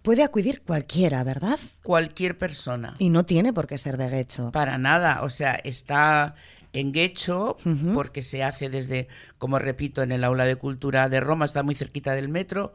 Puede 0.06 0.22
acudir 0.22 0.62
cualquiera, 0.62 1.24
¿verdad? 1.24 1.58
Cualquier 1.82 2.38
persona. 2.38 2.94
Y 3.00 3.10
no 3.10 3.26
tiene 3.26 3.52
por 3.52 3.66
qué 3.66 3.76
ser 3.76 3.96
de 3.96 4.08
Guecho. 4.08 4.52
Para 4.52 4.78
nada, 4.78 5.22
o 5.24 5.28
sea, 5.28 5.56
está 5.56 6.36
en 6.72 6.92
Guecho, 6.92 7.56
porque 7.92 8.22
se 8.22 8.44
hace 8.44 8.68
desde, 8.68 9.08
como 9.36 9.58
repito, 9.58 10.04
en 10.04 10.12
el 10.12 10.22
aula 10.22 10.44
de 10.44 10.54
cultura 10.54 11.08
de 11.08 11.18
Roma, 11.18 11.44
está 11.44 11.64
muy 11.64 11.74
cerquita 11.74 12.12
del 12.14 12.28
metro, 12.28 12.72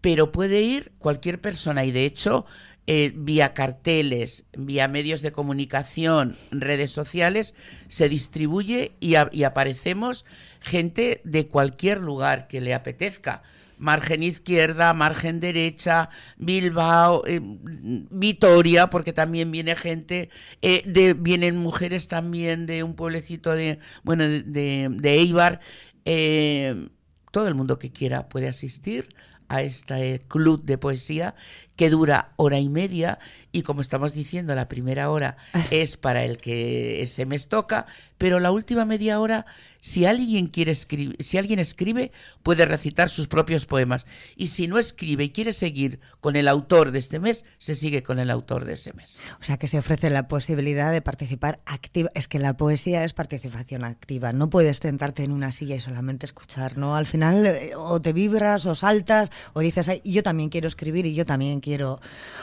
pero 0.00 0.32
puede 0.32 0.62
ir 0.62 0.90
cualquier 0.98 1.40
persona 1.40 1.84
y 1.84 1.92
de 1.92 2.04
hecho, 2.04 2.46
eh, 2.88 3.12
vía 3.14 3.54
carteles, 3.54 4.46
vía 4.56 4.88
medios 4.88 5.22
de 5.22 5.30
comunicación, 5.30 6.34
redes 6.50 6.90
sociales, 6.90 7.54
se 7.86 8.08
distribuye 8.08 8.90
y 8.98 9.14
aparecemos 9.14 10.24
gente 10.58 11.20
de 11.22 11.46
cualquier 11.46 12.00
lugar 12.00 12.48
que 12.48 12.60
le 12.60 12.74
apetezca 12.74 13.44
margen 13.78 14.22
izquierda, 14.22 14.92
margen 14.94 15.40
derecha, 15.40 16.10
Bilbao, 16.38 17.22
eh, 17.26 17.40
Vitoria, 17.42 18.88
porque 18.88 19.12
también 19.12 19.50
viene 19.50 19.76
gente, 19.76 20.30
eh, 20.62 20.82
de, 20.86 21.14
vienen 21.14 21.56
mujeres 21.56 22.08
también 22.08 22.66
de 22.66 22.82
un 22.82 22.94
pueblecito 22.94 23.52
de, 23.52 23.78
bueno, 24.02 24.24
de, 24.24 24.88
de, 24.90 25.12
Eibar. 25.14 25.60
Eh, 26.04 26.88
todo 27.32 27.48
el 27.48 27.54
mundo 27.54 27.78
que 27.78 27.92
quiera 27.92 28.28
puede 28.28 28.48
asistir 28.48 29.08
a 29.48 29.62
este 29.62 30.22
club 30.28 30.62
de 30.64 30.78
poesía 30.78 31.34
que 31.76 31.90
dura 31.90 32.32
hora 32.36 32.58
y 32.58 32.68
media 32.68 33.18
y 33.52 33.62
como 33.62 33.80
estamos 33.80 34.14
diciendo 34.14 34.54
la 34.54 34.68
primera 34.68 35.10
hora 35.10 35.36
es 35.70 35.96
para 35.96 36.24
el 36.24 36.38
que 36.38 37.04
se 37.06 37.26
mes 37.26 37.48
toca 37.48 37.86
pero 38.18 38.40
la 38.40 38.50
última 38.50 38.84
media 38.84 39.20
hora 39.20 39.46
si 39.86 40.04
alguien 40.04 40.48
quiere 40.48 40.72
escribir, 40.72 41.16
si 41.20 41.38
alguien 41.38 41.60
escribe, 41.60 42.10
puede 42.42 42.66
recitar 42.66 43.08
sus 43.08 43.28
propios 43.28 43.66
poemas. 43.66 44.08
Y 44.34 44.48
si 44.48 44.66
no 44.66 44.78
escribe 44.78 45.22
y 45.22 45.30
quiere 45.30 45.52
seguir 45.52 46.00
con 46.18 46.34
el 46.34 46.48
autor 46.48 46.90
de 46.90 46.98
este 46.98 47.20
mes, 47.20 47.44
se 47.56 47.76
sigue 47.76 48.02
con 48.02 48.18
el 48.18 48.30
autor 48.30 48.64
de 48.64 48.72
ese 48.72 48.92
mes. 48.94 49.20
O 49.40 49.44
sea 49.44 49.58
que 49.58 49.68
se 49.68 49.78
ofrece 49.78 50.10
la 50.10 50.26
posibilidad 50.26 50.90
de 50.90 51.02
participar 51.02 51.60
activa. 51.66 52.10
Es 52.16 52.26
que 52.26 52.40
la 52.40 52.56
poesía 52.56 53.04
es 53.04 53.12
participación 53.12 53.84
activa. 53.84 54.32
No 54.32 54.50
puedes 54.50 54.78
sentarte 54.78 55.22
en 55.22 55.30
una 55.30 55.52
silla 55.52 55.76
y 55.76 55.80
solamente 55.80 56.26
escuchar, 56.26 56.76
¿no? 56.76 56.96
Al 56.96 57.06
final 57.06 57.46
eh, 57.46 57.70
o 57.76 58.02
te 58.02 58.12
vibras 58.12 58.66
o 58.66 58.74
saltas 58.74 59.30
o 59.52 59.60
dices, 59.60 60.00
yo 60.04 60.22
también 60.22 60.48
quiero 60.48 60.68
escribir 60.68 61.06
y 61.06 61.14
yo 61.14 61.24
también 61.24 61.60
quiero. 61.60 62.00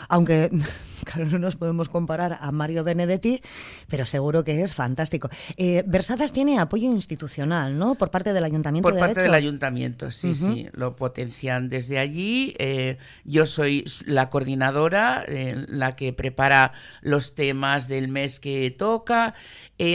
Aunque 0.09 0.49
claro, 1.03 1.29
no 1.29 1.39
nos 1.39 1.55
podemos 1.55 1.89
comparar 1.89 2.37
a 2.39 2.51
Mario 2.51 2.83
Benedetti, 2.83 3.41
pero 3.87 4.05
seguro 4.05 4.43
que 4.43 4.61
es 4.61 4.73
fantástico. 4.73 5.29
Eh, 5.57 5.83
Versadas 5.85 6.31
tiene 6.31 6.59
apoyo 6.59 6.89
institucional, 6.89 7.77
¿no? 7.77 7.95
Por 7.95 8.09
parte 8.09 8.33
del 8.33 8.43
Ayuntamiento 8.43 8.87
Por 8.87 8.95
de 8.95 8.99
parte 8.99 9.21
del 9.21 9.33
Ayuntamiento, 9.33 10.11
sí, 10.11 10.33
sí, 10.33 10.67
lo 10.73 10.95
potencian 10.95 11.69
desde 11.69 11.99
allí. 11.99 12.55
Eh, 12.57 12.97
yo 13.23 13.45
soy 13.45 13.85
la 14.05 14.29
coordinadora, 14.29 15.23
eh, 15.27 15.65
la 15.67 15.95
que 15.95 16.13
prepara 16.13 16.73
los 17.01 17.35
temas 17.35 17.87
del 17.87 18.07
mes 18.07 18.39
que 18.39 18.71
toca. 18.71 19.35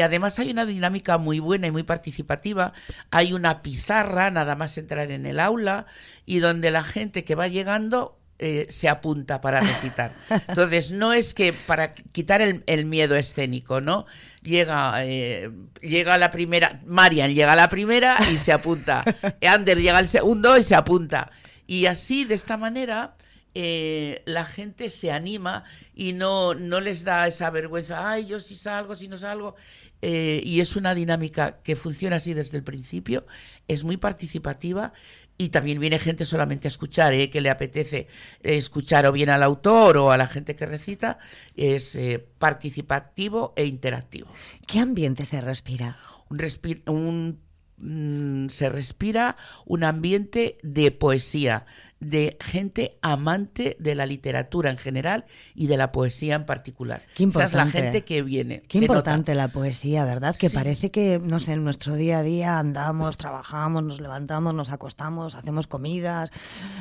Además 0.03 0.39
hay 0.39 0.51
una 0.51 0.67
dinámica 0.67 1.17
muy 1.17 1.41
buena 1.41 1.67
y 1.67 1.71
muy 1.71 1.83
participativa. 1.83 2.75
Hay 3.11 3.33
una 3.33 3.63
pizarra, 3.63 4.31
nada 4.31 4.55
más 4.55 4.77
entrar 4.77 5.11
en 5.11 5.25
el 5.25 5.41
aula, 5.41 5.87
y 6.29 6.41
donde 6.41 6.71
la 6.71 6.85
gente 6.85 7.25
que 7.25 7.35
va 7.35 7.49
llegando 7.49 8.19
eh, 8.39 8.67
se 8.69 8.91
apunta 8.91 9.41
para 9.41 9.61
recitar. 9.61 10.13
Entonces, 10.49 10.93
no 10.93 11.15
es 11.15 11.33
que 11.33 11.55
para 11.55 11.95
quitar 11.95 12.43
el, 12.43 12.65
el 12.67 12.85
miedo 12.85 13.17
escénico, 13.17 13.81
¿no? 13.81 14.05
Llega, 14.43 15.07
eh, 15.07 15.51
llega 15.81 16.19
la 16.19 16.29
primera, 16.29 16.83
Marian 16.85 17.33
llega 17.33 17.55
a 17.55 17.57
la 17.57 17.71
primera 17.71 18.19
y 18.31 18.37
se 18.37 18.53
apunta. 18.53 19.05
Ander 19.43 19.79
llega 19.79 19.97
al 19.97 20.07
segundo 20.07 20.59
y 20.59 20.63
se 20.63 20.75
apunta. 20.75 21.33
Y 21.67 21.87
así, 21.87 22.27
de 22.27 22.35
esta 22.35 22.59
manera, 22.59 23.17
eh, 23.55 24.23
la 24.27 24.45
gente 24.45 24.91
se 24.91 25.11
anima 25.11 25.65
y 25.95 26.13
no, 26.13 26.53
no 26.53 26.81
les 26.83 27.05
da 27.05 27.27
esa 27.27 27.49
vergüenza, 27.49 28.11
ay, 28.11 28.27
yo 28.27 28.39
si 28.39 28.55
salgo, 28.55 28.95
si 28.95 29.09
no 29.09 29.17
salgo. 29.17 29.57
Eh, 30.03 30.43
y 30.45 30.61
es 30.61 30.77
una 30.77 30.95
dinámica 30.95 31.61
que 31.65 31.75
funciona 31.75 32.17
así 32.17 32.35
desde 32.35 32.59
el 32.59 32.63
principio, 32.63 33.27
es 33.67 33.83
muy 33.83 33.97
participativa 33.97 34.93
y 35.41 35.51
también 35.51 35.79
viene 35.79 35.99
gente 36.01 36.25
solamente 36.25 36.67
a 36.67 36.71
escuchar, 36.71 37.15
¿eh? 37.15 37.31
que 37.31 37.41
le 37.41 37.49
apetece 37.49 38.09
escuchar 38.43 39.07
o 39.07 39.13
bien 39.13 39.31
al 39.31 39.45
autor 39.45 39.97
o 39.97 40.11
a 40.11 40.17
la 40.17 40.27
gente 40.27 40.57
que 40.57 40.67
recita, 40.67 41.21
es 41.57 41.95
eh, 41.95 42.27
participativo 42.41 43.55
e 43.57 43.65
interactivo. 43.65 44.29
¿Qué 44.67 44.81
ambiente 44.81 45.25
se 45.25 45.41
respira? 45.41 45.97
Un, 46.29 46.39
respi- 46.39 46.83
un, 46.91 47.41
mm, 47.79 48.49
se 48.49 48.69
respira 48.69 49.37
un 49.65 49.85
ambiente 49.85 50.59
de 50.63 50.91
poesía, 50.91 51.67
de 52.01 52.37
gente 52.41 52.91
amante 53.03 53.77
de 53.81 53.95
la 53.97 54.07
literatura 54.07 54.71
en 54.71 54.77
general 54.77 55.25
y 55.55 55.67
de 55.67 55.77
la 55.77 55.91
poesía 55.91 56.37
en 56.37 56.47
particular. 56.47 57.03
Qué 57.15 57.25
Esa 57.25 57.45
es 57.47 57.53
la 57.53 57.63
importante. 57.65 57.79
gente 57.83 58.05
que 58.05 58.23
viene. 58.23 58.63
Qué 58.69 58.79
importante 58.79 59.35
la 59.35 59.49
poesía, 59.49 60.05
¿verdad? 60.05 60.37
Que 60.39 60.49
Sí. 60.49 60.55
parece 60.55 60.91
que, 60.93 61.21
no 61.23 61.41
sé, 61.41 61.55
en 61.55 61.65
nuestro 61.65 61.95
día 61.97 62.19
a 62.19 62.23
día 62.23 62.59
andamos, 62.59 63.17
trabajamos, 63.17 63.83
nos 63.83 64.01
levantamos, 64.01 64.55
nos 64.55 64.71
acostamos, 64.71 65.35
hacemos 65.35 65.67
comidas, 65.67 66.31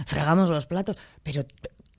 fregamos 0.05 0.49
los 0.51 0.67
platos, 0.67 0.97
pero 1.23 1.43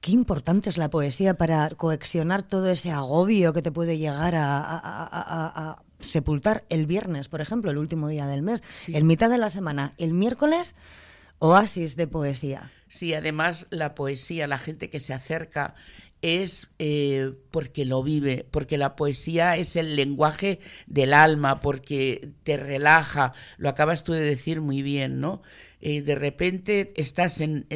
qué 0.01 0.13
importante 0.13 0.71
es 0.71 0.79
la 0.79 0.89
poesía 0.91 1.35
para 1.35 1.71
coexionar 1.71 2.45
todo 2.45 2.71
ese 2.71 2.93
agobio 2.93 3.53
que 3.53 3.63
te 3.63 3.73
puede 3.73 3.99
llegar 3.99 4.37
a, 4.37 4.59
a- 4.59 4.79
a- 4.79 5.03
a- 5.07 5.71
a 5.71 5.83
sepultar 6.01 6.65
el 6.69 6.87
viernes, 6.87 7.29
por 7.29 7.41
ejemplo, 7.41 7.73
el 7.73 7.79
último 7.79 8.07
día 8.07 8.27
del 8.29 8.43
mes, 8.43 8.63
Sí. 8.71 8.95
en 8.97 9.09
mitad 9.09 9.29
de 9.29 9.39
la 9.39 9.51
semana, 9.51 9.95
el 9.99 10.13
miércoles, 10.15 10.77
oasis 11.41 11.97
de 11.97 12.07
poesía. 12.07 12.71
Sí, 12.89 13.15
además 13.15 13.67
la 13.71 13.95
poesía, 13.95 14.47
la 14.47 14.59
gente 14.59 14.91
que 14.91 15.01
se 15.01 15.13
acerca 15.13 15.75
es 16.23 16.69
eh, 16.79 17.33
porque 17.51 17.85
lo 17.85 18.03
vive, 18.03 18.47
porque 18.51 18.77
la 18.77 18.97
poesía 18.97 19.57
es 19.57 19.77
el 19.77 19.95
lenguaje 19.95 20.59
del 20.87 21.13
alma, 21.13 21.61
porque 21.61 22.31
te 22.43 22.57
relaja, 22.57 23.33
lo 23.57 23.69
acabas 23.69 24.05
tú 24.05 24.13
de 24.13 24.21
decir 24.21 24.61
muy 24.61 24.83
bien, 24.83 25.21
¿no? 25.21 25.43
Eh, 25.81 26.03
de 26.03 26.17
repente 26.17 26.93
estás 26.97 27.41
en, 27.41 27.67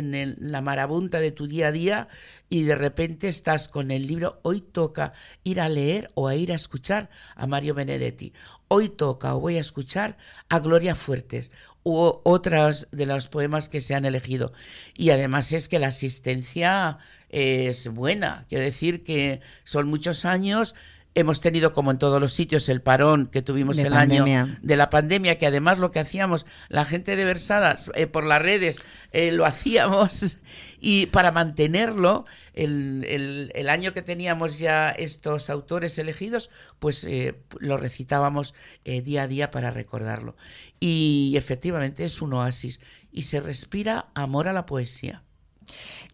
la 0.41 0.61
marabunta 0.61 1.21
de 1.21 1.31
tu 1.31 1.47
día 1.47 1.69
a 1.69 1.73
día 1.73 2.09
y 2.49 2.65
de 2.65 2.75
repente 2.75 3.29
estás 3.29 3.69
con 3.69 3.93
el 3.93 4.09
libro, 4.09 4.41
hoy 4.43 4.61
toca 4.61 5.13
ir 5.45 5.61
a 5.61 5.69
leer 5.69 6.09
o 6.15 6.27
a 6.27 6.35
ir 6.35 6.51
a 6.51 6.57
escuchar 6.57 7.11
a 7.37 7.47
Mario 7.47 7.75
Benedetti, 7.75 8.33
hoy 8.67 8.89
toca 8.89 9.37
o 9.37 9.41
voy 9.41 9.57
a 9.57 9.61
escuchar 9.61 10.19
a 10.49 10.59
Gloria 10.59 10.97
Fuertes 10.97 11.53
u 11.85 12.21
otras 12.25 12.89
de 12.93 13.07
los 13.07 13.29
poemas 13.29 13.69
que 13.69 13.81
se 13.81 13.95
han 13.95 14.05
elegido. 14.05 14.53
Y 14.95 15.11
además 15.11 15.53
es 15.53 15.69
que 15.69 15.79
la 15.79 15.89
asistencia 15.89 16.99
es 17.29 17.89
buena, 17.89 18.45
quiero 18.49 18.65
decir 18.65 19.03
que 19.05 19.41
son 19.65 19.89
muchos 19.89 20.25
años. 20.25 20.75
Hemos 21.15 21.43
tenido, 21.43 21.75
como 21.75 21.91
en 21.91 21.99
todos 21.99 22.19
los 22.23 22.33
sitios, 22.33 22.71
el 22.71 22.81
parón 22.81 23.27
que 23.27 23.43
tuvimos 23.43 23.77
De 23.77 23.83
el 23.83 23.91
pandemia. 23.93 24.43
año 24.45 24.59
de 24.63 24.77
la 24.77 24.89
pandemia, 24.89 25.37
que 25.37 25.47
además 25.47 25.77
lo 25.79 25.91
que 25.91 25.99
hacíamos, 26.01 26.47
la 26.71 26.87
gente 26.87 27.17
de 27.17 27.25
Versadas, 27.27 27.91
eh, 27.95 28.07
por 28.07 28.25
las 28.25 28.41
redes, 28.41 28.81
eh, 29.13 29.31
lo 29.31 29.45
hacíamos 29.45 30.39
y 30.81 31.07
para 31.07 31.31
mantenerlo, 31.31 32.25
el, 32.55 33.05
el- 33.09 33.53
el 33.55 33.69
año 33.69 33.93
que 33.93 34.01
teníamos 34.01 34.59
ya 34.59 34.91
estos 34.91 35.51
autores 35.51 35.99
elegidos, 35.99 36.49
pues 36.79 37.05
eh, 37.05 37.35
lo 37.61 37.77
recitábamos 37.77 38.55
eh, 38.87 39.03
día 39.03 39.25
a 39.25 39.29
día 39.29 39.51
para 39.51 39.71
recordarlo. 39.71 40.35
Y 40.85 41.37
efectivamente 41.37 42.03
es 42.03 42.21
un 42.23 42.33
oasis 42.33 42.81
y 43.13 43.23
se 43.23 43.39
respira 43.41 44.09
amor 44.15 44.49
a 44.49 44.53
la 44.53 44.67
poesía. 44.67 45.23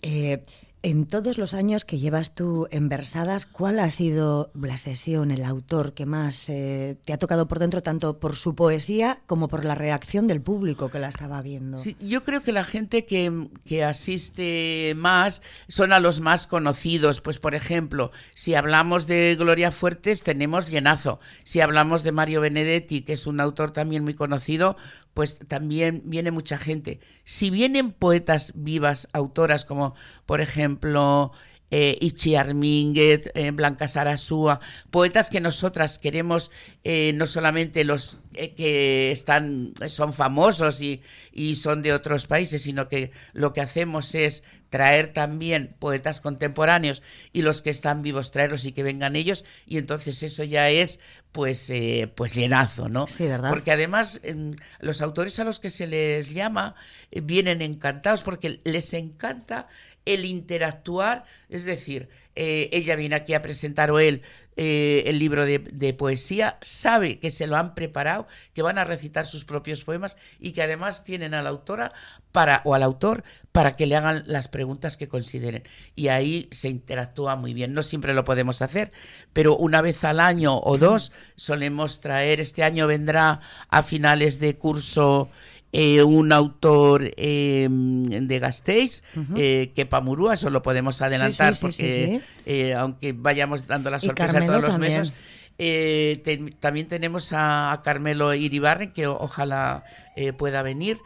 Eh, 0.03 0.45
en 0.83 1.07
todos 1.07 1.39
los 1.39 1.55
años 1.55 1.85
que 1.85 1.99
llevas 1.99 2.35
tú 2.35 2.69
en 2.71 2.89
Versadas, 2.89 3.47
¿cuál 3.47 3.79
ha 3.81 3.91
sido 3.91 4.51
la 4.55 4.77
sesión, 4.77 5.31
el 5.31 5.45
autor 5.45 5.93
que 5.93 6.07
más 6.07 6.49
eh, 6.49 6.97
te 7.05 7.13
ha 7.13 7.19
tocado 7.19 7.49
por 7.49 7.59
dentro, 7.59 7.83
tanto 7.83 8.21
por 8.21 8.37
su 8.37 8.55
poesía 8.55 9.19
como 9.27 9.49
por 9.49 9.65
la 9.65 9.75
reacción 9.75 10.27
del 10.27 10.41
público 10.41 10.89
que 10.89 10.99
la 10.99 11.09
estaba 11.09 11.43
viendo? 11.43 11.83
Yo 12.01 12.23
creo 12.23 12.43
que 12.43 12.53
la 12.53 12.65
gente 12.65 13.07
que, 13.07 13.49
que 13.65 13.85
asiste 13.85 14.95
más 14.97 15.43
son 15.67 15.93
a 15.93 16.01
los 16.01 16.21
más 16.21 16.47
conocidos. 16.47 17.21
Pues, 17.21 17.39
por 17.39 17.55
ejemplo, 17.55 18.13
si 18.35 18.55
hablamos 18.55 19.07
de 19.07 19.37
Gloria 19.37 19.73
Fuertes, 19.73 20.23
tenemos 20.23 20.69
Llenazo. 20.69 21.19
Si 21.43 21.61
hablamos 21.61 22.03
de 22.03 22.13
Mario 22.13 22.41
Benedetti, 22.41 23.03
que 23.03 23.15
es 23.15 23.27
un 23.27 23.41
autor 23.41 23.73
también 23.73 24.05
muy 24.05 24.15
conocido, 24.15 24.77
pues 25.19 25.37
también 25.49 26.03
viene 26.05 26.31
mucha 26.31 26.59
gente. 26.59 27.01
Si 27.25 27.51
vienen 27.51 27.91
poetas 27.91 28.53
vivas, 28.55 29.09
autoras 29.13 29.65
como, 29.65 29.97
por 30.27 30.41
ejemplo, 30.41 31.33
eh, 31.73 31.99
Ichi 32.01 32.37
Arminguet, 32.37 33.33
eh, 33.35 33.51
Blanca 33.51 33.89
Sarasúa, 33.89 34.61
poetas 34.93 35.29
que 35.29 35.41
nosotras 35.41 35.99
queremos 35.99 36.53
eh, 36.85 37.11
no 37.17 37.27
solamente 37.27 37.83
los 37.83 38.19
eh, 38.35 38.55
que 38.55 39.11
están 39.11 39.73
son 39.89 40.13
famosos 40.13 40.81
y, 40.83 41.03
y 41.33 41.57
son 41.57 41.83
de 41.83 41.95
otros 41.95 42.29
países, 42.29 42.63
sino 42.63 42.87
que 42.87 43.11
lo 43.33 43.53
que 43.53 43.61
hacemos 43.61 44.15
es 44.15 44.45
traer 44.71 45.13
también 45.13 45.75
poetas 45.79 46.21
contemporáneos 46.21 47.03
y 47.33 47.43
los 47.43 47.63
que 47.63 47.71
están 47.71 48.03
vivos 48.03 48.31
traerlos 48.31 48.65
y 48.65 48.73
que 48.73 48.83
vengan 48.83 49.17
ellos 49.17 49.45
y 49.67 49.79
entonces 49.79 50.23
eso 50.23 50.45
ya 50.45 50.71
es 50.71 51.01
pues 51.33 51.71
eh, 51.71 52.13
pues 52.15 52.35
llenazo, 52.35 52.89
¿no? 52.89 53.07
Sí, 53.07 53.27
¿verdad? 53.27 53.51
Porque 53.51 53.71
además 53.71 54.21
em, 54.25 54.55
los 54.81 55.03
autores 55.03 55.39
a 55.39 55.45
los 55.45 55.61
que 55.61 55.71
se 55.71 55.87
les 55.87 56.33
llama 56.33 56.75
eh, 57.11 57.21
vienen 57.21 57.63
encantados 57.63 58.23
porque 58.23 58.61
les 58.65 58.93
encanta 58.95 59.69
el 60.05 60.25
interactuar, 60.25 61.25
es 61.51 61.65
decir, 61.65 62.09
eh, 62.41 62.71
ella 62.73 62.95
viene 62.95 63.17
aquí 63.17 63.35
a 63.35 63.43
presentar 63.43 63.91
o 63.91 63.99
él 63.99 64.23
eh, 64.57 65.03
el 65.07 65.19
libro 65.19 65.45
de, 65.45 65.59
de 65.59 65.93
poesía, 65.93 66.57
sabe 66.61 67.19
que 67.19 67.33
se 67.33 67.49
lo 67.49 67.57
han 67.57 67.75
preparado, 67.75 68.29
que 68.55 68.63
van 68.63 68.79
a 68.79 68.85
recitar 68.85 69.27
sus 69.27 69.45
propios 69.45 69.83
poemas 69.83 70.17
y 70.39 70.53
que 70.53 70.63
además 70.63 71.03
tienen 71.03 71.35
a 71.35 71.43
la 71.43 71.51
autora 71.51 71.93
para, 72.31 72.63
o 72.65 72.75
al 72.75 72.85
autor 72.85 73.25
para 73.51 73.75
que 73.75 73.87
le 73.87 73.97
hagan 73.97 74.23
las 74.27 74.47
preguntas 74.47 74.97
que 74.97 75.09
consideren. 75.09 75.65
Y 75.97 76.09
ahí 76.09 76.49
se 76.53 76.69
interactúa 76.69 77.35
muy 77.35 77.55
bien. 77.55 77.73
No 77.73 77.83
siempre 77.83 78.15
lo 78.15 78.25
podemos 78.25 78.63
hacer, 78.63 78.93
pero 79.33 79.57
una 79.57 79.83
vez 79.83 80.05
al 80.05 80.21
año 80.21 80.59
o 80.59 80.79
dos 80.79 81.11
solemos 81.35 82.01
traer, 82.01 82.39
este 82.39 82.63
año 82.63 82.87
vendrá 82.87 83.41
a 83.69 83.83
finales 83.83 84.39
de 84.39 84.57
curso 84.57 85.29
eh, 85.73 86.03
un 86.03 86.33
autor 86.33 87.11
eh, 87.17 87.69
de 87.71 88.39
Gasteiz, 88.39 89.03
eh, 89.37 89.73
que 89.75 89.87
Pamurúa, 89.87 90.35
eso 90.35 90.51
lo 90.51 90.63
podemos 90.63 91.03
adelantar 91.03 91.55
sí, 91.55 91.61
sí, 91.67 91.73
sí, 91.73 91.83
porque 91.83 92.07
sí. 92.19 92.25
eh, 92.47 92.75
aunque 92.75 93.13
vayamos 93.13 93.67
dando 93.67 93.91
la 93.91 93.99
sorpresa 93.99 94.41
todos 94.47 94.63
los 94.63 94.71
también. 94.71 95.01
meses, 95.01 95.15
te- 96.25 96.55
también 96.61 96.89
tenemos 96.89 97.33
a, 97.33 97.73
a 97.73 97.83
Carmelo 97.83 98.33
Iribarren, 98.35 98.93
que 98.93 99.07
ojalá 99.07 99.85
pueda 100.37 100.63
venir. 100.63 100.99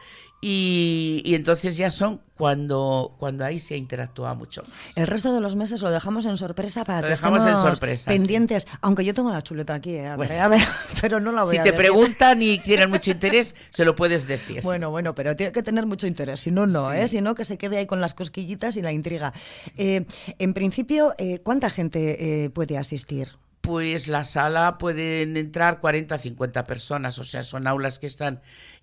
Y, 0.44 1.22
y 1.24 1.36
entonces 1.36 1.76
ya 1.76 1.88
son 1.92 2.20
cuando, 2.36 3.14
cuando 3.20 3.44
ahí 3.44 3.60
se 3.60 3.76
interactúa 3.76 4.34
mucho. 4.34 4.62
más. 4.62 4.96
El 4.96 5.06
resto 5.06 5.32
de 5.32 5.40
los 5.40 5.54
meses 5.54 5.80
lo 5.82 5.90
dejamos 5.92 6.26
en 6.26 6.36
sorpresa 6.36 6.84
para 6.84 7.00
Lo 7.00 7.06
que 7.06 7.10
dejamos 7.12 7.46
en 7.46 7.56
sorpresa, 7.56 8.10
pendientes. 8.10 8.66
Aunque 8.80 9.04
yo 9.04 9.14
tengo 9.14 9.30
la 9.30 9.42
chuleta 9.42 9.74
aquí, 9.74 9.92
eh, 9.94 10.12
Pues, 10.16 10.32
Andrea, 10.32 10.48
pero- 10.90 11.00
pero 11.00 11.20
no 11.20 11.30
la 11.30 11.42
voy 11.42 11.52
Si 11.52 11.58
a 11.58 11.62
te 11.62 11.70
decir. 11.70 11.80
preguntan 11.84 12.42
y 12.42 12.58
tienen 12.58 12.90
mucho 12.90 13.12
interés, 13.12 13.54
se 13.70 13.84
lo 13.84 13.94
puedes 13.94 14.26
decir. 14.26 14.62
Bueno, 14.62 14.90
bueno, 14.90 15.14
pero 15.14 15.36
tiene 15.36 15.52
que 15.52 15.62
tener 15.62 15.86
mucho 15.86 16.08
interés, 16.08 16.40
si 16.40 16.50
no, 16.50 16.66
no, 16.66 16.90
Sí. 16.90 16.96
¿eh? 16.98 17.06
Si 17.06 17.20
no, 17.20 17.36
que 17.36 17.44
se 17.44 17.56
quede 17.56 17.78
ahí 17.78 17.86
con 17.86 18.00
las 18.00 18.12
cosquillitas 18.14 18.76
y 18.76 18.82
la 18.82 18.90
intriga. 18.90 19.32
Eh, 19.76 20.04
en 20.40 20.54
principio, 20.54 21.14
eh, 21.18 21.38
¿cuánta 21.44 21.70
gente 21.70 22.44
eh, 22.46 22.50
puede 22.50 22.78
asistir? 22.78 23.28
Pues 23.60 24.08
la 24.08 24.24
sala 24.24 24.76
pueden 24.76 25.36
entrar 25.36 25.78
40 25.78 26.18
50 26.18 26.64
personas, 26.66 27.20
o 27.20 27.24
sea, 27.24 27.44
son 27.44 27.68
aulas 27.68 28.00
que 28.00 28.08
están 28.08 28.40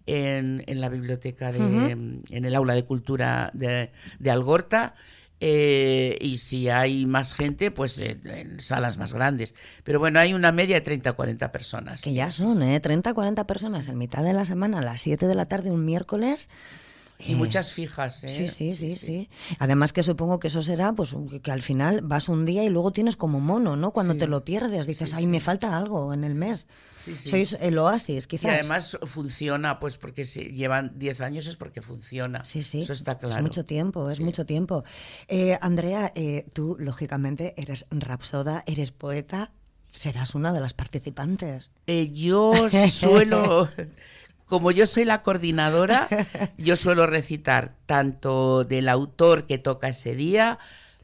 en, 0.09 0.63
en 0.67 0.81
la 0.81 0.89
biblioteca, 0.89 1.51
de, 1.51 1.91
en 1.91 2.45
el 2.45 2.55
aula 2.55 2.73
de 2.73 2.83
cultura 2.83 3.51
de, 3.53 3.91
de 4.19 4.31
Algorta. 4.31 4.95
eh, 5.39 6.17
y 6.19 6.37
si 6.37 6.67
hay 6.67 7.05
más 7.05 7.33
gente, 7.33 7.71
pues 7.71 7.99
en 8.01 8.59
salas 8.59 8.97
más 8.97 9.13
grandes. 9.13 9.55
Pero 9.83 9.99
bueno, 9.99 10.19
hay 10.19 10.33
una 10.33 10.51
media 10.51 10.75
de 10.75 10.81
30 10.81 11.11
o 11.11 11.15
40 11.15 11.51
personas. 11.51 12.01
Que 12.01 12.13
ya 12.13 12.29
son, 12.29 12.61
¿eh? 12.61 12.79
30 12.79 13.11
o 13.11 13.15
40 13.15 13.47
personas 13.47 13.87
en 13.87 13.97
mitad 13.97 14.23
de 14.23 14.33
la 14.33 14.43
semana, 14.45 14.79
a 14.79 14.81
las 14.81 15.01
7 15.01 15.27
de 15.27 15.35
la 15.35 15.45
tarde, 15.45 15.71
un 15.71 15.85
miércoles. 15.85 16.49
Y 17.21 17.35
muchas 17.35 17.73
fijas, 17.73 18.23
¿eh? 18.23 18.29
Sí, 18.29 18.47
sí, 18.47 18.75
sí, 18.75 18.95
sí, 18.95 19.29
Además 19.59 19.91
que 19.91 20.03
supongo 20.03 20.39
que 20.39 20.47
eso 20.47 20.61
será, 20.61 20.93
pues 20.93 21.15
que 21.43 21.51
al 21.51 21.61
final 21.61 21.99
vas 22.01 22.29
un 22.29 22.45
día 22.45 22.63
y 22.63 22.69
luego 22.69 22.91
tienes 22.91 23.17
como 23.17 23.41
mono, 23.41 23.75
¿no? 23.75 23.91
Cuando 23.91 24.15
te 24.15 24.25
lo 24.25 24.45
pierdes, 24.45 24.87
dices, 24.87 25.13
ay, 25.13 25.27
me 25.27 25.41
falta 25.41 25.77
algo 25.77 26.13
en 26.13 26.23
el 26.23 26.33
mes. 26.33 26.67
Sois 26.99 27.57
el 27.59 27.77
oasis, 27.77 28.25
quizás. 28.25 28.45
Y 28.45 28.55
además 28.55 28.97
funciona, 29.03 29.79
pues 29.79 29.97
porque 29.97 30.23
si 30.23 30.51
llevan 30.51 30.97
10 30.97 31.21
años 31.21 31.47
es 31.47 31.57
porque 31.57 31.81
funciona. 31.81 32.45
Sí, 32.45 32.63
sí. 32.63 32.83
Eso 32.83 32.93
está 32.93 33.17
claro. 33.17 33.35
Es 33.35 33.41
mucho 33.41 33.65
tiempo, 33.65 34.09
es 34.09 34.21
mucho 34.21 34.45
tiempo. 34.45 34.85
Eh, 35.27 35.57
Andrea, 35.61 36.11
eh, 36.15 36.45
tú, 36.53 36.77
lógicamente, 36.79 37.53
eres 37.57 37.85
rapsoda, 37.89 38.63
eres 38.65 38.91
poeta, 38.91 39.51
serás 39.91 40.35
una 40.35 40.53
de 40.53 40.61
las 40.61 40.73
participantes. 40.73 41.71
Eh, 41.87 42.11
yo 42.11 42.53
suelo 42.89 43.69
como 44.49 44.71
yo 44.71 44.87
soy 44.87 45.05
la 45.05 45.21
coordinadora, 45.21 46.09
yo 46.57 46.75
suelo 46.75 47.05
recitar 47.07 47.75
tanto 47.85 48.65
del 48.65 48.89
autor 48.89 49.45
que 49.45 49.59
toca 49.59 49.89
ese 49.89 50.15
día, 50.15 50.57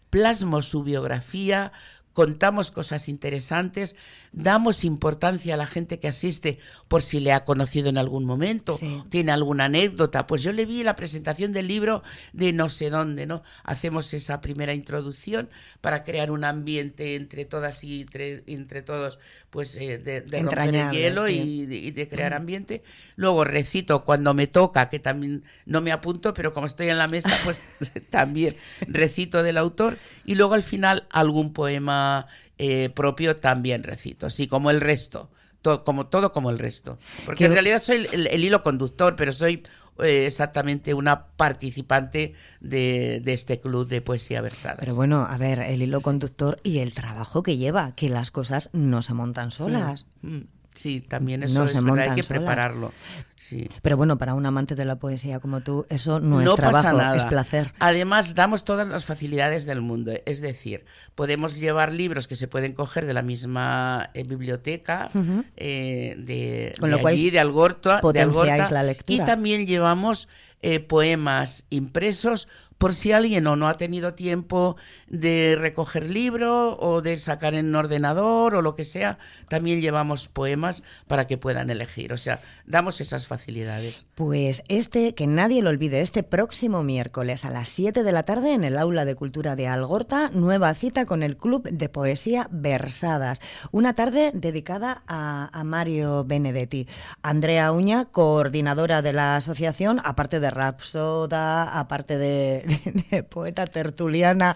plasmo 0.10 0.62
su 0.62 0.84
biografía, 0.84 1.72
contamos 2.16 2.72
cosas 2.72 3.10
interesantes, 3.10 3.98
damos 4.32 4.86
importancia 4.86 5.54
a 5.54 5.58
la 5.58 5.68
gente 5.68 6.00
que 6.00 6.08
asiste 6.08 6.60
por 6.88 7.02
si 7.02 7.20
le 7.20 7.34
ha 7.34 7.44
conocido 7.44 7.90
en 7.90 7.98
algún 7.98 8.24
momento, 8.24 8.80
tiene 9.10 9.34
alguna 9.34 9.66
anécdota. 9.66 10.26
Pues 10.26 10.42
yo 10.42 10.54
le 10.54 10.66
vi 10.66 10.82
la 10.82 10.96
presentación 10.96 11.52
del 11.52 11.68
libro 11.68 12.04
de 12.32 12.54
no 12.54 12.70
sé 12.70 12.90
dónde, 12.90 13.26
¿no? 13.26 13.44
Hacemos 13.66 14.14
esa 14.14 14.40
primera 14.40 14.74
introducción 14.74 15.50
para 15.82 16.06
crear 16.06 16.32
un 16.32 16.46
ambiente 16.46 17.16
entre 17.16 17.44
todas 17.44 17.84
y 17.84 18.06
entre, 18.48 18.82
todos, 18.82 19.20
pues 19.56 19.78
eh, 19.78 20.00
de, 20.00 20.20
romper 20.42 20.76
el 20.76 20.92
hielo 20.92 21.30
y, 21.30 21.66
de, 21.66 22.10
crear 22.10 22.34
ambiente. 22.34 22.84
Luego 23.16 23.46
recito 23.46 24.04
cuando 24.04 24.34
me 24.34 24.48
toca, 24.48 24.90
que 24.90 25.00
también 25.00 25.46
no 25.66 25.80
me 25.80 25.94
apunto, 25.94 26.34
pero 26.34 26.54
como 26.54 26.66
estoy 26.66 26.90
en 26.90 26.98
la 26.98 27.08
mesa, 27.08 27.34
pues 27.46 27.62
también 28.10 28.58
recito 28.86 29.44
del 29.44 29.58
autor. 29.58 29.98
Y 30.26 30.36
luego 30.36 30.56
al 30.56 30.64
final 30.64 31.08
algún 31.10 31.54
poema 31.54 32.28
eh, 32.58 32.90
propio 32.90 33.38
también 33.38 33.84
recito, 33.84 34.26
así 34.26 34.46
como 34.46 34.72
el 34.72 34.82
resto, 34.82 35.32
todo 35.62 35.86
como, 35.86 36.08
todo 36.08 36.34
como 36.34 36.50
el 36.50 36.60
resto. 36.60 37.00
Porque 37.26 37.46
en 37.46 37.54
realidad 37.54 37.82
soy 37.82 38.10
el, 38.12 38.44
hilo 38.44 38.62
conductor, 38.62 39.16
pero 39.16 39.32
soy 39.32 39.64
eh, 40.00 40.26
exactamente 40.26 40.94
una 40.94 41.28
participante 41.28 42.34
de, 42.60 43.22
este 43.26 43.60
club 43.60 43.88
de 43.88 44.02
poesía 44.02 44.42
versada. 44.42 44.78
Pero 44.80 44.96
bueno, 44.96 45.26
a 45.30 45.38
ver, 45.38 45.62
el 45.62 45.82
hilo 45.82 46.02
conductor 46.02 46.60
y 46.64 46.80
el 46.80 46.94
trabajo 46.94 47.44
que 47.44 47.58
lleva, 47.58 47.96
que 47.96 48.10
las 48.10 48.32
cosas 48.32 48.70
no 48.74 49.02
se 49.02 49.14
montan 49.14 49.52
solas. 49.52 50.08
Mm, 50.22 50.36
mm. 50.36 50.48
Sí, 50.76 51.02
también 51.02 51.42
eso 51.42 51.64
es 51.64 51.82
verdad, 51.82 52.10
hay 52.10 52.16
que 52.16 52.24
prepararlo. 52.24 52.92
Sí. 53.38 53.68
Pero 53.82 53.98
bueno, 53.98 54.18
para 54.18 54.34
un 54.34 54.46
amante 54.46 54.76
de 54.76 54.86
la 54.86 54.98
poesía 54.98 55.40
como 55.40 55.62
tú, 55.62 55.86
eso 55.90 56.20
no, 56.20 56.42
es 56.42 56.54
trabajo, 56.56 57.14
es 57.14 57.26
placer. 57.26 57.74
Además, 57.80 58.36
damos 58.36 58.66
todas 58.66 58.88
las 58.88 59.06
facilidades 59.06 59.66
del 59.66 59.82
mundo. 59.82 60.12
Es 60.26 60.42
decir, 60.42 60.86
podemos 61.16 61.56
llevar 61.56 61.92
libros 61.92 62.28
que 62.28 62.36
se 62.36 62.48
pueden 62.48 62.74
coger 62.74 63.06
de 63.06 63.14
la 63.14 63.22
misma 63.22 64.10
eh, 64.14 64.24
biblioteca 64.24 65.10
eh, 65.56 66.16
de, 66.18 66.76
Con 66.80 66.92
lo 66.92 67.06
allí, 67.08 67.30
de 67.30 67.40
Algorta, 67.40 68.02
de 68.02 68.26
la 68.72 68.84
lectura. 68.84 69.24
Y 69.24 69.26
también 69.26 69.66
llevamos 69.66 70.28
eh, 70.68 70.80
poemas 70.80 71.68
impresos 71.70 72.48
por 72.78 72.94
si 72.94 73.12
alguien 73.12 73.48
o 73.48 73.56
no 73.56 73.68
ha 73.68 73.78
tenido 73.78 74.14
tiempo 74.14 74.76
de 75.08 75.56
recoger 75.58 76.10
libro 76.10 76.78
o 76.78 77.02
de 77.02 77.18
sacar 77.18 77.54
en 77.54 77.74
ordenador 77.74 78.56
o 78.56 78.62
lo 78.62 78.76
que 78.76 78.84
sea, 78.84 79.18
también 79.48 79.82
llevamos 79.82 80.28
poemas 80.28 80.84
para 81.08 81.26
que 81.28 81.38
puedan 81.38 81.70
elegir. 81.70 82.12
O 82.12 82.18
sea, 82.18 82.42
damos 82.66 83.00
esas 83.00 83.28
facilidades. 83.28 84.08
Pues 84.16 84.62
este, 84.68 85.16
que 85.16 85.28
nadie 85.28 85.62
lo 85.62 85.70
olvide, 85.70 86.02
este 86.02 86.24
próximo 86.24 86.84
miércoles 86.84 87.46
a 87.46 87.50
las 87.50 87.70
7 87.70 88.04
de 88.04 88.12
la 88.12 88.24
tarde 88.24 88.54
en 88.54 88.64
el 88.64 88.78
Aula 88.78 89.06
de 89.06 89.16
Cultura 89.16 89.56
de 89.56 89.68
Algorta, 89.68 90.30
nueva 90.34 90.74
cita 90.74 91.06
con 91.06 91.24
el 91.24 91.38
Club 91.38 91.64
de 91.70 91.90
Poesía 91.90 92.50
Versadas. 92.52 93.40
Una 93.72 93.94
tarde 93.94 94.32
dedicada 94.34 95.04
a, 95.08 95.50
a 95.54 95.64
Mario 95.64 96.26
Benedetti. 96.26 96.88
Andrea 97.22 97.72
Uña, 97.72 98.06
coordinadora 98.06 99.02
de 99.02 99.14
la 99.14 99.38
asociación, 99.38 100.02
aparte 100.04 100.40
de 100.40 100.52
Rapsoda, 100.56 101.66
aparte 101.78 102.18
de 103.12 103.24
poeta 103.30 103.68
tertuliana 103.68 104.56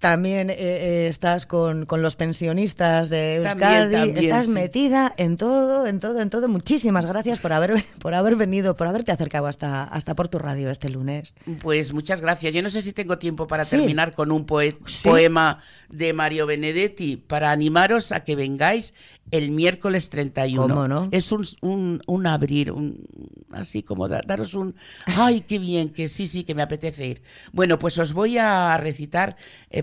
también 0.00 0.50
eh, 0.50 0.56
eh, 0.58 1.06
estás 1.08 1.46
con, 1.46 1.86
los 1.90 2.16
pensionistas 2.16 3.10
de 3.10 3.36
Euskadi, 3.36 4.18
estás 4.18 4.48
metida 4.48 5.14
en 5.16 5.36
todo, 5.36 5.86
en 5.86 6.00
todo, 6.00 6.20
en 6.20 6.30
todo. 6.30 6.48
Muchísimas 6.48 7.06
gracias 7.06 7.38
por 7.38 7.52
haber, 7.52 7.84
por 8.00 8.14
haber 8.14 8.36
venido, 8.36 8.76
por 8.76 8.86
haberte 8.88 9.12
acercado 9.12 9.46
hasta, 9.46 9.84
hasta 9.84 10.14
por 10.14 10.28
tu 10.28 10.38
radio 10.38 10.70
este 10.70 10.88
lunes. 10.88 11.34
Pues 11.60 11.92
muchas 11.92 12.20
gracias. 12.22 12.52
Yo 12.54 12.62
no 12.62 12.70
sé 12.70 12.82
si 12.82 12.92
tengo 12.92 13.18
tiempo 13.18 13.46
para 13.46 13.64
terminar 13.64 14.14
con 14.14 14.32
un 14.32 14.46
poema 14.46 15.60
de 15.90 16.12
Mario 16.12 16.46
Benedetti 16.46 17.16
para 17.16 17.52
animaros 17.52 18.12
a 18.12 18.24
que 18.24 18.36
vengáis 18.36 18.94
el 19.30 19.50
miércoles 19.50 20.10
31. 20.10 21.08
Es 21.12 21.32
un, 21.32 22.02
un, 22.06 22.26
abrir, 22.26 22.72
un, 22.72 23.04
así 23.52 23.82
como 23.82 24.08
daros 24.08 24.54
un... 24.54 24.74
¡Ay, 25.06 25.42
qué 25.42 25.58
bien! 25.58 25.90
Que 25.90 26.08
sí, 26.08 26.26
sí, 26.26 26.44
que 26.44 26.54
me 26.54 26.62
apetece 26.62 27.06
ir. 27.06 27.22
Bueno, 27.52 27.78
pues 27.78 27.98
os 27.98 28.12
voy 28.12 28.38
a 28.38 28.76
recitar, 28.76 29.36
eh, 29.70 29.82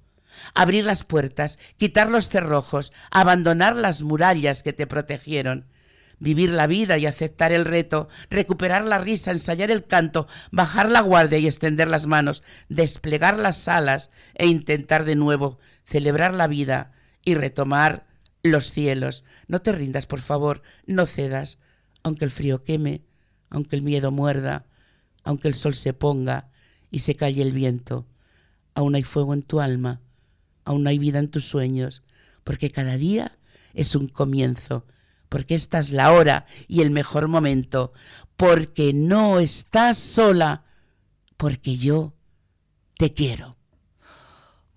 Abrir 0.53 0.85
las 0.85 1.03
puertas, 1.03 1.59
quitar 1.77 2.09
los 2.09 2.29
cerrojos, 2.29 2.93
abandonar 3.09 3.75
las 3.75 4.01
murallas 4.01 4.63
que 4.63 4.73
te 4.73 4.87
protegieron, 4.87 5.67
vivir 6.19 6.51
la 6.51 6.67
vida 6.67 6.97
y 6.97 7.05
aceptar 7.05 7.51
el 7.51 7.65
reto, 7.65 8.07
recuperar 8.29 8.85
la 8.85 8.99
risa, 8.99 9.31
ensayar 9.31 9.71
el 9.71 9.85
canto, 9.85 10.27
bajar 10.51 10.89
la 10.89 11.01
guardia 11.01 11.39
y 11.39 11.47
extender 11.47 11.87
las 11.87 12.05
manos, 12.05 12.43
desplegar 12.69 13.37
las 13.37 13.67
alas 13.67 14.11
e 14.35 14.47
intentar 14.47 15.03
de 15.03 15.15
nuevo 15.15 15.59
celebrar 15.83 16.33
la 16.33 16.47
vida 16.47 16.93
y 17.23 17.35
retomar 17.35 18.07
los 18.43 18.71
cielos. 18.71 19.23
No 19.47 19.61
te 19.61 19.71
rindas, 19.71 20.05
por 20.05 20.21
favor, 20.21 20.61
no 20.85 21.05
cedas, 21.05 21.59
aunque 22.03 22.25
el 22.25 22.31
frío 22.31 22.63
queme, 22.63 23.03
aunque 23.49 23.75
el 23.75 23.81
miedo 23.81 24.11
muerda, 24.11 24.65
aunque 25.23 25.47
el 25.47 25.53
sol 25.53 25.75
se 25.75 25.93
ponga 25.93 26.49
y 26.89 26.99
se 26.99 27.15
calle 27.15 27.41
el 27.41 27.51
viento. 27.51 28.07
Aún 28.73 28.95
hay 28.95 29.03
fuego 29.03 29.33
en 29.33 29.43
tu 29.43 29.59
alma, 29.59 30.01
aún 30.65 30.87
hay 30.87 30.97
vida 30.97 31.19
en 31.19 31.29
tus 31.29 31.45
sueños, 31.45 32.03
porque 32.43 32.69
cada 32.69 32.97
día 32.97 33.37
es 33.73 33.95
un 33.95 34.07
comienzo, 34.07 34.85
porque 35.29 35.55
esta 35.55 35.79
es 35.79 35.91
la 35.91 36.11
hora 36.11 36.45
y 36.67 36.81
el 36.81 36.91
mejor 36.91 37.27
momento, 37.27 37.93
porque 38.35 38.93
no 38.93 39.39
estás 39.39 39.97
sola, 39.97 40.65
porque 41.37 41.77
yo 41.77 42.13
te 42.97 43.13
quiero. 43.13 43.57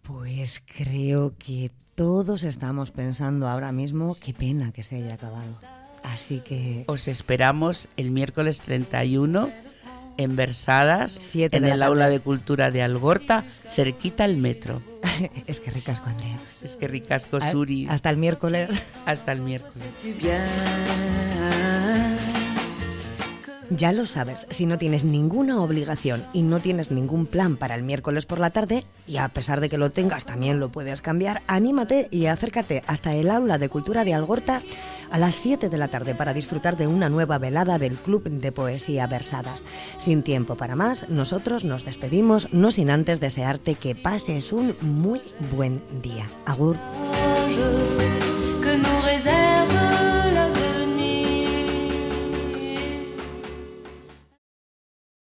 Pues 0.03 0.63
creo 0.65 1.37
que 1.39 1.71
todos 1.95 2.45
estamos 2.45 2.91
pensando 2.91 3.49
ahora 3.49 3.73
mismo, 3.73 4.17
qué 4.21 4.35
pena 4.35 4.73
que 4.73 4.83
se 4.83 4.97
haya 4.97 5.15
acabado. 5.15 5.59
Así 6.03 6.41
que... 6.41 6.85
Os 6.87 7.09
esperamos 7.09 7.89
el 7.97 8.11
miércoles 8.11 8.61
31 8.61 9.51
en 10.17 10.37
Versadas, 10.37 11.33
en 11.35 11.65
el 11.65 11.83
aula 11.83 12.09
de 12.09 12.21
cultura 12.21 12.71
de 12.71 12.83
Algorta, 12.83 13.45
cerquita 13.69 14.25
al 14.25 14.37
metro. 14.37 14.83
es 15.47 15.61
que 15.61 15.71
ricasco, 15.71 16.09
Andrea. 16.09 16.39
Es 16.63 16.77
que 16.77 16.89
ricasco, 16.89 17.41
Suri. 17.41 17.87
Hasta 17.89 18.11
el 18.11 18.17
miércoles. 18.17 18.83
Hasta 19.07 19.33
el 19.33 19.41
miércoles. 19.41 19.87
Ya 23.71 23.93
lo 23.93 24.07
sabes, 24.07 24.47
si 24.51 24.67
no 24.67 24.79
tienes 24.79 25.05
ninguna 25.05 25.61
obligación 25.63 26.25
y 26.33 26.43
no 26.43 26.61
tienes 26.61 26.91
ningún 26.91 27.27
plan 27.27 27.57
para 27.57 27.75
el 27.75 27.83
miércoles 27.83 28.27
por 28.27 28.39
la 28.39 28.51
tarde, 28.51 28.85
y 29.07 29.17
a 29.17 29.29
pesar 29.29 29.61
de 29.61 29.69
que 29.69 29.79
lo 29.79 29.91
tengas 29.91 30.27
también 30.27 30.61
lo 30.61 30.71
puedes 30.71 31.03
cambiar, 31.03 31.43
anímate 31.47 32.09
y 32.11 32.27
acércate 32.27 32.83
hasta 32.87 33.15
el 33.15 33.31
aula 33.31 33.59
de 33.59 33.69
cultura 33.69 34.05
de 34.05 34.15
Algorta 34.15 34.63
a 35.11 35.19
las 35.19 35.37
7 35.37 35.69
de 35.69 35.79
la 35.79 35.89
tarde 35.89 36.15
para 36.15 36.35
disfrutar 36.35 36.77
de 36.77 36.87
una 36.87 37.09
nueva 37.09 37.39
velada 37.39 37.79
del 37.79 37.97
Club 37.97 38.25
de 38.25 38.53
Poesía 38.53 39.07
Versadas. 39.07 39.65
Sin 39.97 40.23
tiempo 40.23 40.57
para 40.57 40.77
más, 40.77 41.09
nosotros 41.09 41.65
nos 41.65 41.85
despedimos, 41.85 42.49
no 42.53 42.71
sin 42.71 42.91
antes 42.91 43.21
desearte 43.21 43.75
que 43.75 43.95
pases 43.95 44.53
un 44.53 44.75
muy 44.81 45.21
buen 45.51 45.83
día. 46.03 46.31
Agur. 46.47 46.77